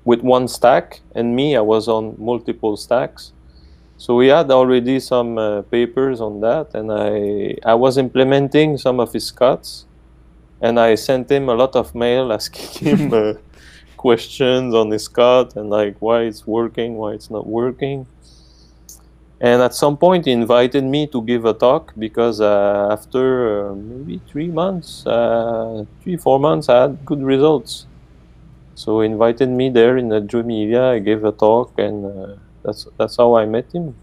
with 0.05 0.23
one 0.23 0.49
stack, 0.49 1.01
and 1.15 1.37
me 1.37 1.57
I 1.57 1.61
was 1.61 1.87
on 1.87 2.17
multiple 2.19 2.77
stacks. 2.77 3.33
So 3.99 4.17
we 4.17 4.27
had 4.27 4.51
already 4.51 4.99
some 4.99 5.39
uh, 5.39 5.63
papers 5.63 6.21
on 6.21 6.41
that, 6.41 6.75
and 6.75 6.91
I 6.93 7.57
I 7.65 7.75
was 7.75 7.99
implementing 7.99 8.79
some 8.79 8.99
of 8.99 9.13
his 9.13 9.31
cuts 9.31 9.86
and 10.61 10.81
I 10.81 10.95
sent 10.95 11.31
him 11.31 11.49
a 11.49 11.55
lot 11.55 11.77
of 11.77 11.95
mail 11.95 12.33
asking 12.39 12.87
him 12.87 13.13
uh, 13.13 13.35
questions 13.97 14.75
on 14.75 14.91
his 14.91 15.09
cut 15.09 15.57
and 15.57 15.71
like 15.71 15.97
why 16.01 16.23
it's 16.23 16.47
working, 16.47 16.97
why 16.97 17.13
it's 17.13 17.31
not 17.31 17.47
working. 17.47 18.07
And 19.39 19.61
at 19.61 19.75
some 19.75 19.99
point, 19.99 20.25
he 20.25 20.33
invited 20.33 20.83
me 20.85 21.07
to 21.09 21.21
give 21.21 21.45
a 21.45 21.53
talk 21.53 21.93
because 21.99 22.41
uh, 22.41 22.89
after 22.91 23.69
uh, 23.69 23.75
maybe 23.75 24.21
three 24.31 24.49
months, 24.49 25.07
uh, 25.07 25.85
three 26.03 26.17
four 26.17 26.41
months, 26.41 26.71
I 26.71 26.83
had 26.83 27.05
good 27.05 27.23
results. 27.23 27.87
So 28.75 29.01
he 29.01 29.07
invited 29.07 29.51
me 29.51 29.69
there 29.69 29.99
in 29.99 30.09
the 30.09 30.27
Emilia. 30.33 30.83
I 30.85 31.01
gave 31.01 31.23
a 31.25 31.33
talk, 31.33 31.73
and 31.79 32.07
uh, 32.07 32.37
that's 32.63 32.87
that's 32.97 33.17
how 33.19 33.37
I 33.37 33.45
met 33.45 33.71
him. 33.73 33.95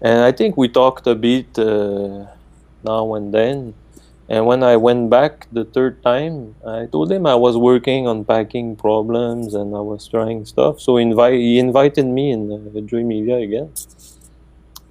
And 0.00 0.20
I 0.20 0.32
think 0.32 0.56
we 0.56 0.68
talked 0.68 1.06
a 1.06 1.14
bit 1.14 1.58
uh, 1.58 2.26
now 2.84 3.14
and 3.14 3.34
then. 3.34 3.74
And 4.28 4.44
when 4.44 4.62
I 4.62 4.76
went 4.76 5.08
back 5.08 5.48
the 5.52 5.64
third 5.64 6.02
time, 6.02 6.54
I 6.66 6.84
told 6.84 7.10
him 7.10 7.24
I 7.24 7.34
was 7.34 7.56
working 7.56 8.06
on 8.06 8.26
packing 8.26 8.76
problems 8.76 9.54
and 9.54 9.74
I 9.74 9.80
was 9.80 10.06
trying 10.06 10.44
stuff. 10.44 10.80
So 10.80 10.98
invite, 10.98 11.40
he 11.40 11.58
invited 11.58 12.04
me 12.04 12.32
in 12.32 12.52
uh, 12.52 12.58
Reggio 12.74 12.98
Emilia 12.98 13.36
again. 13.36 13.72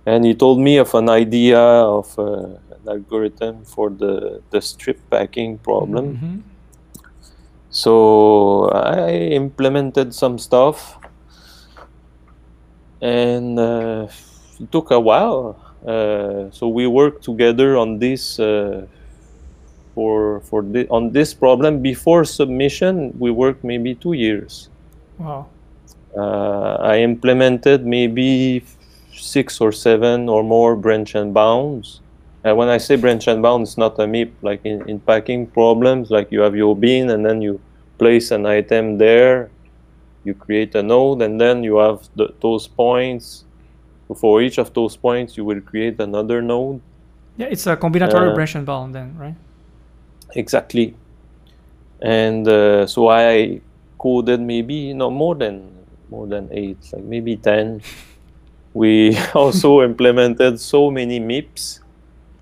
And 0.08 0.26
he 0.26 0.34
told 0.34 0.60
me 0.60 0.78
of 0.78 0.96
an 0.96 1.08
idea 1.10 1.60
of 1.60 2.18
uh, 2.18 2.58
an 2.74 2.88
algorithm 2.88 3.64
for 3.64 3.92
the, 3.92 4.42
the 4.50 4.60
strip 4.60 4.98
packing 5.12 5.60
problem. 5.60 6.18
Mm-hmm. 6.18 6.38
So 7.70 8.70
I 8.70 9.12
implemented 9.12 10.16
some 10.16 10.40
stuff. 10.40 10.98
And 13.02 13.60
uh, 13.60 14.08
it 14.60 14.72
took 14.72 14.90
a 14.90 15.00
while. 15.00 15.62
Uh, 15.86 16.50
so 16.50 16.68
we 16.68 16.88
worked 16.88 17.24
together 17.24 17.78
on 17.78 18.00
this 18.00 18.40
uh, 18.40 18.88
for 19.98 20.42
for 20.42 20.62
the, 20.62 20.86
on 20.90 21.10
this 21.10 21.34
problem 21.34 21.82
before 21.82 22.24
submission 22.24 22.94
we 23.18 23.32
worked 23.32 23.64
maybe 23.64 23.96
two 23.96 24.14
years. 24.14 24.70
Wow. 25.18 25.48
Uh, 26.16 26.94
i 26.94 26.96
implemented 27.12 27.80
maybe 27.98 28.64
six 29.36 29.60
or 29.60 29.72
seven 29.72 30.30
or 30.30 30.44
more 30.44 30.76
branch 30.76 31.16
and 31.16 31.34
bounds. 31.34 32.02
Uh, 32.46 32.54
when 32.54 32.70
i 32.70 32.78
say 32.78 32.96
branch 32.96 33.26
and 33.28 33.42
bound 33.42 33.64
it's 33.66 33.78
not 33.86 33.98
a 33.98 34.06
MIP 34.06 34.30
like 34.44 34.62
in, 34.72 34.88
in 34.88 35.00
packing 35.00 35.42
problems 35.60 36.12
like 36.16 36.28
you 36.32 36.42
have 36.46 36.56
your 36.56 36.76
bin 36.84 37.10
and 37.10 37.26
then 37.26 37.42
you 37.42 37.60
place 37.98 38.30
an 38.30 38.46
item 38.46 39.00
there 39.00 39.50
you 40.24 40.36
create 40.36 40.76
a 40.76 40.84
node 40.84 41.24
and 41.26 41.42
then 41.42 41.64
you 41.64 41.78
have 41.78 42.00
the, 42.16 42.28
those 42.46 42.68
points. 42.68 43.46
For 44.24 44.42
each 44.46 44.60
of 44.60 44.70
those 44.78 44.96
points 44.96 45.36
you 45.38 45.44
will 45.50 45.62
create 45.72 46.00
another 46.00 46.40
node. 46.54 46.80
Yeah 47.42 47.50
it's 47.54 47.66
a 47.66 47.76
combinatorial 47.76 48.34
uh, 48.34 48.38
branch 48.38 48.54
and 48.54 48.66
bound 48.66 48.94
then 48.94 49.18
right 49.18 49.38
exactly. 50.38 50.96
And 52.02 52.48
uh, 52.48 52.86
so 52.88 53.10
i 53.10 53.62
coded 53.98 54.40
maybe 54.40 54.76
you 54.76 54.94
know 54.94 55.10
more 55.10 55.34
than 55.36 55.86
more 56.10 56.28
than 56.28 56.48
eight 56.52 56.78
like 56.94 57.04
maybe 57.04 57.36
10 57.36 57.82
we 58.74 59.18
also 59.36 59.82
implemented 59.84 60.60
so 60.60 60.92
many 60.92 61.20
mips 61.20 61.82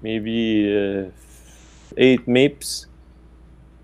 maybe 0.01 0.67
uh, 0.71 1.11
eight 1.97 2.27
MIPS. 2.27 2.87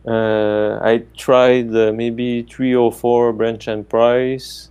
Uh, 0.08 0.80
I 0.84 1.06
tried 1.18 1.76
uh, 1.76 1.92
maybe 1.94 2.44
three 2.44 2.76
or 2.76 2.92
four 2.92 3.34
Branch 3.34 3.68
and 3.68 3.88
Price, 3.90 4.70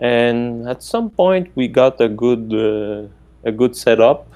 and 0.00 0.68
at 0.68 0.82
some 0.82 1.10
point 1.10 1.50
we 1.54 1.68
got 1.68 2.00
a 2.00 2.08
good 2.08 2.52
uh, 2.52 3.08
a 3.44 3.52
good 3.52 3.76
setup, 3.76 4.28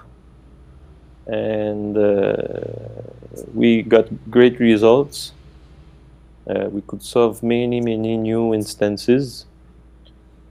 and 1.27 1.97
uh, 1.97 3.16
we 3.55 3.83
got 3.83 4.09
great 4.31 4.59
results. 4.61 5.33
Uh, 6.49 6.69
we 6.71 6.81
could 6.83 7.03
solve 7.03 7.43
many 7.43 7.81
many 7.81 8.17
new 8.17 8.55
instances, 8.55 9.47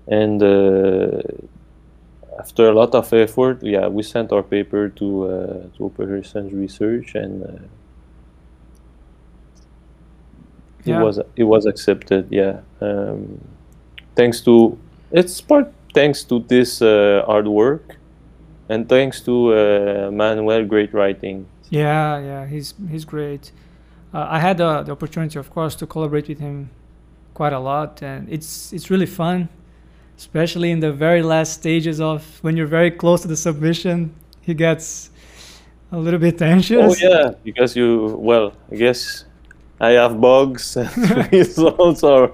and 0.08 0.44
uh, 0.44 1.22
after 2.38 2.70
a 2.70 2.74
lot 2.74 2.94
of 2.94 3.12
effort, 3.14 3.64
yeah, 3.64 3.88
we 3.88 4.04
sent 4.04 4.32
our 4.32 4.44
paper 4.44 4.90
to 4.90 5.24
uh, 5.24 5.78
to 5.78 5.86
Operations 5.86 6.54
Research, 6.54 7.16
and 7.16 7.44
uh, 7.44 7.48
yeah. 10.84 11.00
it 11.00 11.04
was 11.04 11.20
it 11.36 11.44
was 11.44 11.66
accepted. 11.66 12.28
Yeah, 12.30 12.60
um, 12.82 13.40
thanks 14.16 14.42
to 14.42 14.78
it's 15.12 15.40
part 15.42 15.72
thanks 15.94 16.24
to 16.26 16.40
this 16.40 16.82
uh, 16.82 17.24
hard 17.26 17.48
work, 17.48 17.98
and 18.70 18.88
thanks 18.88 19.22
to 19.22 19.54
uh, 19.54 20.12
Manuel 20.12 20.66
great 20.66 20.94
writing. 20.94 21.48
Yeah, 21.70 22.20
yeah, 22.20 22.45
he's 22.47 22.74
he's 22.89 23.05
great. 23.05 23.51
Uh, 24.13 24.28
I 24.30 24.39
had 24.39 24.57
the, 24.57 24.84
the 24.84 24.91
opportunity, 24.91 25.38
of 25.39 25.49
course, 25.49 25.76
to 25.76 25.88
collaborate 25.88 26.28
with 26.30 26.39
him 26.39 26.70
quite 27.34 27.53
a 27.53 27.59
lot, 27.59 28.01
and 28.01 28.30
it's 28.30 28.72
it's 28.72 28.89
really 28.89 29.05
fun 29.05 29.49
especially 30.18 30.72
in 30.72 30.80
the 30.80 30.91
very 30.91 31.22
last 31.22 31.53
stages 31.53 31.99
of 31.99 32.24
when 32.41 32.55
you're 32.55 32.68
very 32.68 32.91
close 32.91 33.22
to 33.22 33.28
the 33.28 33.36
submission 33.36 34.13
he 34.41 34.53
gets 34.53 35.09
a 35.91 35.97
little 35.97 36.20
bit 36.20 36.41
anxious 36.41 37.01
oh 37.01 37.07
yeah 37.09 37.32
because 37.43 37.76
you 37.76 38.16
well 38.20 38.53
i 38.72 38.76
guess 38.76 39.26
i 39.80 39.89
have 39.89 40.20
bugs 40.20 40.78
and 40.78 41.32
results 41.32 42.03
are 42.13 42.32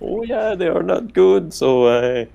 oh 0.00 0.22
yeah 0.22 0.54
they 0.54 0.68
are 0.68 0.82
not 0.82 1.12
good 1.12 1.52
so 1.52 1.86
i 1.88 2.26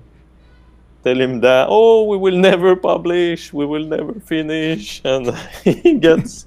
tell 1.04 1.20
him 1.20 1.40
that 1.40 1.66
oh 1.68 2.04
we 2.04 2.16
will 2.16 2.36
never 2.36 2.76
publish 2.76 3.52
we 3.52 3.66
will 3.66 3.84
never 3.84 4.14
finish 4.20 5.00
and 5.04 5.34
he 5.64 5.94
gets 5.94 6.46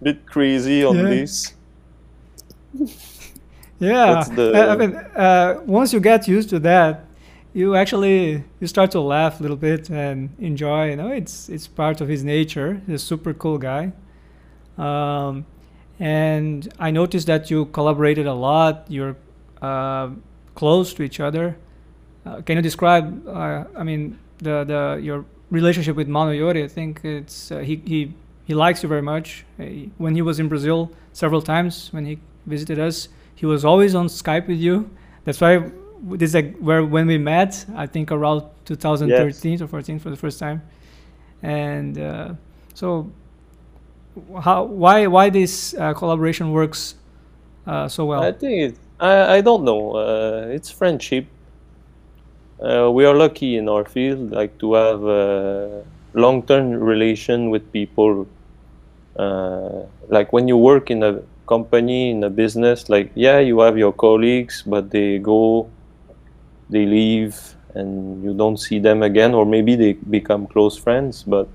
a 0.00 0.04
bit 0.04 0.26
crazy 0.26 0.84
on 0.84 0.96
yeah. 0.96 1.02
this 1.02 1.54
yeah 3.78 4.24
the... 4.24 4.68
I 4.68 4.76
mean 4.76 4.94
uh, 4.94 5.60
once 5.66 5.92
you 5.92 6.00
get 6.00 6.28
used 6.28 6.50
to 6.50 6.58
that 6.60 7.06
you 7.52 7.74
actually 7.74 8.44
you 8.60 8.66
start 8.66 8.90
to 8.92 9.00
laugh 9.00 9.40
a 9.40 9.42
little 9.42 9.56
bit 9.56 9.90
and 9.90 10.30
enjoy. 10.38 10.90
You 10.90 10.96
know, 10.96 11.10
it's 11.10 11.48
it's 11.48 11.66
part 11.66 12.00
of 12.00 12.08
his 12.08 12.22
nature. 12.24 12.80
He's 12.86 13.02
a 13.02 13.04
super 13.04 13.34
cool 13.34 13.58
guy. 13.58 13.92
Um, 14.78 15.46
and 15.98 16.72
I 16.78 16.90
noticed 16.90 17.26
that 17.26 17.50
you 17.50 17.66
collaborated 17.66 18.26
a 18.26 18.34
lot. 18.34 18.86
You're 18.88 19.16
uh, 19.60 20.10
close 20.54 20.94
to 20.94 21.02
each 21.02 21.20
other. 21.20 21.56
Uh, 22.24 22.40
can 22.42 22.56
you 22.56 22.62
describe? 22.62 23.26
Uh, 23.26 23.64
I 23.76 23.82
mean, 23.82 24.18
the 24.38 24.64
the 24.64 25.00
your 25.02 25.24
relationship 25.50 25.96
with 25.96 26.08
Manuel 26.08 26.52
Iori. 26.52 26.64
I 26.64 26.68
think 26.68 27.04
it's 27.04 27.50
uh, 27.50 27.58
he 27.58 27.82
he 27.86 28.14
he 28.44 28.54
likes 28.54 28.82
you 28.82 28.88
very 28.88 29.02
much. 29.02 29.44
He, 29.58 29.90
when 29.98 30.14
he 30.14 30.22
was 30.22 30.38
in 30.38 30.48
Brazil 30.48 30.90
several 31.12 31.42
times 31.42 31.92
when 31.92 32.04
he 32.04 32.18
visited 32.46 32.78
us, 32.78 33.08
he 33.34 33.46
was 33.46 33.64
always 33.64 33.94
on 33.94 34.06
Skype 34.06 34.48
with 34.48 34.58
you. 34.58 34.90
That's 35.24 35.40
why 35.40 35.70
this 36.02 36.30
is 36.30 36.34
like 36.34 36.56
where 36.58 36.84
when 36.84 37.06
we 37.06 37.18
met 37.18 37.64
i 37.76 37.86
think 37.86 38.10
around 38.10 38.42
2013 38.64 39.52
yes. 39.52 39.60
or 39.60 39.66
14 39.66 39.98
for 39.98 40.10
the 40.10 40.16
first 40.16 40.38
time 40.38 40.62
and 41.42 41.98
uh, 41.98 42.32
so 42.74 43.10
how 44.40 44.64
why 44.64 45.06
why 45.06 45.30
this 45.30 45.74
uh, 45.74 45.92
collaboration 45.94 46.52
works 46.52 46.94
uh, 47.66 47.88
so 47.88 48.04
well 48.04 48.22
i 48.22 48.32
think 48.32 48.72
it, 48.72 48.78
I, 48.98 49.36
I 49.36 49.40
don't 49.40 49.64
know 49.64 49.96
uh, 49.96 50.46
it's 50.48 50.70
friendship 50.70 51.26
uh, 52.62 52.90
we 52.90 53.04
are 53.04 53.14
lucky 53.14 53.56
in 53.56 53.68
our 53.68 53.84
field 53.84 54.30
like 54.30 54.56
to 54.58 54.74
have 54.74 55.02
a 55.04 55.84
long-term 56.14 56.72
relation 56.72 57.50
with 57.50 57.70
people 57.72 58.26
uh, 59.16 59.82
like 60.08 60.32
when 60.32 60.48
you 60.48 60.56
work 60.56 60.90
in 60.90 61.02
a 61.02 61.20
company 61.46 62.10
in 62.10 62.22
a 62.24 62.30
business 62.30 62.88
like 62.88 63.10
yeah 63.14 63.38
you 63.38 63.60
have 63.60 63.76
your 63.76 63.92
colleagues 63.92 64.62
but 64.66 64.90
they 64.90 65.18
go 65.18 65.68
they 66.70 66.86
leave 66.86 67.56
and 67.74 68.22
you 68.22 68.34
don't 68.34 68.56
see 68.56 68.78
them 68.78 69.02
again, 69.02 69.34
or 69.34 69.44
maybe 69.44 69.76
they 69.76 69.92
become 69.92 70.46
close 70.46 70.76
friends, 70.76 71.22
but 71.22 71.48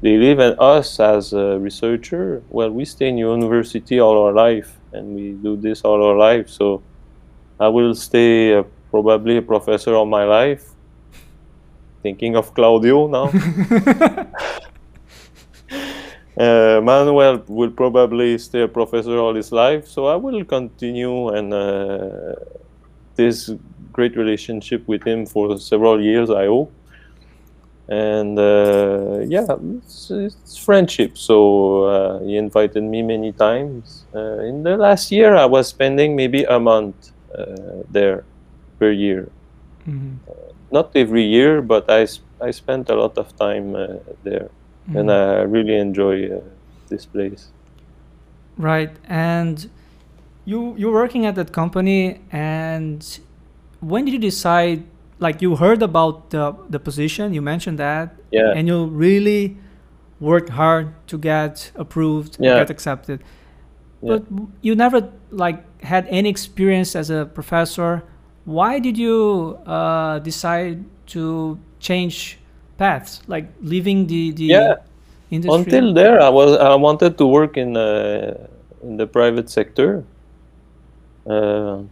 they 0.00 0.16
leave. 0.16 0.38
And 0.38 0.58
us 0.58 1.00
as 1.00 1.32
a 1.32 1.58
researcher, 1.58 2.42
well, 2.50 2.70
we 2.70 2.84
stay 2.84 3.08
in 3.08 3.18
university 3.18 4.00
all 4.00 4.22
our 4.22 4.32
life, 4.32 4.76
and 4.92 5.14
we 5.14 5.32
do 5.32 5.56
this 5.56 5.82
all 5.82 6.02
our 6.02 6.16
life. 6.16 6.48
So 6.48 6.82
I 7.60 7.68
will 7.68 7.94
stay 7.94 8.62
probably 8.90 9.36
a 9.36 9.42
professor 9.42 9.94
all 9.94 10.06
my 10.06 10.24
life. 10.24 10.64
Thinking 12.02 12.36
of 12.36 12.54
Claudio 12.54 13.08
now. 13.08 13.30
uh, 16.38 16.80
Manuel 16.82 17.42
will 17.48 17.70
probably 17.70 18.38
stay 18.38 18.62
a 18.62 18.68
professor 18.68 19.18
all 19.18 19.34
his 19.34 19.52
life, 19.52 19.86
so 19.86 20.06
I 20.06 20.16
will 20.16 20.44
continue 20.44 21.28
and 21.28 21.52
uh, 21.52 22.34
this 23.16 23.50
great 23.92 24.16
relationship 24.16 24.86
with 24.86 25.02
him 25.02 25.26
for 25.26 25.58
several 25.58 26.00
years, 26.00 26.30
I 26.30 26.46
hope. 26.46 26.72
And 27.88 28.38
uh, 28.38 29.20
yeah, 29.26 29.46
it's, 29.78 30.10
it's, 30.10 30.58
friendship. 30.58 31.16
So 31.16 31.84
uh, 31.84 32.20
he 32.20 32.36
invited 32.36 32.82
me 32.82 33.02
many 33.02 33.32
times. 33.32 34.04
Uh, 34.14 34.40
in 34.40 34.62
the 34.62 34.76
last 34.76 35.10
year, 35.10 35.34
I 35.34 35.46
was 35.46 35.68
spending 35.68 36.14
maybe 36.14 36.44
a 36.44 36.60
month 36.60 37.12
uh, 37.36 37.82
there 37.90 38.24
per 38.78 38.90
year. 38.90 39.30
Mm-hmm. 39.86 40.30
Uh, 40.30 40.52
not 40.70 40.90
every 40.94 41.24
year, 41.24 41.62
but 41.62 41.90
I, 41.90 42.06
I 42.40 42.50
spent 42.50 42.90
a 42.90 42.94
lot 42.94 43.16
of 43.18 43.36
time 43.36 43.74
uh, 43.74 43.86
there. 44.22 44.50
Mm-hmm. 44.88 44.96
And 44.96 45.10
I 45.10 45.42
really 45.42 45.76
enjoy 45.76 46.40
this 46.88 47.06
place. 47.06 47.48
Right. 48.56 48.90
And 49.08 49.68
you 50.48 50.74
you're 50.78 50.92
working 50.92 51.26
at 51.26 51.34
that 51.34 51.52
company 51.52 52.20
and 52.32 53.20
when 53.80 54.04
did 54.04 54.12
you 54.14 54.18
decide 54.18 54.82
like 55.18 55.42
you 55.42 55.56
heard 55.56 55.82
about 55.82 56.30
the 56.30 56.54
the 56.70 56.80
position 56.80 57.34
you 57.34 57.42
mentioned 57.42 57.78
that 57.78 58.14
yeah 58.30 58.56
and 58.56 58.66
you 58.66 58.86
really 58.86 59.56
worked 60.20 60.48
hard 60.48 60.86
to 61.06 61.18
get 61.18 61.70
approved 61.74 62.38
yeah. 62.40 62.54
get 62.60 62.70
accepted 62.70 63.18
yeah. 64.02 64.10
but 64.10 64.22
you 64.62 64.74
never 64.74 65.00
like 65.30 65.58
had 65.82 66.06
any 66.08 66.30
experience 66.30 66.96
as 66.96 67.10
a 67.10 67.26
professor 67.26 68.02
why 68.48 68.78
did 68.78 68.96
you 68.96 69.58
uh, 69.66 70.18
decide 70.20 70.84
to 71.06 71.58
change 71.80 72.38
paths 72.78 73.20
like 73.28 73.46
leaving 73.60 74.06
the 74.06 74.32
the 74.32 74.44
yeah. 74.44 74.74
industry 75.30 75.58
until 75.58 75.92
there 75.92 76.16
i 76.22 76.28
was 76.28 76.56
i 76.56 76.74
wanted 76.74 77.18
to 77.18 77.26
work 77.26 77.56
in 77.56 77.76
uh, 77.76 78.32
in 78.82 78.96
the 78.96 79.06
private 79.06 79.50
sector 79.50 80.04
uh, 81.28 81.82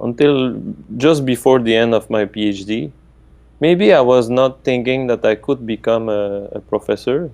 until 0.00 0.62
just 0.96 1.24
before 1.24 1.58
the 1.58 1.74
end 1.74 1.94
of 1.94 2.08
my 2.10 2.24
PhD. 2.24 2.90
Maybe 3.60 3.92
I 3.92 4.00
was 4.00 4.30
not 4.30 4.64
thinking 4.64 5.06
that 5.08 5.24
I 5.24 5.34
could 5.34 5.66
become 5.66 6.08
a, 6.08 6.48
a 6.52 6.60
professor. 6.60 7.30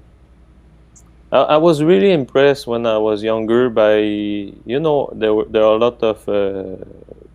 I, 1.30 1.38
I, 1.38 1.56
was 1.56 1.82
really 1.82 2.12
impressed 2.12 2.66
when 2.66 2.86
I 2.86 2.98
was 2.98 3.22
younger 3.22 3.70
by, 3.70 3.98
you 3.98 4.80
know, 4.80 5.10
there 5.12 5.34
were 5.34 5.44
there 5.44 5.62
are 5.62 5.74
a 5.74 5.78
lot 5.78 6.02
of 6.02 6.28
uh, 6.28 6.84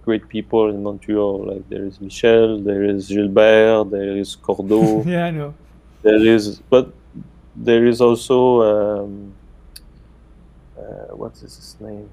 great 0.04 0.28
people 0.28 0.70
in 0.70 0.84
Montreal. 0.84 1.46
Like 1.46 1.70
there 1.70 1.86
is 1.86 2.00
Michel, 2.02 2.60
there 2.60 2.84
is 2.84 3.08
Gilbert, 3.08 3.92
there 3.92 4.18
is 4.18 4.36
Cordeau. 4.36 5.04
yeah, 5.06 5.26
I 5.26 5.32
know. 5.32 5.54
There 6.02 6.26
is, 6.26 6.60
but 6.70 6.94
there 7.56 7.86
is 7.86 8.02
also 8.02 8.62
um, 8.62 9.34
uh, 10.78 11.16
what 11.16 11.34
is 11.36 11.42
his 11.42 11.76
name? 11.80 12.10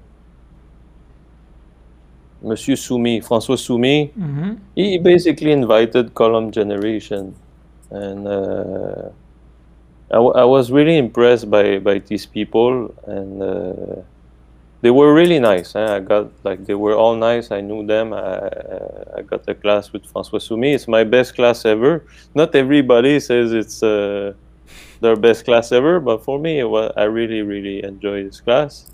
Monsieur 2.41 2.75
Soumis, 2.75 3.21
François 3.21 3.57
Soumis, 3.57 4.11
mm-hmm. 4.17 4.53
he 4.75 4.97
basically 4.97 5.51
invited 5.51 6.13
column 6.13 6.51
generation, 6.51 7.35
and 7.91 8.27
uh, 8.27 9.09
I, 10.09 10.15
w- 10.15 10.33
I 10.33 10.45
was 10.45 10.71
really 10.71 10.97
impressed 10.97 11.49
by 11.49 11.79
by 11.79 11.99
these 11.99 12.25
people, 12.25 12.93
and 13.05 13.43
uh, 13.43 14.01
they 14.81 14.91
were 14.91 15.13
really 15.13 15.39
nice. 15.39 15.75
Eh? 15.75 15.95
I 15.95 15.99
got 15.99 16.31
like 16.43 16.65
they 16.65 16.75
were 16.75 16.95
all 16.95 17.15
nice. 17.15 17.51
I 17.51 17.61
knew 17.61 17.85
them. 17.85 18.13
I, 18.13 18.49
I 19.17 19.21
got 19.21 19.47
a 19.47 19.55
class 19.55 19.91
with 19.91 20.03
François 20.11 20.39
Soumis. 20.39 20.75
It's 20.75 20.87
my 20.87 21.03
best 21.03 21.35
class 21.35 21.65
ever. 21.65 22.05
Not 22.33 22.55
everybody 22.55 23.19
says 23.19 23.51
it's 23.51 23.83
uh, 23.83 24.33
their 25.01 25.15
best 25.15 25.45
class 25.45 25.71
ever, 25.71 25.99
but 25.99 26.23
for 26.23 26.39
me, 26.39 26.63
was, 26.63 26.93
I 26.95 27.03
really 27.03 27.41
really 27.41 27.83
enjoyed 27.83 28.27
this 28.27 28.41
class. 28.41 28.89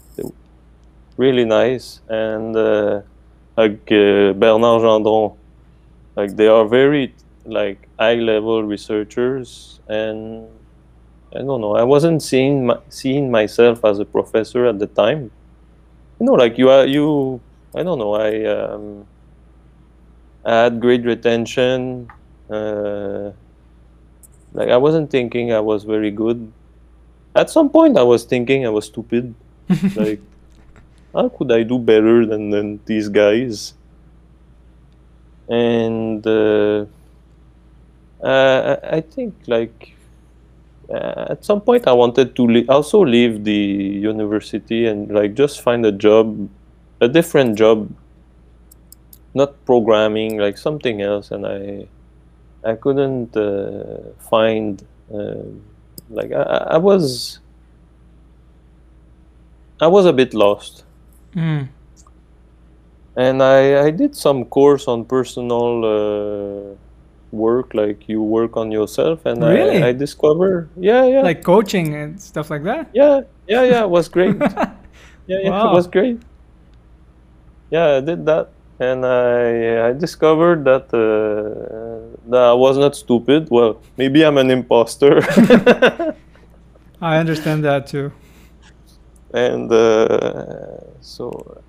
Really 1.17 1.45
nice 1.45 2.01
and 2.09 2.55
uh, 2.57 3.01
like 3.55 3.89
uh, 3.91 4.33
Bernard 4.33 4.81
Gendron. 4.81 5.37
Like 6.15 6.35
they 6.35 6.47
are 6.47 6.65
very 6.65 7.13
like 7.45 7.87
high 7.99 8.15
level 8.15 8.63
researchers 8.63 9.79
and 9.87 10.47
I 11.33 11.39
don't 11.39 11.61
know. 11.61 11.75
I 11.75 11.83
wasn't 11.83 12.23
seeing 12.23 12.65
my, 12.65 12.79
seeing 12.89 13.29
myself 13.29 13.85
as 13.85 13.99
a 13.99 14.05
professor 14.05 14.65
at 14.65 14.79
the 14.79 14.87
time. 14.87 15.31
You 16.19 16.25
know, 16.25 16.33
like 16.33 16.57
you 16.57 16.69
are 16.69 16.85
you. 16.85 17.41
I 17.75 17.83
don't 17.83 17.99
know. 17.99 18.13
I 18.13 18.45
um, 18.45 19.05
had 20.45 20.79
great 20.79 21.03
retention. 21.03 22.09
Uh, 22.49 23.31
like 24.53 24.69
I 24.69 24.77
wasn't 24.77 25.09
thinking 25.09 25.51
I 25.51 25.59
was 25.59 25.83
very 25.83 26.11
good. 26.11 26.51
At 27.35 27.49
some 27.49 27.69
point, 27.69 27.97
I 27.97 28.03
was 28.03 28.23
thinking 28.23 28.65
I 28.65 28.69
was 28.69 28.85
stupid. 28.85 29.35
like, 29.95 30.21
how 31.13 31.27
could 31.29 31.51
I 31.51 31.63
do 31.63 31.77
better 31.79 32.25
than 32.25 32.49
than 32.49 32.79
these 32.85 33.09
guys? 33.09 33.73
And 35.49 36.25
uh, 36.25 36.85
uh, 38.23 38.77
I 38.83 39.01
think 39.01 39.35
like 39.47 39.94
at 40.89 41.43
some 41.43 41.61
point 41.61 41.87
I 41.87 41.93
wanted 41.93 42.35
to 42.35 42.47
le- 42.47 42.65
also 42.69 43.03
leave 43.03 43.43
the 43.43 43.53
university 43.53 44.85
and 44.85 45.11
like 45.11 45.33
just 45.33 45.61
find 45.61 45.85
a 45.85 45.91
job, 45.91 46.49
a 47.01 47.07
different 47.07 47.57
job, 47.57 47.89
not 49.33 49.65
programming, 49.65 50.37
like 50.37 50.57
something 50.57 51.01
else. 51.01 51.31
And 51.31 51.45
I, 51.45 51.87
I 52.63 52.75
couldn't 52.75 53.35
uh, 53.35 54.11
find, 54.29 54.83
uh, 55.13 55.35
like 56.09 56.31
I, 56.31 56.41
I, 56.71 56.77
was, 56.77 57.39
I 59.81 59.87
was 59.87 60.05
a 60.05 60.13
bit 60.13 60.33
lost. 60.33 60.83
Mm. 61.35 61.69
And 63.17 63.41
I, 63.41 63.85
I 63.85 63.91
did 63.91 64.15
some 64.15 64.45
course 64.45 64.87
on 64.87 65.05
personal 65.05 65.85
uh, 65.85 66.75
work 67.35 67.73
like 67.73 68.07
you 68.07 68.21
work 68.21 68.57
on 68.57 68.71
yourself 68.71 69.25
and 69.25 69.43
really? 69.43 69.83
I, 69.83 69.89
I 69.89 69.91
discover 69.93 70.69
yeah 70.77 71.05
yeah. 71.05 71.21
Like 71.21 71.43
coaching 71.43 71.95
and 71.95 72.21
stuff 72.21 72.49
like 72.49 72.63
that? 72.63 72.89
Yeah 72.93 73.21
yeah 73.47 73.63
yeah 73.63 73.83
it 73.83 73.89
was 73.89 74.07
great. 74.07 74.35
Yeah 75.27 75.39
yeah 75.41 75.49
wow. 75.49 75.71
it 75.71 75.73
was 75.73 75.87
great. 75.87 76.21
Yeah 77.71 77.97
i 77.97 77.99
did 77.99 78.25
that 78.27 78.49
and 78.79 79.05
i 79.05 79.89
i 79.89 79.91
discovered 79.91 80.63
that 80.65 80.85
uh, 80.93 82.13
that 82.29 82.41
i 82.41 82.53
was 82.53 82.77
not 82.77 82.95
stupid. 82.95 83.47
Well 83.49 83.81
maybe 83.97 84.23
i'm 84.23 84.37
an 84.37 84.51
imposter. 84.51 85.21
I 87.01 87.17
understand 87.17 87.63
that 87.65 87.87
too. 87.87 88.11
And 89.33 89.71
uh, 89.71 91.01
so 91.01 91.61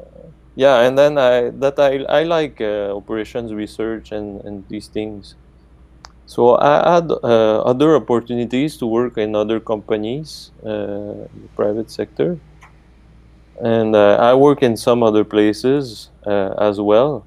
yeah 0.57 0.81
and 0.81 0.99
then 0.99 1.19
i 1.19 1.51
that 1.51 1.79
i 1.79 2.03
i 2.09 2.25
like 2.25 2.61
uh, 2.61 2.97
operations 2.97 3.53
research 3.53 4.11
and 4.11 4.41
and 4.45 4.65
these 4.69 4.89
things 4.89 5.37
so 6.27 6.57
I 6.59 6.95
had 6.95 7.11
uh, 7.13 7.63
other 7.63 7.95
opportunities 7.95 8.77
to 8.79 8.87
work 8.87 9.17
in 9.17 9.37
other 9.37 9.61
companies, 9.61 10.51
uh, 10.63 10.67
the 10.67 11.49
private 11.55 11.89
sector, 11.89 12.37
and 13.63 13.95
uh, 13.95 14.17
I 14.17 14.35
work 14.35 14.63
in 14.63 14.77
some 14.77 15.05
other 15.05 15.25
places 15.25 16.11
uh, 16.27 16.55
as 16.59 16.81
well. 16.81 17.25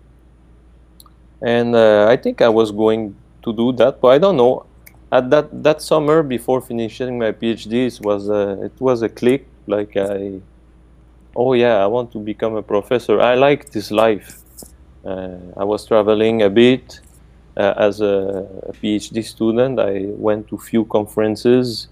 And 1.41 1.75
uh, 1.75 2.07
I 2.09 2.17
think 2.17 2.41
I 2.41 2.49
was 2.49 2.71
going 2.71 3.15
to 3.43 3.53
do 3.53 3.71
that, 3.73 4.01
but 4.01 4.09
I 4.09 4.17
don't 4.17 4.35
know. 4.35 4.65
At 5.11 5.29
that 5.31 5.63
that 5.63 5.81
summer 5.81 6.21
before 6.21 6.61
finishing 6.61 7.17
my 7.17 7.31
PhD, 7.31 7.87
it 7.87 7.99
was 8.05 8.29
a, 8.29 8.61
it 8.65 8.79
was 8.79 9.01
a 9.01 9.09
click. 9.09 9.47
Like 9.65 9.95
I, 9.95 10.41
oh 11.35 11.53
yeah, 11.53 11.77
I 11.77 11.87
want 11.87 12.11
to 12.11 12.19
become 12.19 12.55
a 12.55 12.61
professor. 12.61 13.19
I 13.21 13.35
like 13.35 13.71
this 13.71 13.91
life. 13.91 14.41
Uh, 15.05 15.37
I 15.57 15.63
was 15.63 15.85
traveling 15.85 16.43
a 16.43 16.49
bit 16.49 16.99
uh, 17.59 17.73
as 17.77 17.99
a, 17.99 18.47
PhD 18.81 19.23
student, 19.23 19.79
I 19.79 20.05
went 20.27 20.47
to 20.47 20.57
few 20.57 20.85
conferences, 20.85 21.89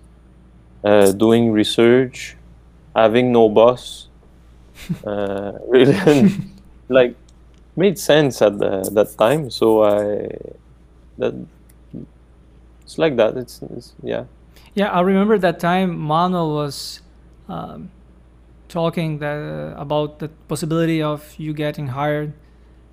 uh, 0.84 1.12
doing 1.12 1.52
research, 1.52 2.38
having 2.96 3.34
no 3.34 3.50
boss. 3.50 4.08
Uh, 5.06 5.52
really, 5.68 5.98
like, 6.88 7.16
made 7.76 8.00
sense 8.00 8.42
at 8.42 8.58
the, 8.58 8.90
that 8.94 9.18
time. 9.18 9.50
So 9.50 9.84
I, 9.84 10.30
that, 11.18 11.34
it's 12.84 12.98
like 12.98 13.18
that. 13.18 13.36
It's, 13.36 13.62
it's 13.76 13.94
yeah. 14.02 14.24
Yeah, 14.74 14.90
I 14.92 15.02
remember 15.02 15.38
that 15.40 15.60
time 15.60 15.98
Manuel 15.98 16.54
was 16.54 17.02
um, 17.50 17.92
talking 18.70 19.20
that, 19.20 19.36
uh, 19.36 19.82
about 19.82 20.20
the 20.20 20.30
possibility 20.48 21.02
of 21.02 21.36
you 21.38 21.54
getting 21.54 21.88
hired 21.88 22.32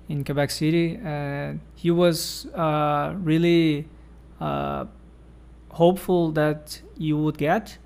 in 0.09 0.23
Quebec 0.23 0.51
City. 0.51 0.99
and 1.03 1.59
he 1.75 1.91
was 1.91 2.45
uh, 2.53 3.13
really 3.17 3.87
uh, 4.39 4.85
hopeful 5.69 6.31
that 6.31 6.81
you 6.97 7.17
would 7.17 7.37
get. 7.37 7.77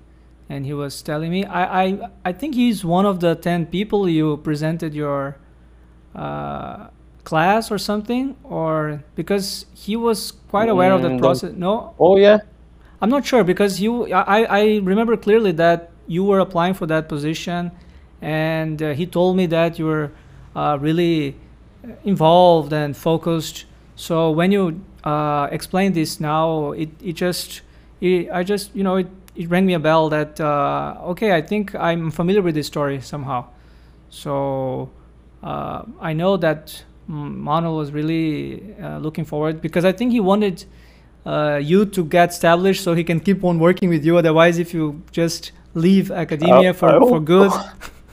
And 0.48 0.66
he 0.66 0.72
was 0.72 1.00
telling 1.02 1.30
me, 1.30 1.44
I, 1.44 1.84
I, 1.84 2.10
I 2.24 2.32
think 2.32 2.54
he's 2.54 2.84
one 2.84 3.06
of 3.06 3.20
the 3.20 3.36
10 3.36 3.66
people 3.66 4.08
you 4.08 4.36
presented 4.38 4.94
your 4.94 5.38
uh, 6.14 6.88
class 7.22 7.70
or 7.70 7.78
something, 7.78 8.36
or 8.42 9.04
because 9.14 9.66
he 9.72 9.94
was 9.94 10.32
quite 10.48 10.68
aware 10.68 10.90
mm, 10.90 10.96
of 10.96 11.02
the 11.02 11.08
mm, 11.10 11.18
process. 11.20 11.52
No? 11.54 11.94
Oh, 12.00 12.16
yeah. 12.16 12.38
I'm 13.00 13.10
not 13.10 13.24
sure 13.24 13.44
because 13.44 13.80
you, 13.80 14.12
I, 14.12 14.42
I 14.42 14.62
remember 14.82 15.16
clearly 15.16 15.52
that 15.52 15.90
you 16.08 16.24
were 16.24 16.40
applying 16.40 16.74
for 16.74 16.86
that 16.86 17.08
position, 17.08 17.70
and 18.20 18.82
uh, 18.82 18.92
he 18.92 19.06
told 19.06 19.36
me 19.36 19.46
that 19.46 19.78
you 19.78 19.86
were 19.86 20.10
uh, 20.56 20.76
really 20.80 21.36
involved 22.04 22.72
and 22.72 22.96
focused. 22.96 23.64
So 23.96 24.30
when 24.30 24.52
you 24.52 24.80
uh, 25.04 25.48
explain 25.50 25.92
this 25.92 26.20
now, 26.20 26.72
it, 26.72 26.90
it 27.02 27.12
just, 27.14 27.62
it, 28.00 28.30
I 28.30 28.42
just, 28.42 28.74
you 28.74 28.82
know, 28.82 28.96
it, 28.96 29.08
it 29.36 29.48
rang 29.48 29.66
me 29.66 29.74
a 29.74 29.78
bell 29.78 30.08
that, 30.10 30.40
uh, 30.40 30.96
okay, 31.02 31.32
I 31.32 31.42
think 31.42 31.74
I'm 31.74 32.10
familiar 32.10 32.42
with 32.42 32.54
this 32.54 32.66
story 32.66 33.00
somehow. 33.00 33.46
So 34.10 34.90
uh, 35.42 35.82
I 36.00 36.12
know 36.12 36.36
that 36.36 36.84
Manuel 37.06 37.76
was 37.76 37.92
really 37.92 38.74
uh, 38.80 38.98
looking 38.98 39.24
forward 39.24 39.60
because 39.60 39.84
I 39.84 39.92
think 39.92 40.12
he 40.12 40.20
wanted 40.20 40.64
uh, 41.26 41.60
you 41.62 41.84
to 41.86 42.04
get 42.04 42.30
established 42.30 42.82
so 42.82 42.94
he 42.94 43.04
can 43.04 43.20
keep 43.20 43.44
on 43.44 43.58
working 43.58 43.88
with 43.88 44.04
you. 44.04 44.16
Otherwise, 44.16 44.58
if 44.58 44.72
you 44.72 45.02
just 45.12 45.52
leave 45.74 46.10
academia 46.10 46.74
for, 46.74 46.98
for 47.00 47.20
good, 47.20 47.52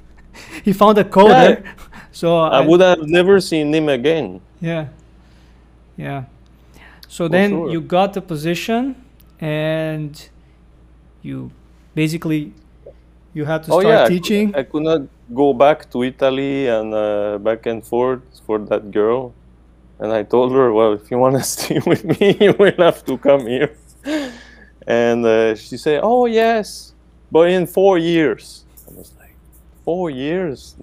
he 0.64 0.74
found 0.74 0.98
a 0.98 1.04
code 1.04 1.30
yeah. 1.30 1.74
So 2.18 2.36
I, 2.40 2.62
I, 2.62 2.66
would 2.66 2.82
have 2.82 3.06
never 3.06 3.40
seen 3.40 3.72
him 3.72 3.90
again. 3.90 4.42
Yeah, 4.60 4.88
yeah. 5.98 6.24
So 7.08 7.26
For 7.26 7.30
then 7.30 7.52
sure. 7.52 7.70
you 7.70 7.80
got 7.80 8.14
the 8.14 8.24
position, 8.24 8.96
and 9.40 10.18
you 11.22 11.52
basically 11.94 12.54
you 13.36 13.46
had 13.46 13.66
to 13.66 13.72
oh, 13.72 13.82
start 13.82 13.94
yeah, 13.94 14.08
teaching. 14.08 14.50
I 14.50 14.52
could, 14.52 14.58
I 14.58 14.64
could 14.64 14.84
not 14.84 15.02
go 15.32 15.54
back 15.54 15.92
to 15.92 16.02
Italy 16.02 16.66
and 16.66 16.92
uh, 16.92 17.38
back 17.38 17.68
and 17.68 17.86
forth 17.86 18.24
for 18.48 18.58
that 18.66 18.90
girl. 18.90 19.32
And 20.00 20.12
I 20.12 20.24
told 20.24 20.54
her, 20.54 20.74
well, 20.74 20.94
if 20.94 21.12
you 21.12 21.20
want 21.20 21.36
to 21.38 21.44
stay 21.56 21.80
with 21.86 22.04
me, 22.04 22.36
you 22.42 22.54
will 22.58 22.78
have 22.80 23.06
to 23.06 23.18
come 23.20 23.46
here. 23.46 23.78
And 24.88 25.26
uh, 25.26 25.54
she 25.56 25.76
said, 25.76 26.00
oh, 26.02 26.28
yes, 26.28 26.94
but 27.30 27.50
in 27.50 27.68
four 27.68 27.98
years. 27.98 28.64
I 28.88 28.94
was 28.98 29.12
like, 29.20 29.36
four 29.84 30.10
years? 30.10 30.76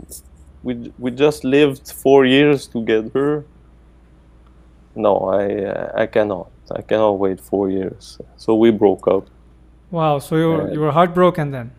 We 0.64 0.92
we 0.98 1.10
just 1.10 1.44
lived 1.44 1.92
four 1.92 2.24
years 2.24 2.66
together. 2.66 3.44
No, 4.96 5.18
I 5.28 5.64
uh, 5.64 5.92
I 6.02 6.06
cannot. 6.06 6.50
I 6.70 6.82
cannot 6.82 7.18
wait 7.18 7.40
four 7.40 7.70
years. 7.70 8.18
So 8.36 8.54
we 8.54 8.70
broke 8.70 9.06
up. 9.06 9.28
Wow. 9.90 10.18
So 10.18 10.36
you 10.36 10.48
were, 10.48 10.72
you 10.72 10.80
were 10.80 10.92
heartbroken 10.92 11.50
then. 11.50 11.70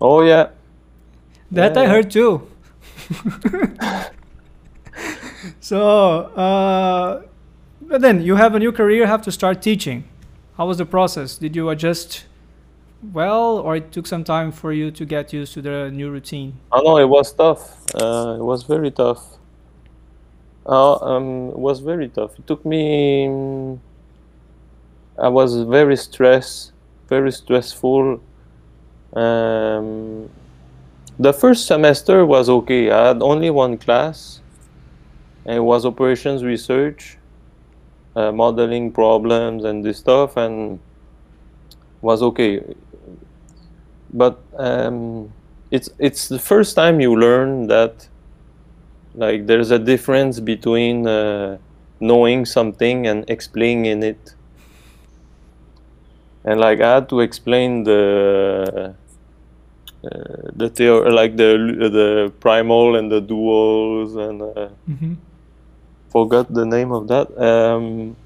Oh 0.00 0.22
yeah. 0.22 0.50
That 1.50 1.74
yeah. 1.74 1.82
I 1.82 1.86
heard 1.86 2.10
too. 2.10 2.48
so, 5.60 5.80
uh, 6.36 7.22
but 7.82 8.00
then 8.00 8.22
you 8.22 8.36
have 8.36 8.54
a 8.54 8.58
new 8.58 8.70
career, 8.70 9.06
have 9.06 9.22
to 9.22 9.32
start 9.32 9.60
teaching. 9.60 10.04
How 10.56 10.66
was 10.66 10.78
the 10.78 10.86
process? 10.86 11.36
Did 11.36 11.56
you 11.56 11.68
adjust 11.70 12.24
well, 13.02 13.58
or 13.58 13.76
it 13.76 13.92
took 13.92 14.06
some 14.06 14.24
time 14.24 14.52
for 14.52 14.72
you 14.72 14.90
to 14.90 15.04
get 15.04 15.32
used 15.32 15.54
to 15.54 15.62
the 15.62 15.90
new 15.90 16.10
routine? 16.10 16.58
Oh 16.72 16.82
no, 16.82 16.98
it 16.98 17.08
was 17.08 17.32
tough. 17.32 17.84
Uh, 17.94 18.36
it 18.38 18.42
was 18.42 18.62
very 18.62 18.90
tough. 18.90 19.38
Uh, 20.66 20.96
um, 20.96 21.48
it 21.50 21.58
was 21.58 21.80
very 21.80 22.08
tough. 22.08 22.38
It 22.38 22.46
took 22.46 22.64
me. 22.64 23.26
Um, 23.26 23.80
I 25.18 25.28
was 25.28 25.62
very 25.62 25.96
stressed, 25.96 26.72
very 27.08 27.32
stressful. 27.32 28.22
Um, 29.12 30.30
the 31.18 31.32
first 31.32 31.66
semester 31.66 32.24
was 32.24 32.48
okay. 32.48 32.90
I 32.90 33.08
had 33.08 33.22
only 33.22 33.50
one 33.50 33.76
class, 33.76 34.40
it 35.44 35.60
was 35.60 35.84
operations 35.84 36.44
research, 36.44 37.18
uh, 38.16 38.32
modeling 38.32 38.92
problems 38.92 39.64
and 39.64 39.84
this 39.84 39.98
stuff, 39.98 40.36
and 40.36 40.78
was 42.00 42.22
okay 42.22 42.62
but 44.12 44.38
um, 44.56 45.32
it's 45.70 45.88
it's 45.98 46.28
the 46.28 46.38
first 46.38 46.74
time 46.74 47.00
you 47.00 47.16
learn 47.16 47.66
that 47.68 48.08
like 49.14 49.46
there's 49.46 49.70
a 49.70 49.78
difference 49.78 50.40
between 50.40 51.06
uh, 51.06 51.58
knowing 52.00 52.44
something 52.44 53.06
and 53.06 53.28
explaining 53.28 54.02
it 54.02 54.34
and 56.44 56.60
like 56.60 56.80
I 56.80 56.94
had 56.94 57.08
to 57.10 57.20
explain 57.20 57.84
the 57.84 58.94
uh, 60.02 60.08
the 60.56 60.70
theory, 60.70 61.10
like 61.12 61.36
the 61.36 61.50
the 61.92 62.32
primal 62.40 62.96
and 62.96 63.10
the 63.10 63.20
duals, 63.20 64.16
and 64.16 64.42
uh, 64.42 64.68
mm-hmm. 64.88 65.14
forgot 66.08 66.52
the 66.52 66.64
name 66.64 66.92
of 66.92 67.08
that. 67.08 67.28
Um, 67.38 68.16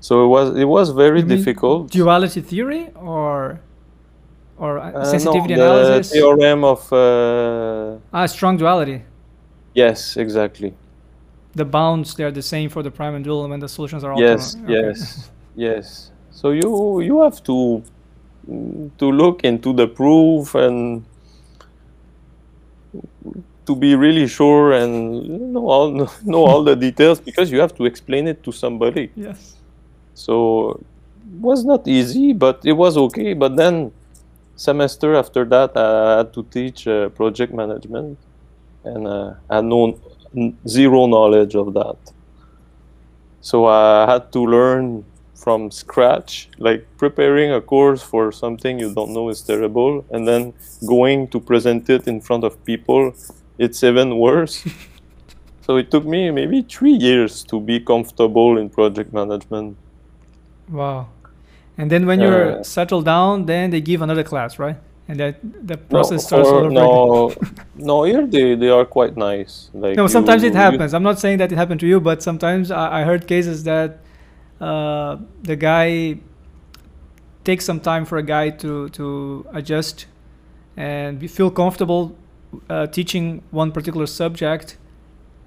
so 0.00 0.24
it 0.24 0.28
was 0.28 0.56
it 0.56 0.64
was 0.64 0.90
very 0.90 1.22
difficult. 1.22 1.90
Duality 1.90 2.40
theory 2.40 2.88
or 2.94 3.60
or 4.62 4.78
uh, 4.78 5.04
sensitivity 5.04 5.56
no, 5.56 5.64
analysis. 5.64 6.12
The 6.12 6.18
theorem 6.18 6.64
of 6.64 6.80
uh, 6.92 7.98
ah 8.12 8.26
strong 8.26 8.56
duality. 8.56 9.02
Yes, 9.74 10.16
exactly. 10.16 10.72
The 11.54 11.64
bounds 11.64 12.14
they 12.14 12.24
are 12.24 12.30
the 12.30 12.46
same 12.54 12.70
for 12.70 12.82
the 12.82 12.90
prime 12.90 13.14
and 13.14 13.24
dual, 13.24 13.52
and 13.52 13.62
the 13.62 13.68
solutions 13.68 14.04
are 14.04 14.14
yes, 14.16 14.56
okay. 14.56 14.72
yes, 14.72 15.30
yes. 15.66 16.10
So 16.30 16.52
you 16.52 17.00
you 17.00 17.22
have 17.22 17.42
to 17.50 17.82
to 18.98 19.06
look 19.10 19.44
into 19.44 19.72
the 19.72 19.88
proof 19.88 20.54
and 20.54 21.04
to 23.66 23.76
be 23.76 23.94
really 23.94 24.26
sure 24.26 24.72
and 24.72 25.52
know 25.52 25.66
all 25.66 25.90
know 26.32 26.44
all 26.46 26.62
the 26.62 26.76
details 26.76 27.20
because 27.20 27.50
you 27.50 27.58
have 27.60 27.74
to 27.74 27.84
explain 27.84 28.28
it 28.28 28.42
to 28.44 28.52
somebody. 28.52 29.10
Yes. 29.16 29.56
So 30.14 30.78
it 31.34 31.40
was 31.40 31.64
not 31.64 31.88
easy, 31.88 32.32
but 32.32 32.60
it 32.64 32.74
was 32.74 32.96
okay. 32.96 33.34
But 33.34 33.56
then 33.56 33.90
semester 34.62 35.14
after 35.16 35.44
that, 35.44 35.76
I 35.76 36.18
had 36.18 36.32
to 36.34 36.42
teach 36.44 36.86
uh, 36.86 37.08
project 37.10 37.52
management, 37.52 38.18
and 38.84 39.06
uh, 39.06 39.34
I 39.50 39.56
had 39.56 39.64
no 39.64 39.98
zero 40.68 41.06
knowledge 41.06 41.54
of 41.56 41.74
that. 41.74 41.98
So 43.40 43.66
I 43.66 44.06
had 44.12 44.30
to 44.32 44.40
learn 44.40 45.04
from 45.34 45.72
scratch, 45.72 46.48
like 46.58 46.86
preparing 46.96 47.50
a 47.52 47.60
course 47.60 48.00
for 48.00 48.30
something 48.30 48.78
you 48.78 48.94
don't 48.94 49.10
know 49.10 49.28
is 49.28 49.42
terrible, 49.42 50.04
and 50.12 50.28
then 50.28 50.54
going 50.86 51.26
to 51.28 51.40
present 51.40 51.90
it 51.90 52.06
in 52.06 52.20
front 52.20 52.44
of 52.44 52.64
people, 52.64 53.12
it's 53.58 53.82
even 53.82 54.16
worse. 54.18 54.64
so 55.66 55.76
it 55.76 55.90
took 55.90 56.04
me 56.04 56.30
maybe 56.30 56.62
three 56.62 56.94
years 57.08 57.42
to 57.50 57.60
be 57.60 57.80
comfortable 57.80 58.56
in 58.58 58.70
project 58.70 59.12
management. 59.12 59.76
Wow. 60.68 61.08
And 61.82 61.90
then 61.90 62.06
when 62.06 62.20
you're 62.20 62.60
uh, 62.60 62.62
settled 62.62 63.06
down, 63.06 63.46
then 63.46 63.70
they 63.70 63.80
give 63.80 64.02
another 64.02 64.22
class, 64.22 64.56
right? 64.56 64.76
And 65.08 65.18
that 65.18 65.40
the 65.66 65.76
process 65.76 66.22
no, 66.22 66.26
starts 66.28 66.48
or, 66.48 66.70
No, 66.70 67.34
no, 67.74 68.04
here 68.04 68.24
they, 68.24 68.54
they 68.54 68.68
are 68.68 68.84
quite 68.84 69.16
nice. 69.16 69.68
Like 69.74 69.96
no, 69.96 70.06
sometimes 70.06 70.44
you, 70.44 70.50
it 70.50 70.54
happens. 70.54 70.92
You, 70.92 70.96
I'm 70.96 71.02
not 71.02 71.18
saying 71.18 71.38
that 71.38 71.50
it 71.50 71.56
happened 71.56 71.80
to 71.80 71.88
you, 71.88 71.98
but 71.98 72.22
sometimes 72.22 72.70
I, 72.70 73.00
I 73.00 73.02
heard 73.02 73.26
cases 73.26 73.64
that 73.64 73.98
uh, 74.60 75.16
the 75.42 75.56
guy 75.56 76.20
takes 77.42 77.64
some 77.64 77.80
time 77.80 78.04
for 78.04 78.16
a 78.18 78.22
guy 78.22 78.50
to 78.62 78.88
to 78.90 79.44
adjust 79.52 80.06
and 80.76 81.28
feel 81.28 81.50
comfortable 81.50 82.16
uh, 82.70 82.86
teaching 82.86 83.42
one 83.50 83.72
particular 83.72 84.06
subject 84.06 84.76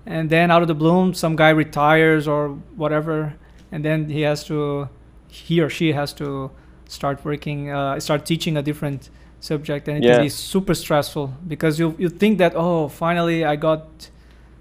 and 0.05 0.29
then 0.29 0.51
out 0.51 0.61
of 0.61 0.67
the 0.67 0.75
bloom 0.75 1.13
some 1.13 1.37
guy 1.37 1.51
retires 1.51 2.27
or 2.27 2.49
whatever 2.75 3.35
and 3.71 3.85
then 3.85 4.09
he 4.09 4.21
has 4.21 4.43
to 4.43 4.89
he 5.27 5.61
or 5.61 5.69
she 5.69 5.93
has 5.93 6.13
to 6.13 6.51
start 6.87 7.23
working 7.25 7.71
uh, 7.71 7.99
start 7.99 8.25
teaching 8.25 8.57
a 8.57 8.61
different 8.61 9.09
subject 9.39 9.87
and 9.87 9.97
it 9.97 10.03
yeah. 10.03 10.13
can 10.13 10.23
be 10.23 10.29
super 10.29 10.73
stressful 10.73 11.33
because 11.47 11.79
you 11.79 11.95
you 11.97 12.09
think 12.09 12.37
that 12.37 12.53
oh 12.55 12.87
finally 12.87 13.45
i 13.45 13.55
got 13.55 14.09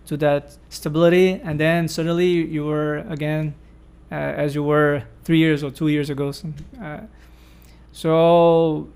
to 0.07 0.17
that 0.17 0.57
stability 0.69 1.41
and 1.45 1.59
then 1.59 1.89
suddenly 1.89 2.27
you 2.27 2.65
were 2.65 2.99
again 3.09 3.55
uh, 4.13 4.15
as 4.15 4.55
you 4.55 4.63
were 4.63 5.03
three 5.25 5.39
years 5.39 5.65
or 5.65 5.71
two 5.71 5.89
years 5.89 6.11
ago. 6.11 6.33
Uh, 6.81 7.01
so, 7.93 8.89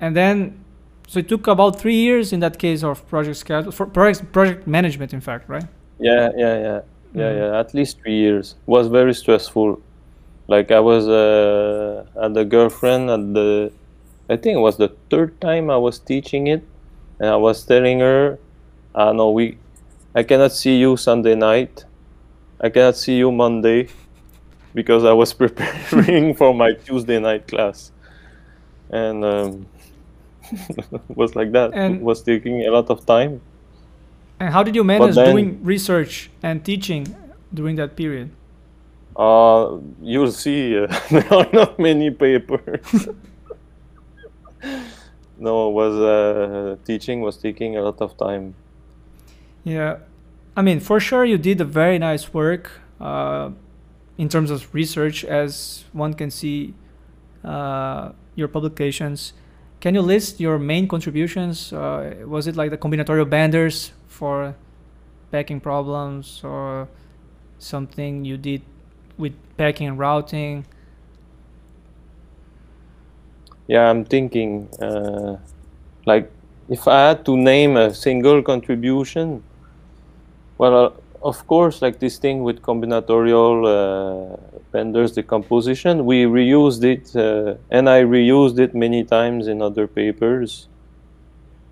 and 0.00 0.16
then, 0.16 0.64
so 1.08 1.18
it 1.18 1.28
took 1.28 1.46
about 1.46 1.78
three 1.78 1.96
years 1.96 2.32
in 2.32 2.40
that 2.40 2.58
case 2.58 2.82
of 2.82 3.06
project 3.08 3.36
schedule 3.36 3.72
for 3.72 3.86
project 3.86 4.32
project 4.32 4.66
management, 4.66 5.12
in 5.12 5.20
fact, 5.20 5.48
right? 5.48 5.64
Yeah, 5.98 6.30
yeah, 6.36 6.58
yeah, 6.58 6.80
yeah, 7.14 7.22
mm. 7.22 7.36
yeah. 7.38 7.60
At 7.60 7.74
least 7.74 8.00
three 8.00 8.16
years 8.16 8.54
was 8.66 8.86
very 8.88 9.14
stressful. 9.14 9.80
Like 10.52 10.70
I 10.70 10.80
was 10.80 11.08
uh, 11.08 12.04
at 12.20 12.34
the 12.34 12.44
girlfriend 12.44 13.08
at 13.08 13.24
the, 13.32 13.72
I 14.28 14.36
think 14.36 14.56
it 14.60 14.60
was 14.60 14.76
the 14.76 14.92
third 15.08 15.40
time 15.40 15.70
I 15.70 15.78
was 15.78 15.98
teaching 15.98 16.46
it, 16.46 16.62
and 17.18 17.28
I 17.30 17.36
was 17.36 17.64
telling 17.64 18.00
her, 18.00 18.38
"I 18.94 19.08
uh, 19.08 19.12
know 19.16 19.30
we, 19.30 19.56
I 20.14 20.22
cannot 20.22 20.52
see 20.52 20.76
you 20.76 20.98
Sunday 20.98 21.34
night, 21.34 21.84
I 22.60 22.68
cannot 22.68 22.96
see 22.96 23.16
you 23.16 23.32
Monday." 23.32 23.88
because 24.74 25.04
I 25.04 25.12
was 25.12 25.32
preparing 25.42 26.34
for 26.34 26.54
my 26.54 26.72
Tuesday 26.72 27.18
night 27.18 27.48
class, 27.48 27.92
and 28.90 29.24
um, 29.24 29.66
was 31.08 31.36
like 31.36 31.52
that. 31.52 31.72
And 31.74 31.96
it 31.96 32.02
was 32.02 32.22
taking 32.22 32.62
a 32.66 32.70
lot 32.70 32.90
of 32.90 33.04
time. 33.06 33.40
And 34.40 34.52
how 34.52 34.62
did 34.62 34.74
you 34.74 34.84
manage 34.84 35.14
then, 35.14 35.30
doing 35.30 35.62
research 35.62 36.30
and 36.42 36.64
teaching 36.64 37.14
during 37.52 37.76
that 37.76 37.96
period? 37.96 38.30
Uh, 39.16 39.78
you'll 40.00 40.32
see. 40.32 40.78
Uh, 40.78 40.86
there 41.10 41.32
are 41.32 41.48
not 41.52 41.78
many 41.78 42.10
papers. 42.10 43.08
no, 45.38 45.68
was 45.68 45.94
uh, 45.94 46.76
teaching 46.84 47.20
was 47.20 47.36
taking 47.36 47.76
a 47.76 47.82
lot 47.82 48.00
of 48.00 48.16
time. 48.16 48.54
Yeah, 49.64 49.98
I 50.56 50.62
mean, 50.62 50.80
for 50.80 50.98
sure, 50.98 51.24
you 51.24 51.38
did 51.38 51.60
a 51.60 51.64
very 51.64 51.98
nice 51.98 52.32
work. 52.34 52.70
Uh, 53.00 53.50
in 54.18 54.28
terms 54.28 54.50
of 54.50 54.72
research, 54.74 55.24
as 55.24 55.84
one 55.92 56.14
can 56.14 56.30
see 56.30 56.74
uh, 57.44 58.12
your 58.34 58.48
publications. 58.48 59.32
Can 59.80 59.94
you 59.94 60.02
list 60.02 60.38
your 60.38 60.58
main 60.58 60.86
contributions? 60.86 61.72
Uh, 61.72 62.14
was 62.24 62.46
it 62.46 62.54
like 62.54 62.70
the 62.70 62.78
combinatorial 62.78 63.28
Benders 63.28 63.92
for 64.06 64.54
packing 65.32 65.60
problems 65.60 66.40
or 66.44 66.88
something 67.58 68.24
you 68.24 68.36
did 68.36 68.62
with 69.18 69.34
packing 69.56 69.88
and 69.88 69.98
routing? 69.98 70.64
Yeah, 73.68 73.88
I'm 73.88 74.04
thinking 74.04 74.68
uh, 74.80 75.38
like 76.06 76.30
if 76.68 76.88
I 76.88 77.08
had 77.08 77.24
to 77.26 77.36
name 77.36 77.76
a 77.76 77.94
single 77.94 78.42
contribution, 78.42 79.42
well, 80.58 80.94
of 81.22 81.46
course, 81.46 81.82
like 81.82 81.98
this 81.98 82.18
thing 82.18 82.42
with 82.42 82.62
combinatorial 82.62 83.56
uh, 83.66 84.36
Benders 84.72 85.12
decomposition, 85.12 86.04
we 86.06 86.24
reused 86.24 86.82
it, 86.82 87.14
uh, 87.14 87.54
and 87.70 87.88
I 87.88 88.02
reused 88.02 88.58
it 88.58 88.74
many 88.74 89.04
times 89.04 89.46
in 89.46 89.60
other 89.60 89.86
papers. 89.86 90.68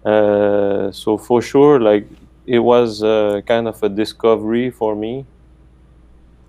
Uh, 0.04 0.90
so 0.92 1.16
for 1.16 1.42
sure, 1.42 1.80
like 1.80 2.06
it 2.46 2.58
was 2.58 3.02
uh, 3.02 3.40
kind 3.46 3.66
of 3.68 3.82
a 3.82 3.88
discovery 3.88 4.70
for 4.70 4.94
me, 4.94 5.24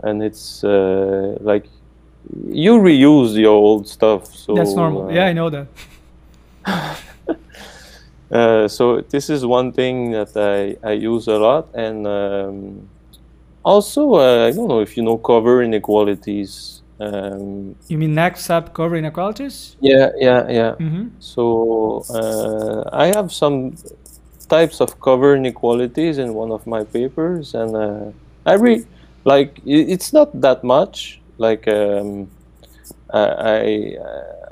and 0.03 0.23
it's 0.23 0.63
uh, 0.63 1.37
like 1.41 1.65
you 2.47 2.79
reuse 2.79 3.35
your 3.35 3.53
old 3.53 3.87
stuff. 3.87 4.33
So 4.35 4.53
that's 4.55 4.73
normal. 4.73 5.07
Uh, 5.07 5.13
yeah, 5.13 5.25
I 5.25 5.33
know 5.33 5.49
that. 5.49 5.67
Uh, 8.31 8.65
so 8.65 9.01
this 9.01 9.29
is 9.29 9.45
one 9.45 9.73
thing 9.73 10.11
that 10.11 10.31
I, 10.37 10.77
I 10.87 10.93
use 10.93 11.27
a 11.27 11.37
lot 11.37 11.67
and 11.75 12.07
um, 12.07 12.87
also 13.61 14.13
uh, 14.13 14.47
I 14.47 14.51
don't 14.51 14.69
know 14.69 14.79
if 14.79 14.95
you 14.95 15.03
know 15.03 15.17
cover 15.17 15.61
inequalities. 15.61 16.81
Um, 17.01 17.75
you 17.89 17.97
mean 17.97 18.15
knapsack 18.15 18.73
cover 18.73 18.95
inequalities? 18.95 19.75
Yeah, 19.81 20.11
yeah, 20.17 20.49
yeah. 20.49 20.75
Mm 20.79 20.91
-hmm. 20.91 21.09
So 21.19 21.43
uh, 22.09 23.03
I 23.03 23.11
have 23.15 23.29
some 23.29 23.73
types 24.47 24.81
of 24.81 24.99
cover 24.99 25.35
inequalities 25.35 26.17
in 26.17 26.29
one 26.35 26.53
of 26.53 26.65
my 26.65 26.83
papers 26.85 27.53
and 27.53 27.75
uh, 27.75 28.13
I 28.45 28.55
read 28.55 28.85
like 29.23 29.59
it's 29.65 30.13
not 30.13 30.39
that 30.41 30.63
much 30.63 31.21
like 31.37 31.67
um, 31.67 32.29
I 33.13 33.97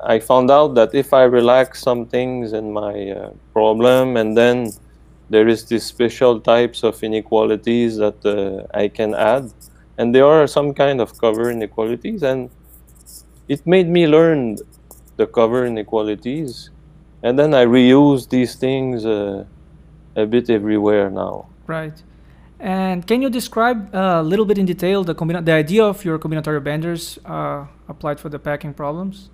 I 0.04 0.20
found 0.20 0.50
out 0.52 0.76
that 0.76 0.94
if 0.94 1.14
I 1.14 1.24
relax 1.24 1.82
some 1.82 2.06
things 2.06 2.54
in 2.54 2.72
my 2.72 3.12
uh, 3.12 3.32
problem 3.54 4.18
and 4.18 4.38
then 4.38 4.72
there 5.30 5.48
is 5.48 5.66
these 5.66 5.84
special 5.84 6.40
types 6.40 6.84
of 6.84 7.04
inequalities 7.04 7.98
that 7.98 8.26
uh, 8.26 8.66
I 8.78 8.88
can 8.88 9.14
add 9.14 9.52
and 9.98 10.16
there 10.16 10.26
are 10.26 10.48
some 10.48 10.74
kind 10.74 11.02
of 11.02 11.18
cover 11.18 11.52
inequalities 11.52 12.24
and 12.24 12.50
it 13.48 13.66
made 13.66 13.90
me 13.90 14.08
learn 14.08 14.58
the 15.18 15.28
cover 15.28 15.66
inequalities 15.66 16.70
and 17.24 17.38
then 17.38 17.54
I 17.54 17.66
reuse 17.66 18.30
these 18.30 18.56
things 18.56 19.06
uh, 19.06 19.46
a 20.16 20.26
bit 20.26 20.50
everywhere 20.50 21.10
now. 21.10 21.48
Right. 21.68 22.02
And 22.60 23.08
can 23.08 23.22
you 23.22 23.30
describe 23.30 23.96
uh, 23.96 24.20
a 24.20 24.24
little 24.24 24.46
bit 24.46 24.58
in 24.58 24.66
detail 24.66 25.04
the, 25.04 25.14
the 25.14 25.54
idea 25.54 25.86
of 25.86 26.04
your 26.04 26.20
combinatorial 26.20 26.64
Benders 26.64 27.18
uh, 27.26 27.66
applied 27.88 28.20
for 28.20 28.28
the 28.28 28.38
packing 28.38 28.74
problems? 28.74 29.30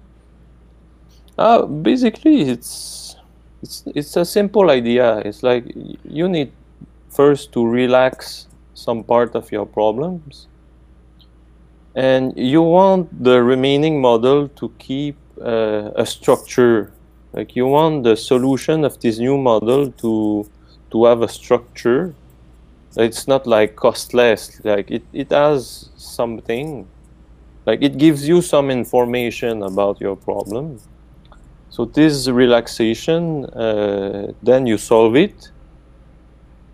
Uh, 1.38 1.66
basically, 1.66 2.42
it's 2.42 3.16
it's 3.62 3.84
it's 3.96 4.16
a 4.16 4.24
simple 4.24 4.70
idea. 4.70 5.18
It's 5.26 5.44
like 5.44 5.66
you 6.04 6.30
need 6.30 6.52
first 7.10 7.52
to 7.54 7.66
relax 7.66 8.48
some 8.74 9.04
part 9.04 9.36
of 9.36 9.52
your 9.52 9.66
problems, 9.66 10.48
and 11.96 12.32
you 12.38 12.62
want 12.62 13.24
the 13.24 13.42
remaining 13.44 14.00
model 14.00 14.48
to 14.50 14.72
keep 14.78 15.18
uh, 15.42 15.92
a 15.96 16.06
structure. 16.06 16.94
Like 17.34 17.56
you 17.56 17.68
want 17.68 18.04
the 18.04 18.16
solution 18.16 18.86
of 18.86 19.00
this 19.02 19.18
new 19.20 19.38
model 19.38 19.92
to 19.92 20.48
to 20.92 21.06
have 21.06 21.22
a 21.22 21.28
structure. 21.28 22.14
It's 22.98 23.28
not 23.28 23.46
like 23.46 23.76
costless. 23.76 24.62
Like 24.64 24.90
it, 24.92 25.04
it 25.14 25.32
has 25.32 25.90
something. 25.98 26.88
Like 27.66 27.82
it 27.82 27.98
gives 27.98 28.28
you 28.28 28.42
some 28.42 28.70
information 28.70 29.64
about 29.64 30.00
your 30.00 30.16
problem. 30.16 30.80
So 31.70 31.86
this 31.86 32.28
relaxation, 32.28 33.46
uh, 33.46 34.32
then 34.42 34.66
you 34.66 34.78
solve 34.78 35.16
it, 35.16 35.52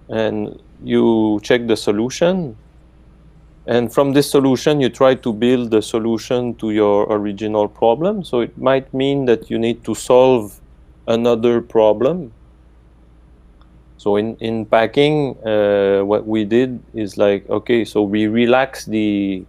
and 0.10 0.62
you 0.84 1.40
check 1.42 1.66
the 1.68 1.78
solution, 1.78 2.56
and 3.68 3.94
from 3.94 4.14
this 4.14 4.30
solution, 4.30 4.82
you 4.82 4.90
try 4.90 5.16
to 5.16 5.32
build 5.32 5.72
the 5.72 5.82
solution 5.82 6.56
to 6.56 6.72
your 6.72 7.04
original 7.12 7.68
problem. 7.68 8.24
So 8.24 8.42
it 8.42 8.58
might 8.58 8.92
mean 8.94 9.26
that 9.26 9.50
you 9.50 9.60
need 9.60 9.84
to 9.86 9.94
solve 9.96 10.60
another 11.08 11.62
problem. 11.62 12.34
So 14.02 14.16
in, 14.16 14.36
in 14.38 14.66
packing, 14.66 15.16
uh, 15.46 16.02
what 16.12 16.26
we 16.26 16.42
did 16.44 16.70
is 16.94 17.18
like, 17.18 17.48
okay, 17.50 17.86
so 17.86 18.02
we 18.02 18.22
relax 18.28 18.86
the, 18.86 19.46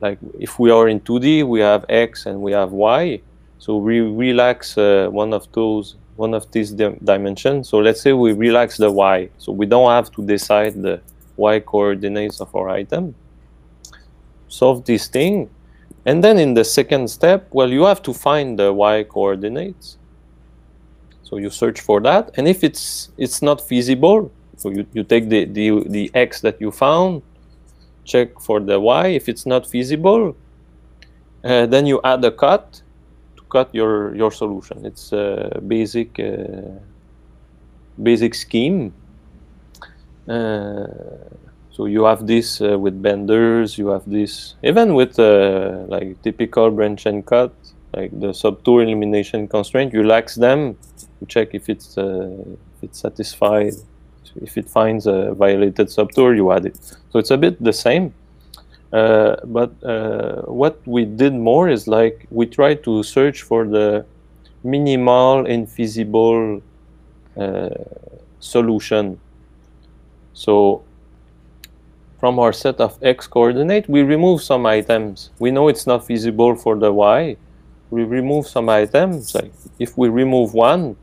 like 0.00 0.18
if 0.38 0.58
we 0.58 0.70
are 0.70 0.88
in 0.88 1.00
2D, 1.00 1.46
we 1.46 1.60
have 1.60 1.86
X 1.88 2.26
and 2.26 2.42
we 2.42 2.52
have 2.52 2.72
Y. 2.72 3.22
So 3.58 3.76
we 3.76 4.00
relax 4.00 4.76
uh, 4.76 5.08
one 5.10 5.32
of 5.32 5.50
those, 5.52 5.96
one 6.16 6.34
of 6.34 6.50
these 6.52 6.70
dim 6.72 6.98
dimensions. 7.02 7.68
So 7.70 7.78
let's 7.78 8.02
say 8.02 8.12
we 8.12 8.32
relax 8.32 8.76
the 8.76 8.90
Y. 8.90 9.30
So 9.38 9.52
we 9.52 9.66
don't 9.66 9.90
have 9.90 10.10
to 10.16 10.26
decide 10.26 10.74
the 10.74 11.00
Y 11.36 11.60
coordinates 11.60 12.40
of 12.40 12.54
our 12.54 12.68
item 12.68 13.14
solve 14.52 14.84
this 14.84 15.08
thing. 15.08 15.50
And 16.04 16.22
then 16.22 16.38
in 16.38 16.54
the 16.54 16.64
second 16.64 17.08
step, 17.08 17.48
well, 17.52 17.70
you 17.70 17.84
have 17.84 18.02
to 18.02 18.12
find 18.12 18.58
the 18.58 18.72
y 18.72 19.04
coordinates. 19.04 19.96
So 21.32 21.38
you 21.38 21.48
search 21.48 21.80
for 21.80 21.98
that. 22.02 22.30
And 22.36 22.46
if 22.46 22.62
it's 22.62 23.08
it's 23.16 23.40
not 23.40 23.66
feasible, 23.66 24.30
so 24.58 24.68
you, 24.68 24.84
you 24.92 25.02
take 25.02 25.30
the, 25.30 25.46
the, 25.46 25.82
the 25.88 26.10
x 26.12 26.42
that 26.42 26.60
you 26.60 26.70
found, 26.70 27.22
check 28.04 28.38
for 28.38 28.60
the 28.60 28.78
y. 28.78 29.06
If 29.06 29.30
it's 29.30 29.46
not 29.46 29.66
feasible, 29.66 30.36
uh, 31.42 31.64
then 31.64 31.86
you 31.86 32.02
add 32.04 32.22
a 32.26 32.30
cut 32.30 32.82
to 33.38 33.42
cut 33.44 33.74
your, 33.74 34.14
your 34.14 34.30
solution. 34.30 34.84
It's 34.84 35.10
a 35.12 35.58
basic, 35.66 36.20
uh, 36.20 36.76
basic 38.02 38.34
scheme. 38.34 38.92
Uh, 40.28 40.84
so 41.70 41.86
you 41.86 42.04
have 42.04 42.26
this 42.26 42.60
uh, 42.60 42.78
with 42.78 43.00
benders, 43.00 43.78
you 43.78 43.88
have 43.88 44.04
this 44.04 44.56
even 44.62 44.92
with 44.92 45.18
uh, 45.18 45.86
like 45.88 46.20
typical 46.20 46.70
branch 46.70 47.06
and 47.06 47.24
cut, 47.24 47.54
like 47.94 48.10
the 48.20 48.34
subtour 48.34 48.82
elimination 48.82 49.48
constraint. 49.48 49.94
You 49.94 50.02
lax 50.02 50.34
them 50.34 50.76
to 51.22 51.26
check 51.26 51.54
if 51.54 51.68
it's 51.68 51.96
uh, 51.96 52.44
if 52.76 52.82
it's 52.82 52.98
satisfied. 53.00 53.74
If 54.40 54.56
it 54.56 54.68
finds 54.68 55.06
a 55.06 55.34
violated 55.34 55.88
subtour, 55.88 56.34
you 56.34 56.52
add 56.52 56.64
it. 56.64 56.76
So 57.10 57.18
it's 57.18 57.30
a 57.30 57.36
bit 57.36 57.62
the 57.62 57.72
same. 57.72 58.14
Uh, 58.92 59.36
but 59.44 59.72
uh, 59.84 60.42
what 60.42 60.76
we 60.86 61.04
did 61.04 61.34
more 61.34 61.68
is 61.68 61.86
like 61.86 62.26
we 62.30 62.46
try 62.46 62.74
to 62.74 63.02
search 63.02 63.42
for 63.42 63.66
the 63.66 64.04
minimal 64.64 65.44
infeasible 65.44 66.62
uh, 67.36 67.68
solution. 68.40 69.18
So 70.34 70.82
from 72.20 72.38
our 72.38 72.52
set 72.52 72.80
of 72.80 72.98
x 73.02 73.26
coordinate, 73.26 73.88
we 73.88 74.02
remove 74.02 74.42
some 74.42 74.64
items. 74.64 75.30
We 75.38 75.50
know 75.50 75.68
it's 75.68 75.86
not 75.86 76.06
feasible 76.06 76.54
for 76.56 76.76
the 76.76 76.92
y. 76.92 77.36
We 77.90 78.04
remove 78.04 78.46
some 78.46 78.68
items. 78.68 79.34
Like 79.34 79.52
if 79.78 79.98
we 79.98 80.08
remove 80.08 80.54
one, 80.54 80.96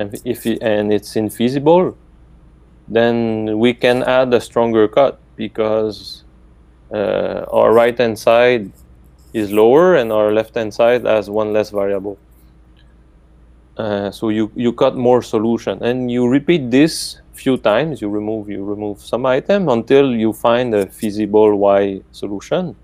and 0.00 0.20
if 0.24 0.46
and 0.46 0.92
it's 0.92 1.14
infeasible, 1.14 1.94
then 2.88 3.58
we 3.58 3.74
can 3.74 4.02
add 4.02 4.32
a 4.32 4.40
stronger 4.40 4.88
cut 4.88 5.20
because 5.36 6.24
uh, 6.92 7.44
our 7.52 7.72
right 7.72 7.96
hand 7.96 8.18
side 8.18 8.72
is 9.34 9.52
lower 9.52 9.96
and 9.96 10.10
our 10.10 10.32
left 10.32 10.54
hand 10.54 10.72
side 10.72 11.04
has 11.04 11.28
one 11.28 11.52
less 11.52 11.70
variable. 11.70 12.18
Uh, 13.76 14.10
so 14.10 14.30
you 14.30 14.50
you 14.56 14.72
cut 14.72 14.96
more 14.96 15.22
solution 15.22 15.82
and 15.82 16.10
you 16.10 16.26
repeat 16.26 16.70
this 16.70 17.20
few 17.32 17.56
times, 17.56 18.00
you 18.00 18.08
remove 18.08 18.48
you 18.48 18.64
remove 18.64 19.00
some 19.00 19.24
item 19.26 19.68
until 19.68 20.14
you 20.14 20.32
find 20.32 20.74
a 20.74 20.86
feasible 20.86 21.56
Y 21.56 22.00
solution. 22.12 22.74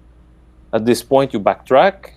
At 0.72 0.84
this 0.84 1.02
point, 1.02 1.32
you 1.32 1.40
backtrack. 1.40 2.15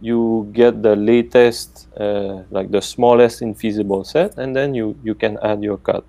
You 0.00 0.50
get 0.52 0.82
the 0.82 0.96
latest, 0.96 1.88
uh, 1.98 2.42
like 2.50 2.70
the 2.70 2.82
smallest 2.82 3.40
infeasible 3.40 4.04
set, 4.04 4.36
and 4.36 4.54
then 4.54 4.74
you 4.74 4.96
you 5.02 5.14
can 5.14 5.38
add 5.42 5.62
your 5.62 5.78
cut. 5.78 6.04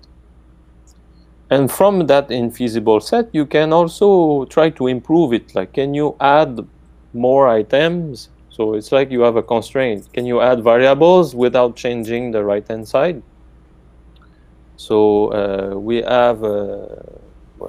And 1.48 1.70
from 1.70 2.06
that 2.08 2.28
infeasible 2.28 3.00
set, 3.02 3.28
you 3.32 3.46
can 3.46 3.72
also 3.72 4.44
try 4.46 4.70
to 4.70 4.88
improve 4.88 5.32
it. 5.32 5.54
Like, 5.54 5.72
can 5.72 5.94
you 5.94 6.16
add 6.20 6.58
more 7.12 7.48
items? 7.48 8.30
So 8.50 8.74
it's 8.74 8.90
like 8.90 9.10
you 9.10 9.20
have 9.20 9.36
a 9.36 9.42
constraint. 9.42 10.08
Can 10.12 10.26
you 10.26 10.40
add 10.40 10.64
variables 10.64 11.34
without 11.34 11.76
changing 11.76 12.32
the 12.32 12.42
right-hand 12.42 12.88
side? 12.88 13.22
So 14.76 15.32
uh, 15.32 15.78
we 15.78 16.02
have 16.02 16.42
uh, 16.42 16.86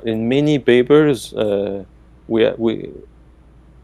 in 0.04 0.28
many 0.28 0.60
papers 0.60 1.34
uh, 1.34 1.84
we 2.28 2.52
we 2.58 2.92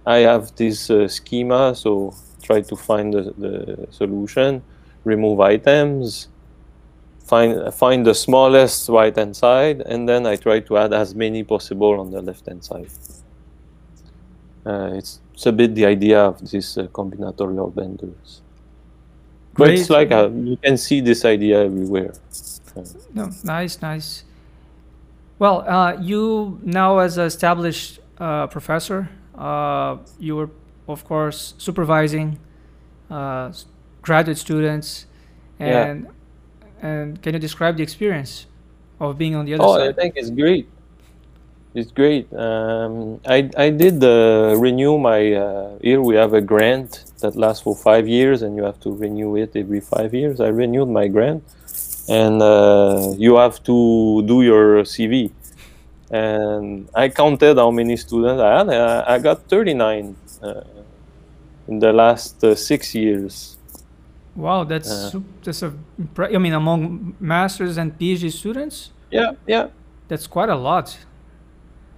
I 0.05 0.17
have 0.19 0.55
this 0.55 0.91
schema. 1.07 1.75
So 1.75 2.13
try 2.41 2.61
to 2.61 2.75
find 2.75 3.13
the, 3.13 3.33
the 3.37 3.87
solution, 3.91 4.61
remove 5.03 5.39
items, 5.39 6.27
find 7.25 7.73
find 7.73 8.05
the 8.05 8.13
smallest 8.13 8.89
right 8.89 9.15
hand 9.15 9.35
side, 9.35 9.81
and 9.81 10.07
then 10.07 10.25
I 10.27 10.35
try 10.35 10.59
to 10.59 10.77
add 10.77 10.93
as 10.93 11.15
many 11.15 11.43
possible 11.43 11.99
on 11.99 12.11
the 12.11 12.21
left 12.21 12.45
hand 12.45 12.63
side. 12.63 12.89
Uh, 14.65 14.91
it's, 14.93 15.19
it's 15.33 15.45
a 15.45 15.51
bit 15.51 15.75
the 15.75 15.85
idea 15.85 16.21
of 16.21 16.49
these 16.49 16.77
uh, 16.77 16.83
combinatorial 16.87 17.73
benders. 17.73 18.41
But 19.55 19.69
it's 19.69 19.89
like 19.89 20.11
a, 20.11 20.31
you 20.33 20.57
can 20.57 20.77
see 20.77 20.99
this 21.01 21.25
idea 21.25 21.65
everywhere. 21.65 22.13
No, 23.13 23.29
nice, 23.43 23.81
nice. 23.81 24.23
Well, 25.37 25.61
uh, 25.67 25.97
you 26.01 26.59
now 26.63 26.99
as 26.99 27.17
an 27.17 27.25
established 27.25 27.99
uh, 28.17 28.47
professor, 28.47 29.09
uh, 29.35 29.97
you 30.19 30.35
were, 30.35 30.49
of 30.87 31.03
course, 31.05 31.53
supervising 31.57 32.39
uh, 33.09 33.51
graduate 34.01 34.37
students, 34.37 35.05
and 35.59 36.07
yeah. 36.81 36.89
and 36.89 37.21
can 37.21 37.33
you 37.33 37.39
describe 37.39 37.77
the 37.77 37.83
experience 37.83 38.45
of 38.99 39.17
being 39.17 39.35
on 39.35 39.45
the 39.45 39.53
other 39.55 39.63
oh, 39.63 39.75
side? 39.75 39.87
Oh, 39.87 39.89
I 39.89 39.93
think 39.93 40.13
it's 40.15 40.29
great. 40.29 40.69
It's 41.73 41.91
great. 41.91 42.31
Um, 42.33 43.19
I 43.25 43.49
I 43.57 43.69
did 43.69 44.03
uh, 44.03 44.55
renew 44.57 44.97
my. 44.97 45.33
Uh, 45.33 45.79
here 45.81 46.01
we 46.01 46.15
have 46.15 46.33
a 46.33 46.41
grant 46.41 47.05
that 47.19 47.35
lasts 47.35 47.63
for 47.63 47.75
five 47.75 48.07
years, 48.07 48.41
and 48.43 48.55
you 48.55 48.63
have 48.63 48.79
to 48.81 48.91
renew 48.93 49.35
it 49.35 49.55
every 49.55 49.81
five 49.81 50.13
years. 50.13 50.39
I 50.39 50.49
renewed 50.49 50.89
my 50.89 51.07
grant 51.07 51.43
and 52.07 52.41
uh, 52.41 53.13
you 53.17 53.37
have 53.37 53.63
to 53.63 54.23
do 54.25 54.41
your 54.41 54.83
CV. 54.83 55.31
And 56.13 56.87
I 56.93 57.09
counted 57.09 57.57
how 57.57 57.71
many 57.71 57.97
students 57.97 58.39
I 58.41 58.57
had. 58.57 58.69
I 58.69 59.17
got 59.19 59.49
39 59.49 60.15
uh, 60.41 60.61
in 61.67 61.79
the 61.79 61.91
last 61.91 62.43
uh, 62.43 62.53
six 62.55 62.93
years. 62.93 63.57
Wow, 64.35 64.63
that's 64.63 65.15
uh, 65.15 65.19
that's 65.43 65.63
a. 65.63 65.73
I 66.17 66.37
mean, 66.37 66.53
among 66.53 67.15
masters 67.19 67.77
and 67.77 67.97
PhD 67.97 68.31
students. 68.31 68.91
Yeah, 69.11 69.31
yeah. 69.47 69.67
That's 70.07 70.27
quite 70.27 70.49
a 70.49 70.55
lot. 70.55 70.97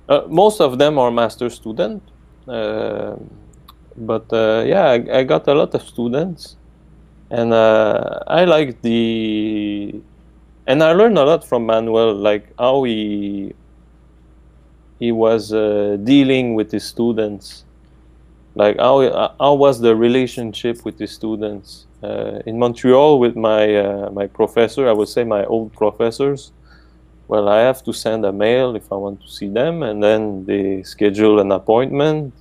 Uh, 0.07 0.21
most 0.27 0.61
of 0.61 0.77
them 0.77 0.97
are 0.97 1.11
master 1.11 1.49
student, 1.49 2.01
uh, 2.47 3.15
but 3.97 4.25
yeah, 4.31 4.85
I, 4.95 5.19
I 5.19 5.23
got 5.23 5.47
a 5.47 5.53
lot 5.53 5.73
of 5.73 5.81
students 5.81 6.55
and 7.29 7.53
uh, 7.53 8.19
I 8.27 8.45
like 8.45 8.81
the 8.81 10.01
and 10.67 10.83
I 10.83 10.93
learned 10.93 11.17
a 11.17 11.23
lot 11.23 11.45
from 11.45 11.65
Manuel, 11.65 12.15
like 12.15 12.51
how 12.57 12.83
he 12.83 13.53
he 14.99 15.11
was 15.11 15.53
uh, 15.53 15.97
dealing 16.03 16.55
with 16.55 16.71
his 16.71 16.83
students, 16.83 17.65
like 18.55 18.77
how 18.77 19.33
how 19.39 19.53
was 19.53 19.79
the 19.81 19.95
relationship 19.95 20.85
with 20.85 20.97
his 20.99 21.11
students 21.11 21.85
uh, 22.03 22.39
in 22.45 22.57
Montreal 22.57 23.19
with 23.19 23.35
my 23.35 23.75
uh, 23.75 24.09
my 24.11 24.27
professor. 24.27 24.87
I 24.87 24.93
would 24.93 25.09
say 25.09 25.23
my 25.23 25.45
old 25.45 25.73
professors. 25.73 26.51
Well, 27.27 27.49
I 27.49 27.61
have 27.61 27.83
to 27.85 27.93
send 27.93 28.23
a 28.23 28.31
mail 28.31 28.75
if 28.75 28.91
I 28.91 28.95
want 28.95 29.21
to 29.21 29.27
see 29.27 29.49
them, 29.49 29.81
and 29.81 30.01
then 30.01 30.45
they 30.45 30.83
schedule 30.83 31.39
an 31.39 31.51
appointment. 31.51 32.33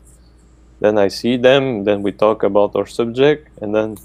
Then 0.81 0.99
I 0.99 1.09
see 1.09 1.39
them. 1.39 1.85
Then 1.85 2.03
we 2.03 2.13
talk 2.13 2.43
about 2.43 2.77
our 2.77 2.87
subject, 2.87 3.49
and 3.63 3.75
then 3.75 3.97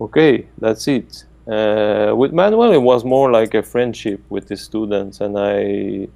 okay, 0.00 0.46
that's 0.58 0.86
it. 0.86 1.24
Uh, 1.48 2.12
with 2.14 2.32
Manuel, 2.32 2.72
it 2.72 2.82
was 2.82 3.04
more 3.04 3.30
like 3.30 3.54
a 3.54 3.62
friendship 3.62 4.20
with 4.28 4.48
the 4.48 4.56
students, 4.56 5.20
and 5.20 5.38
I 5.38 6.08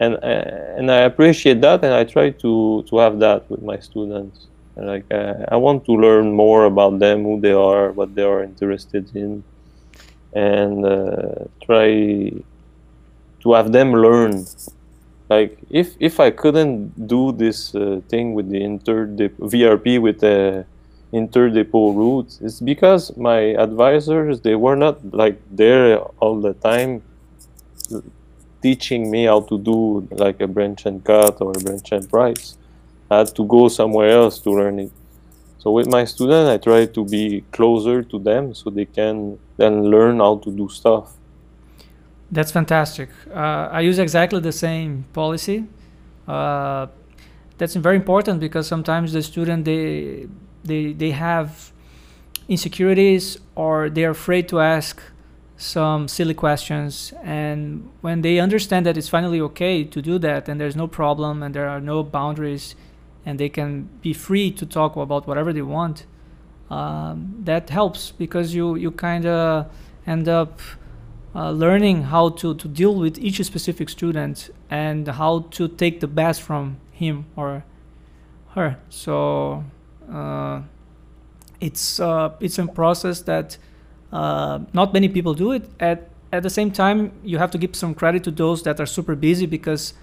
and 0.00 0.14
uh, 0.14 0.78
and 0.78 0.90
I 0.90 1.00
appreciate 1.00 1.60
that, 1.60 1.84
and 1.84 1.94
I 1.94 2.04
try 2.04 2.30
to 2.30 2.82
to 2.88 2.98
have 2.98 3.20
that 3.20 3.48
with 3.50 3.62
my 3.62 3.78
students. 3.78 4.46
Like 4.76 5.04
uh, 5.10 5.34
I 5.48 5.56
want 5.56 5.84
to 5.84 5.92
learn 5.92 6.32
more 6.32 6.64
about 6.64 6.98
them, 6.98 7.22
who 7.22 7.38
they 7.38 7.52
are, 7.52 7.92
what 7.92 8.14
they 8.14 8.22
are 8.22 8.42
interested 8.42 9.14
in, 9.14 9.44
and 10.32 10.86
uh, 10.86 11.44
try 11.62 12.32
to 13.42 13.52
have 13.52 13.72
them 13.72 13.92
learn. 13.92 14.46
Like 15.28 15.58
if 15.68 15.96
if 16.00 16.18
I 16.18 16.30
couldn't 16.30 17.06
do 17.06 17.32
this 17.32 17.74
uh, 17.74 18.00
thing 18.08 18.32
with 18.32 18.48
the 18.48 18.62
inter 18.64 19.06
VRP 19.06 20.00
with 20.00 20.20
the 20.20 20.64
interdepot 21.12 21.94
route, 21.94 22.38
it's 22.40 22.60
because 22.60 23.14
my 23.18 23.52
advisors 23.66 24.40
they 24.40 24.54
were 24.54 24.76
not 24.76 24.96
like 25.12 25.38
there 25.50 25.98
all 26.20 26.40
the 26.40 26.54
time 26.54 27.02
teaching 28.62 29.10
me 29.10 29.24
how 29.24 29.40
to 29.40 29.58
do 29.58 30.06
like 30.10 30.40
a 30.40 30.46
branch 30.46 30.86
and 30.86 31.02
cut 31.04 31.40
or 31.40 31.50
a 31.50 31.60
branch 31.60 31.92
and 31.92 32.08
price. 32.08 32.56
I 33.10 33.18
had 33.18 33.34
to 33.34 33.44
go 33.44 33.68
somewhere 33.68 34.10
else 34.10 34.38
to 34.40 34.50
learn 34.50 34.78
it. 34.78 34.92
So 35.58 35.72
with 35.72 35.88
my 35.88 36.04
student, 36.04 36.48
I 36.48 36.56
try 36.56 36.86
to 36.86 37.04
be 37.04 37.44
closer 37.52 38.02
to 38.02 38.18
them 38.18 38.54
so 38.54 38.70
they 38.70 38.86
can 38.86 39.38
then 39.56 39.84
learn 39.84 40.18
how 40.18 40.38
to 40.38 40.50
do 40.50 40.68
stuff. 40.68 41.12
That's 42.30 42.52
fantastic. 42.52 43.10
Uh, 43.28 43.68
I 43.70 43.80
use 43.80 43.98
exactly 43.98 44.40
the 44.40 44.52
same 44.52 45.04
policy. 45.12 45.66
Uh, 46.26 46.86
that's 47.58 47.74
very 47.74 47.96
important 47.96 48.40
because 48.40 48.66
sometimes 48.66 49.12
the 49.12 49.22
student 49.22 49.64
they 49.64 50.28
they 50.64 50.92
they 50.92 51.10
have 51.10 51.72
insecurities 52.48 53.38
or 53.54 53.90
they're 53.90 54.10
afraid 54.10 54.48
to 54.48 54.60
ask 54.60 55.02
some 55.60 56.08
silly 56.08 56.32
questions 56.32 57.12
and 57.22 57.90
when 58.00 58.22
they 58.22 58.38
understand 58.40 58.86
that 58.86 58.96
it's 58.96 59.08
finally 59.08 59.40
okay 59.40 59.84
to 59.84 60.00
do 60.00 60.18
that 60.18 60.48
and 60.48 60.58
there's 60.58 60.74
no 60.74 60.86
problem 60.86 61.42
and 61.42 61.54
there 61.54 61.68
are 61.68 61.80
no 61.80 62.02
boundaries 62.02 62.74
and 63.26 63.38
they 63.38 63.48
can 63.48 63.88
be 64.00 64.14
free 64.14 64.50
to 64.50 64.64
talk 64.64 64.96
about 64.96 65.26
whatever 65.26 65.52
they 65.52 65.60
want 65.60 66.06
um, 66.70 67.34
that 67.44 67.68
helps 67.68 68.12
because 68.12 68.54
you 68.54 68.74
you 68.74 68.90
kind 68.90 69.26
of 69.26 69.66
end 70.06 70.28
up 70.28 70.60
uh, 71.34 71.50
learning 71.50 72.04
how 72.04 72.28
to, 72.28 72.54
to 72.54 72.66
deal 72.66 72.94
with 72.94 73.18
each 73.18 73.44
specific 73.44 73.88
student 73.88 74.50
and 74.70 75.06
how 75.06 75.40
to 75.50 75.68
take 75.68 76.00
the 76.00 76.06
best 76.06 76.42
from 76.42 76.78
him 76.92 77.26
or 77.36 77.64
her. 78.54 78.78
So 78.88 79.64
uh, 80.10 80.62
it's 81.60 82.00
uh, 82.00 82.30
it's 82.40 82.58
a 82.58 82.66
process 82.66 83.20
that 83.22 83.58
uh, 84.12 84.60
not 84.72 84.92
many 84.92 85.08
people 85.08 85.34
do 85.34 85.52
it. 85.52 85.68
At 85.78 86.08
at 86.32 86.42
the 86.42 86.50
same 86.50 86.70
time, 86.70 87.12
you 87.24 87.38
have 87.38 87.50
to 87.50 87.58
give 87.58 87.74
some 87.74 87.94
credit 87.94 88.24
to 88.24 88.30
those 88.30 88.62
that 88.62 88.80
are 88.80 88.86
super 88.86 89.16
busy 89.16 89.46
because 89.46 89.94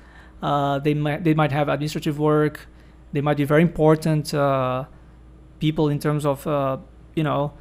uh, 0.41 0.79
they 0.79 0.93
might 0.93 1.23
they 1.23 1.33
might 1.33 1.51
have 1.51 1.69
administrative 1.69 2.19
work. 2.19 2.67
They 3.13 3.21
might 3.21 3.37
be 3.37 3.45
very 3.45 3.61
important 3.61 4.33
uh, 4.33 4.85
people 5.59 5.89
in 5.89 5.99
terms 5.99 6.25
of 6.25 6.45
uh, 6.45 6.77
you 7.15 7.23
know 7.23 7.53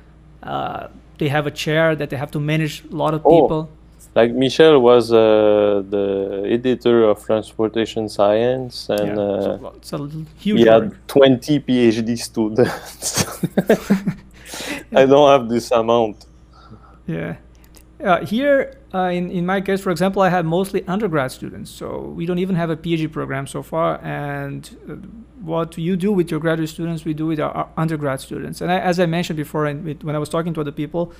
uh, 0.42 0.88
they 1.18 1.28
have 1.28 1.46
a 1.46 1.50
chair 1.50 1.96
that 1.96 2.10
they 2.10 2.16
have 2.16 2.30
to 2.32 2.40
manage 2.40 2.84
a 2.84 2.96
lot 2.96 3.14
of 3.14 3.22
oh, 3.24 3.42
people. 3.42 3.70
Like 4.14 4.32
Michel 4.32 4.80
was 4.80 5.12
uh, 5.12 5.82
the 5.88 6.46
editor 6.46 7.04
of 7.04 7.24
Transportation 7.24 8.08
Science, 8.08 8.88
and 8.88 9.16
yeah, 9.16 9.36
it's 9.36 9.46
a, 9.46 9.66
it's 9.76 9.92
a 9.92 9.98
huge. 10.38 10.60
He 10.60 10.64
work. 10.64 10.84
had 10.84 11.08
twenty 11.08 11.60
PhD 11.60 12.18
students. 12.18 13.26
I 14.92 15.06
don't 15.06 15.28
have 15.28 15.48
this 15.48 15.70
amount. 15.70 16.26
Yeah. 17.06 17.36
Uh, 18.02 18.26
here, 18.26 18.78
uh, 18.92 19.08
in, 19.08 19.30
in 19.30 19.46
my 19.46 19.60
case, 19.60 19.80
for 19.80 19.90
example, 19.90 20.20
I 20.20 20.28
have 20.28 20.44
mostly 20.44 20.86
undergrad 20.86 21.32
students, 21.32 21.70
so 21.70 22.00
we 22.00 22.26
don't 22.26 22.38
even 22.38 22.54
have 22.54 22.68
a 22.68 22.76
PhD 22.76 23.10
program 23.10 23.46
so 23.46 23.62
far. 23.62 23.98
And 24.04 24.76
uh, 24.88 24.94
what 25.40 25.78
you 25.78 25.96
do 25.96 26.12
with 26.12 26.30
your 26.30 26.38
graduate 26.38 26.68
students, 26.68 27.06
we 27.06 27.14
do 27.14 27.26
with 27.26 27.40
our, 27.40 27.70
undergrad 27.76 28.20
students. 28.20 28.60
And 28.60 28.70
I, 28.70 28.80
as 28.80 29.00
I 29.00 29.06
mentioned 29.06 29.38
before, 29.38 29.64
and 29.64 30.02
when 30.02 30.14
I 30.14 30.18
was 30.18 30.28
talking 30.28 30.52
to 30.54 30.60
other 30.60 30.72
people, 30.72 31.12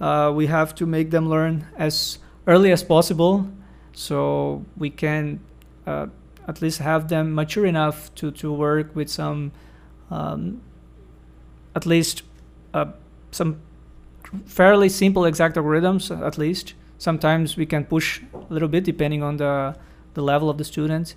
uh, 0.00 0.32
we 0.34 0.46
have 0.46 0.74
to 0.76 0.86
make 0.86 1.10
them 1.10 1.28
learn 1.28 1.66
as 1.76 2.18
early 2.46 2.72
as 2.72 2.82
possible, 2.82 3.46
so 3.92 4.64
we 4.78 4.88
can 4.88 5.40
uh, 5.86 6.06
at 6.48 6.62
least 6.62 6.78
have 6.78 7.08
them 7.08 7.34
mature 7.34 7.66
enough 7.66 8.14
to 8.14 8.30
to 8.30 8.52
work 8.52 8.96
with 8.96 9.10
some, 9.10 9.52
um, 10.10 10.62
at 11.74 11.84
least, 11.84 12.22
uh, 12.72 12.86
some 13.30 13.60
fairly 14.46 14.88
simple 14.88 15.24
exact 15.24 15.56
algorithms 15.56 16.10
at 16.10 16.38
least. 16.38 16.74
Sometimes 16.98 17.56
we 17.56 17.66
can 17.66 17.84
push 17.84 18.20
a 18.32 18.52
little 18.52 18.68
bit 18.68 18.84
depending 18.84 19.22
on 19.22 19.36
the, 19.36 19.76
the 20.14 20.22
level 20.22 20.48
of 20.48 20.58
the 20.58 20.64
student. 20.64 21.14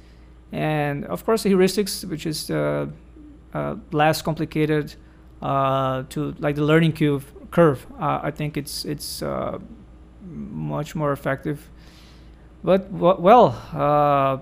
And 0.51 1.05
of 1.05 1.25
course, 1.25 1.43
heuristics, 1.43 2.03
which 2.05 2.25
is 2.25 2.49
uh, 2.49 2.87
uh, 3.53 3.75
less 3.91 4.21
complicated 4.21 4.95
uh, 5.41 6.03
to 6.09 6.35
like 6.39 6.55
the 6.55 6.63
learning 6.63 6.93
curve. 6.93 7.33
Curve, 7.51 7.85
uh, 7.99 8.19
I 8.23 8.31
think 8.31 8.57
it's 8.57 8.83
it's 8.83 9.21
uh, 9.21 9.59
much 10.25 10.95
more 10.95 11.13
effective. 11.13 11.69
But 12.63 12.91
well, 12.91 13.55
uh, 13.73 14.39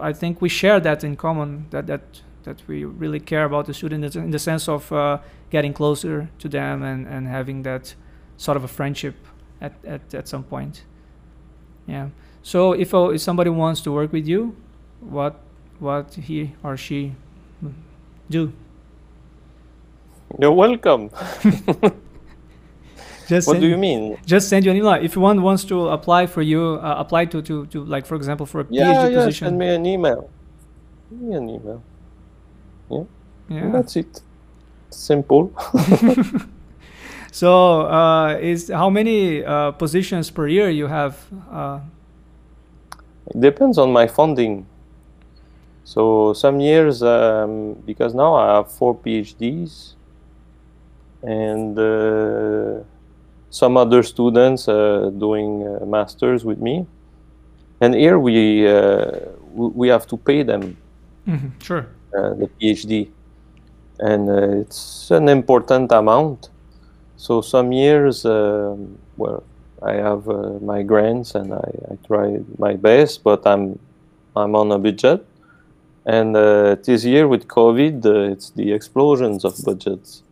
I 0.00 0.12
think 0.12 0.40
we 0.40 0.48
share 0.48 0.80
that 0.80 1.04
in 1.04 1.16
common. 1.16 1.66
That 1.70 1.86
that 1.86 2.22
that 2.44 2.62
we 2.66 2.84
really 2.84 3.20
care 3.20 3.44
about 3.44 3.66
the 3.66 3.74
students 3.74 4.16
in 4.16 4.30
the 4.30 4.38
sense 4.38 4.68
of 4.68 4.90
getting 5.50 5.72
closer 5.72 6.28
to 6.38 6.48
them 6.48 6.82
and 6.82 7.06
and 7.06 7.26
having 7.26 7.62
that 7.62 7.94
sort 8.36 8.56
of 8.56 8.64
a 8.64 8.68
friendship 8.68 9.14
at, 9.60 9.72
at, 9.84 10.14
at 10.14 10.28
some 10.28 10.44
point. 10.44 10.84
Yeah. 11.86 12.08
So 12.42 12.72
if, 12.72 12.94
uh, 12.94 13.10
if 13.10 13.20
somebody 13.20 13.50
wants 13.50 13.80
to 13.82 13.92
work 13.92 14.12
with 14.12 14.26
you, 14.26 14.56
what 15.00 15.40
what 15.78 16.14
he 16.14 16.52
or 16.62 16.76
she 16.76 17.12
do? 18.30 18.52
You're 20.38 20.52
welcome. 20.52 21.10
just 23.28 23.46
what 23.46 23.54
send, 23.54 23.60
do 23.60 23.68
you 23.68 23.76
mean? 23.76 24.18
Just 24.24 24.48
send 24.48 24.64
you 24.64 24.70
an 24.70 24.76
email. 24.76 24.94
If 24.94 25.16
one 25.16 25.42
wants 25.42 25.64
to 25.64 25.88
apply 25.88 26.26
for 26.26 26.42
you, 26.42 26.80
uh, 26.82 26.96
apply 26.98 27.26
to, 27.26 27.42
to, 27.42 27.66
to 27.66 27.84
like 27.84 28.06
for 28.06 28.16
example 28.16 28.46
for 28.46 28.62
a 28.62 28.66
yeah, 28.70 28.84
PhD 28.84 29.12
yeah, 29.12 29.18
position. 29.18 29.46
send 29.46 29.58
me 29.58 29.68
an 29.68 29.86
email. 29.86 30.30
Send 31.08 31.22
me 31.22 31.36
an 31.36 31.48
email. 31.48 31.82
Yeah. 32.90 33.04
Yeah. 33.48 33.56
And 33.58 33.74
that's 33.74 33.96
it. 33.96 34.20
Simple. 34.90 35.52
So, 37.36 37.82
uh, 37.82 38.38
is 38.40 38.70
how 38.70 38.88
many 38.88 39.44
uh, 39.44 39.72
positions 39.72 40.30
per 40.30 40.48
year 40.48 40.70
you 40.70 40.86
have? 40.86 41.18
Uh? 41.52 41.80
It 43.26 43.38
depends 43.42 43.76
on 43.76 43.92
my 43.92 44.06
funding. 44.06 44.64
So 45.84 46.32
some 46.32 46.60
years, 46.60 47.02
um, 47.02 47.74
because 47.84 48.14
now 48.14 48.36
I 48.36 48.56
have 48.56 48.72
four 48.72 48.96
PhDs, 48.96 49.96
and 51.22 51.78
uh, 51.78 52.82
some 53.50 53.76
other 53.76 54.02
students 54.02 54.66
uh, 54.66 55.10
doing 55.18 55.60
uh, 55.60 55.84
masters 55.84 56.42
with 56.42 56.58
me, 56.58 56.86
and 57.82 57.94
here 57.94 58.18
we 58.18 58.64
we 59.52 59.88
have 59.88 60.06
to 60.06 60.16
pay 60.16 60.42
them. 60.42 60.74
Mm-hmm. 61.28 61.48
Sure. 61.60 61.86
the 62.12 62.48
PhD, 62.58 63.10
and 64.00 64.30
it's 64.64 65.10
an 65.10 65.28
important 65.28 65.92
amount 65.92 66.48
so 67.16 67.40
some 67.40 67.72
years, 67.72 68.24
um, 68.24 68.98
well, 69.16 69.42
I 69.82 69.94
have 69.94 70.28
uh, 70.28 70.58
my 70.60 70.82
grants 70.82 71.34
and 71.34 71.52
I, 71.52 71.70
I 71.90 71.98
try 72.06 72.38
my 72.58 72.74
best, 72.74 73.24
but 73.24 73.46
I'm 73.46 73.78
I'm 74.34 74.54
on 74.54 74.70
a 74.72 74.78
budget. 74.78 75.24
And 76.04 76.36
uh, 76.36 76.76
this 76.84 77.04
year 77.04 77.26
with 77.26 77.48
COVID, 77.48 78.04
uh, 78.04 78.32
it's 78.32 78.50
the 78.50 78.72
explosions 78.72 79.44
of 79.44 79.56
budgets. 79.64 80.22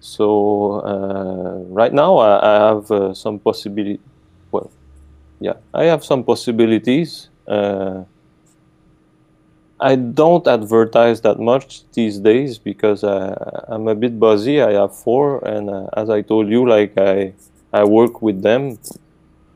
So 0.00 0.80
uh, 0.80 1.64
right 1.72 1.92
now 1.92 2.18
I, 2.18 2.30
I 2.40 2.68
have 2.68 2.90
uh, 2.90 3.14
some 3.14 3.38
possibility. 3.38 4.00
Well, 4.50 4.70
yeah, 5.40 5.54
I 5.74 5.84
have 5.84 6.04
some 6.04 6.24
possibilities. 6.24 7.28
I 9.80 9.94
don't 9.94 10.46
advertise 10.46 11.20
that 11.20 11.38
much 11.38 11.84
these 11.92 12.18
days 12.18 12.58
because 12.58 13.04
uh, 13.04 13.64
I'm 13.68 13.86
a 13.86 13.94
bit 13.94 14.18
busy. 14.18 14.60
I 14.60 14.72
have 14.72 14.96
four, 14.96 15.38
and 15.46 15.70
uh, 15.70 15.86
as 15.96 16.10
I 16.10 16.22
told 16.22 16.48
you, 16.48 16.68
like 16.68 16.98
I 16.98 17.34
I 17.72 17.84
work 17.84 18.20
with 18.20 18.42
them. 18.42 18.78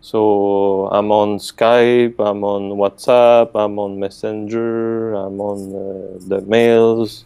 So 0.00 0.88
I'm 0.92 1.10
on 1.12 1.38
Skype, 1.38 2.16
I'm 2.18 2.42
on 2.44 2.72
WhatsApp, 2.72 3.50
I'm 3.54 3.78
on 3.78 4.00
Messenger, 4.00 5.14
I'm 5.14 5.40
on 5.40 5.58
uh, 5.74 6.18
the 6.26 6.40
mails, 6.42 7.24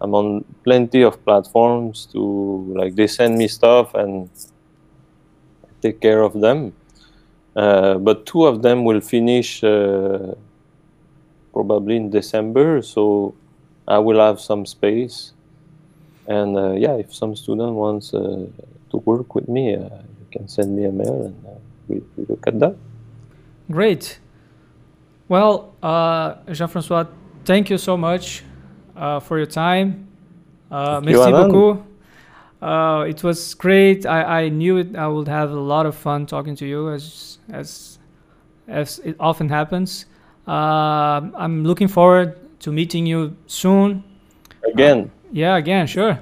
I'm 0.00 0.14
on 0.14 0.44
plenty 0.62 1.02
of 1.02 1.24
platforms 1.24 2.06
to 2.12 2.20
like 2.76 2.94
they 2.94 3.08
send 3.08 3.38
me 3.38 3.48
stuff 3.48 3.94
and 3.94 4.30
take 5.80 6.00
care 6.00 6.22
of 6.22 6.40
them. 6.40 6.72
Uh, 7.54 7.98
but 7.98 8.24
two 8.24 8.46
of 8.46 8.62
them 8.62 8.84
will 8.84 9.00
finish 9.00 9.62
uh, 9.62 10.34
probably 11.52 11.96
in 11.96 12.10
December. 12.10 12.82
So 12.82 13.34
I 13.86 13.98
will 13.98 14.18
have 14.18 14.40
some 14.40 14.66
space. 14.66 15.32
And 16.26 16.56
uh, 16.56 16.72
yeah, 16.72 16.94
if 16.94 17.14
some 17.14 17.34
student 17.36 17.72
wants 17.72 18.14
uh, 18.14 18.46
to 18.90 18.96
work 18.98 19.34
with 19.34 19.48
me, 19.48 19.74
uh, 19.74 19.78
you 19.78 20.26
can 20.30 20.48
send 20.48 20.76
me 20.76 20.84
a 20.84 20.92
mail 20.92 21.26
and 21.26 21.46
uh, 21.46 21.50
we, 21.88 22.02
we, 22.16 22.24
look 22.28 22.46
at 22.46 22.58
that. 22.60 22.76
Great. 23.70 24.18
Well, 25.28 25.74
uh, 25.82 26.34
Jean 26.52 26.68
Francois, 26.68 27.06
thank 27.44 27.70
you 27.70 27.78
so 27.78 27.96
much 27.96 28.44
uh, 28.96 29.20
for 29.20 29.38
your 29.38 29.46
time. 29.46 30.08
Uh, 30.70 31.00
merci 31.00 31.30
beaucoup. 31.30 31.84
Uh, 32.62 33.04
it 33.08 33.24
was 33.24 33.54
great. 33.54 34.06
I, 34.06 34.44
I 34.44 34.48
knew 34.48 34.76
it. 34.76 34.94
I 34.94 35.08
would 35.08 35.26
have 35.26 35.50
a 35.50 35.58
lot 35.58 35.84
of 35.84 35.96
fun 35.96 36.26
talking 36.26 36.54
to 36.56 36.66
you, 36.66 36.90
as 36.90 37.38
as 37.50 37.98
as 38.68 39.00
it 39.00 39.16
often 39.18 39.48
happens. 39.48 40.06
Uh, 40.46 41.30
I'm 41.36 41.64
looking 41.64 41.88
forward 41.88 42.36
to 42.60 42.72
meeting 42.72 43.06
you 43.06 43.36
soon. 43.46 44.02
Again. 44.64 45.10
yeah, 45.32 45.56
again, 45.56 45.86
sure. 45.86 46.18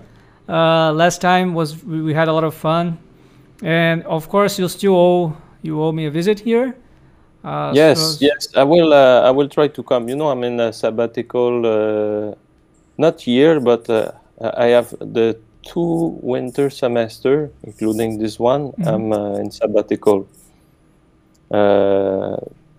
Uh, 0.48 0.92
last 0.92 1.20
time 1.20 1.54
was 1.54 1.84
we, 1.84 2.02
we, 2.02 2.14
had 2.14 2.28
a 2.28 2.32
lot 2.32 2.44
of 2.44 2.54
fun, 2.54 2.98
and 3.62 4.02
of 4.04 4.28
course 4.28 4.58
you 4.58 4.66
still 4.68 4.96
owe 4.96 5.36
you 5.62 5.80
owe 5.80 5.92
me 5.92 6.06
a 6.06 6.10
visit 6.10 6.40
here. 6.40 6.74
Uh, 7.44 7.72
yes, 7.74 8.18
so 8.18 8.18
yes, 8.20 8.48
I 8.56 8.64
will. 8.64 8.92
Uh, 8.92 9.22
I 9.22 9.30
will 9.30 9.48
try 9.48 9.68
to 9.68 9.82
come. 9.82 10.08
You 10.08 10.16
know, 10.16 10.28
I'm 10.28 10.42
in 10.44 10.58
a 10.58 10.72
sabbatical, 10.72 11.64
uh, 11.64 12.34
not 12.98 13.20
here, 13.20 13.60
but 13.60 13.88
uh, 13.88 14.12
I 14.40 14.66
have 14.66 14.90
the 14.98 15.38
two 15.62 16.18
winter 16.20 16.68
semester, 16.68 17.50
including 17.62 18.18
this 18.18 18.38
one. 18.38 18.72
Mm-hmm. 18.72 18.88
I'm 18.88 19.12
uh, 19.12 19.34
in 19.36 19.50
sabbatical. 19.50 20.28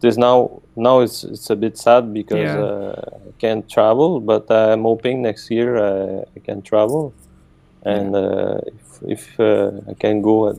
This 0.02 0.18
now 0.18 0.62
now 0.76 1.00
it's 1.00 1.24
it's 1.24 1.50
a 1.50 1.56
bit 1.56 1.78
sad 1.78 2.14
because 2.14 2.40
yeah. 2.40 2.96
I 3.28 3.32
can't 3.40 3.70
travel, 3.70 4.20
but 4.20 4.50
I'm 4.52 4.84
hoping 4.84 5.22
next 5.22 5.50
year 5.52 5.78
I 5.78 6.40
can 6.44 6.62
travel 6.62 7.14
and 7.84 8.16
uh, 8.16 8.60
if, 8.66 9.02
if 9.04 9.40
uh, 9.40 9.72
I 9.90 9.94
can 9.94 10.22
go 10.22 10.50
at 10.50 10.58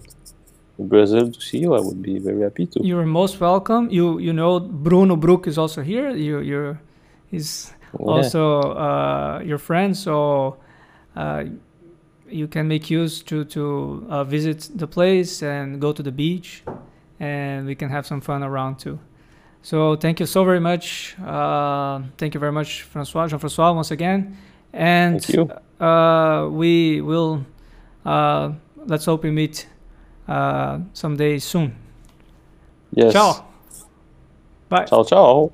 Brazil 0.79 1.31
to 1.31 1.41
see 1.41 1.59
you, 1.59 1.75
I 1.75 1.81
would 1.81 2.03
be 2.03 2.19
very 2.19 2.43
happy 2.43 2.67
to. 2.67 2.85
You're 2.85 3.07
most 3.07 3.41
welcome. 3.41 3.89
You 3.91 4.19
you 4.19 4.33
know 4.33 4.61
Bruno 4.61 5.17
Bruck 5.17 5.47
is 5.47 5.59
also 5.59 5.83
here. 5.83 6.11
You 6.11 6.41
you're 6.41 6.81
he's 7.31 7.73
yeah. 7.99 8.07
also 8.07 8.61
uh, 8.61 9.43
your 9.45 9.59
friend, 9.59 9.97
so 9.97 10.57
uh, 11.15 11.45
you 12.29 12.49
can 12.49 12.67
make 12.67 12.91
use 12.91 13.23
to 13.25 13.45
to 13.45 14.07
uh, 14.09 14.25
visit 14.25 14.71
the 14.75 14.87
place 14.87 15.43
and 15.43 15.81
go 15.81 15.93
to 15.93 16.03
the 16.03 16.13
beach, 16.13 16.65
and 17.21 17.67
we 17.67 17.75
can 17.75 17.91
have 17.91 18.07
some 18.07 18.21
fun 18.21 18.43
around 18.43 18.79
too. 18.79 18.99
So 19.63 19.97
thank 19.97 20.21
you 20.21 20.27
so 20.27 20.45
very 20.45 20.61
much. 20.61 21.17
Uh, 21.25 22.03
thank 22.19 22.35
you 22.35 22.41
very 22.41 22.53
much, 22.53 22.83
Francois, 22.83 23.29
Jean-Francois, 23.29 23.73
once 23.73 23.91
again. 23.93 24.37
And 24.73 25.25
uh, 25.81 26.49
we 26.51 27.01
will, 27.01 27.45
uh, 28.05 28.53
let's 28.87 29.05
hope 29.05 29.23
we 29.23 29.31
meet 29.31 29.69
uh, 30.27 30.81
someday 30.93 31.39
soon. 31.39 31.77
Yes. 32.93 33.13
Ciao. 33.13 33.47
Bye. 34.69 34.85
Ciao, 34.87 35.05
ciao. 35.05 35.53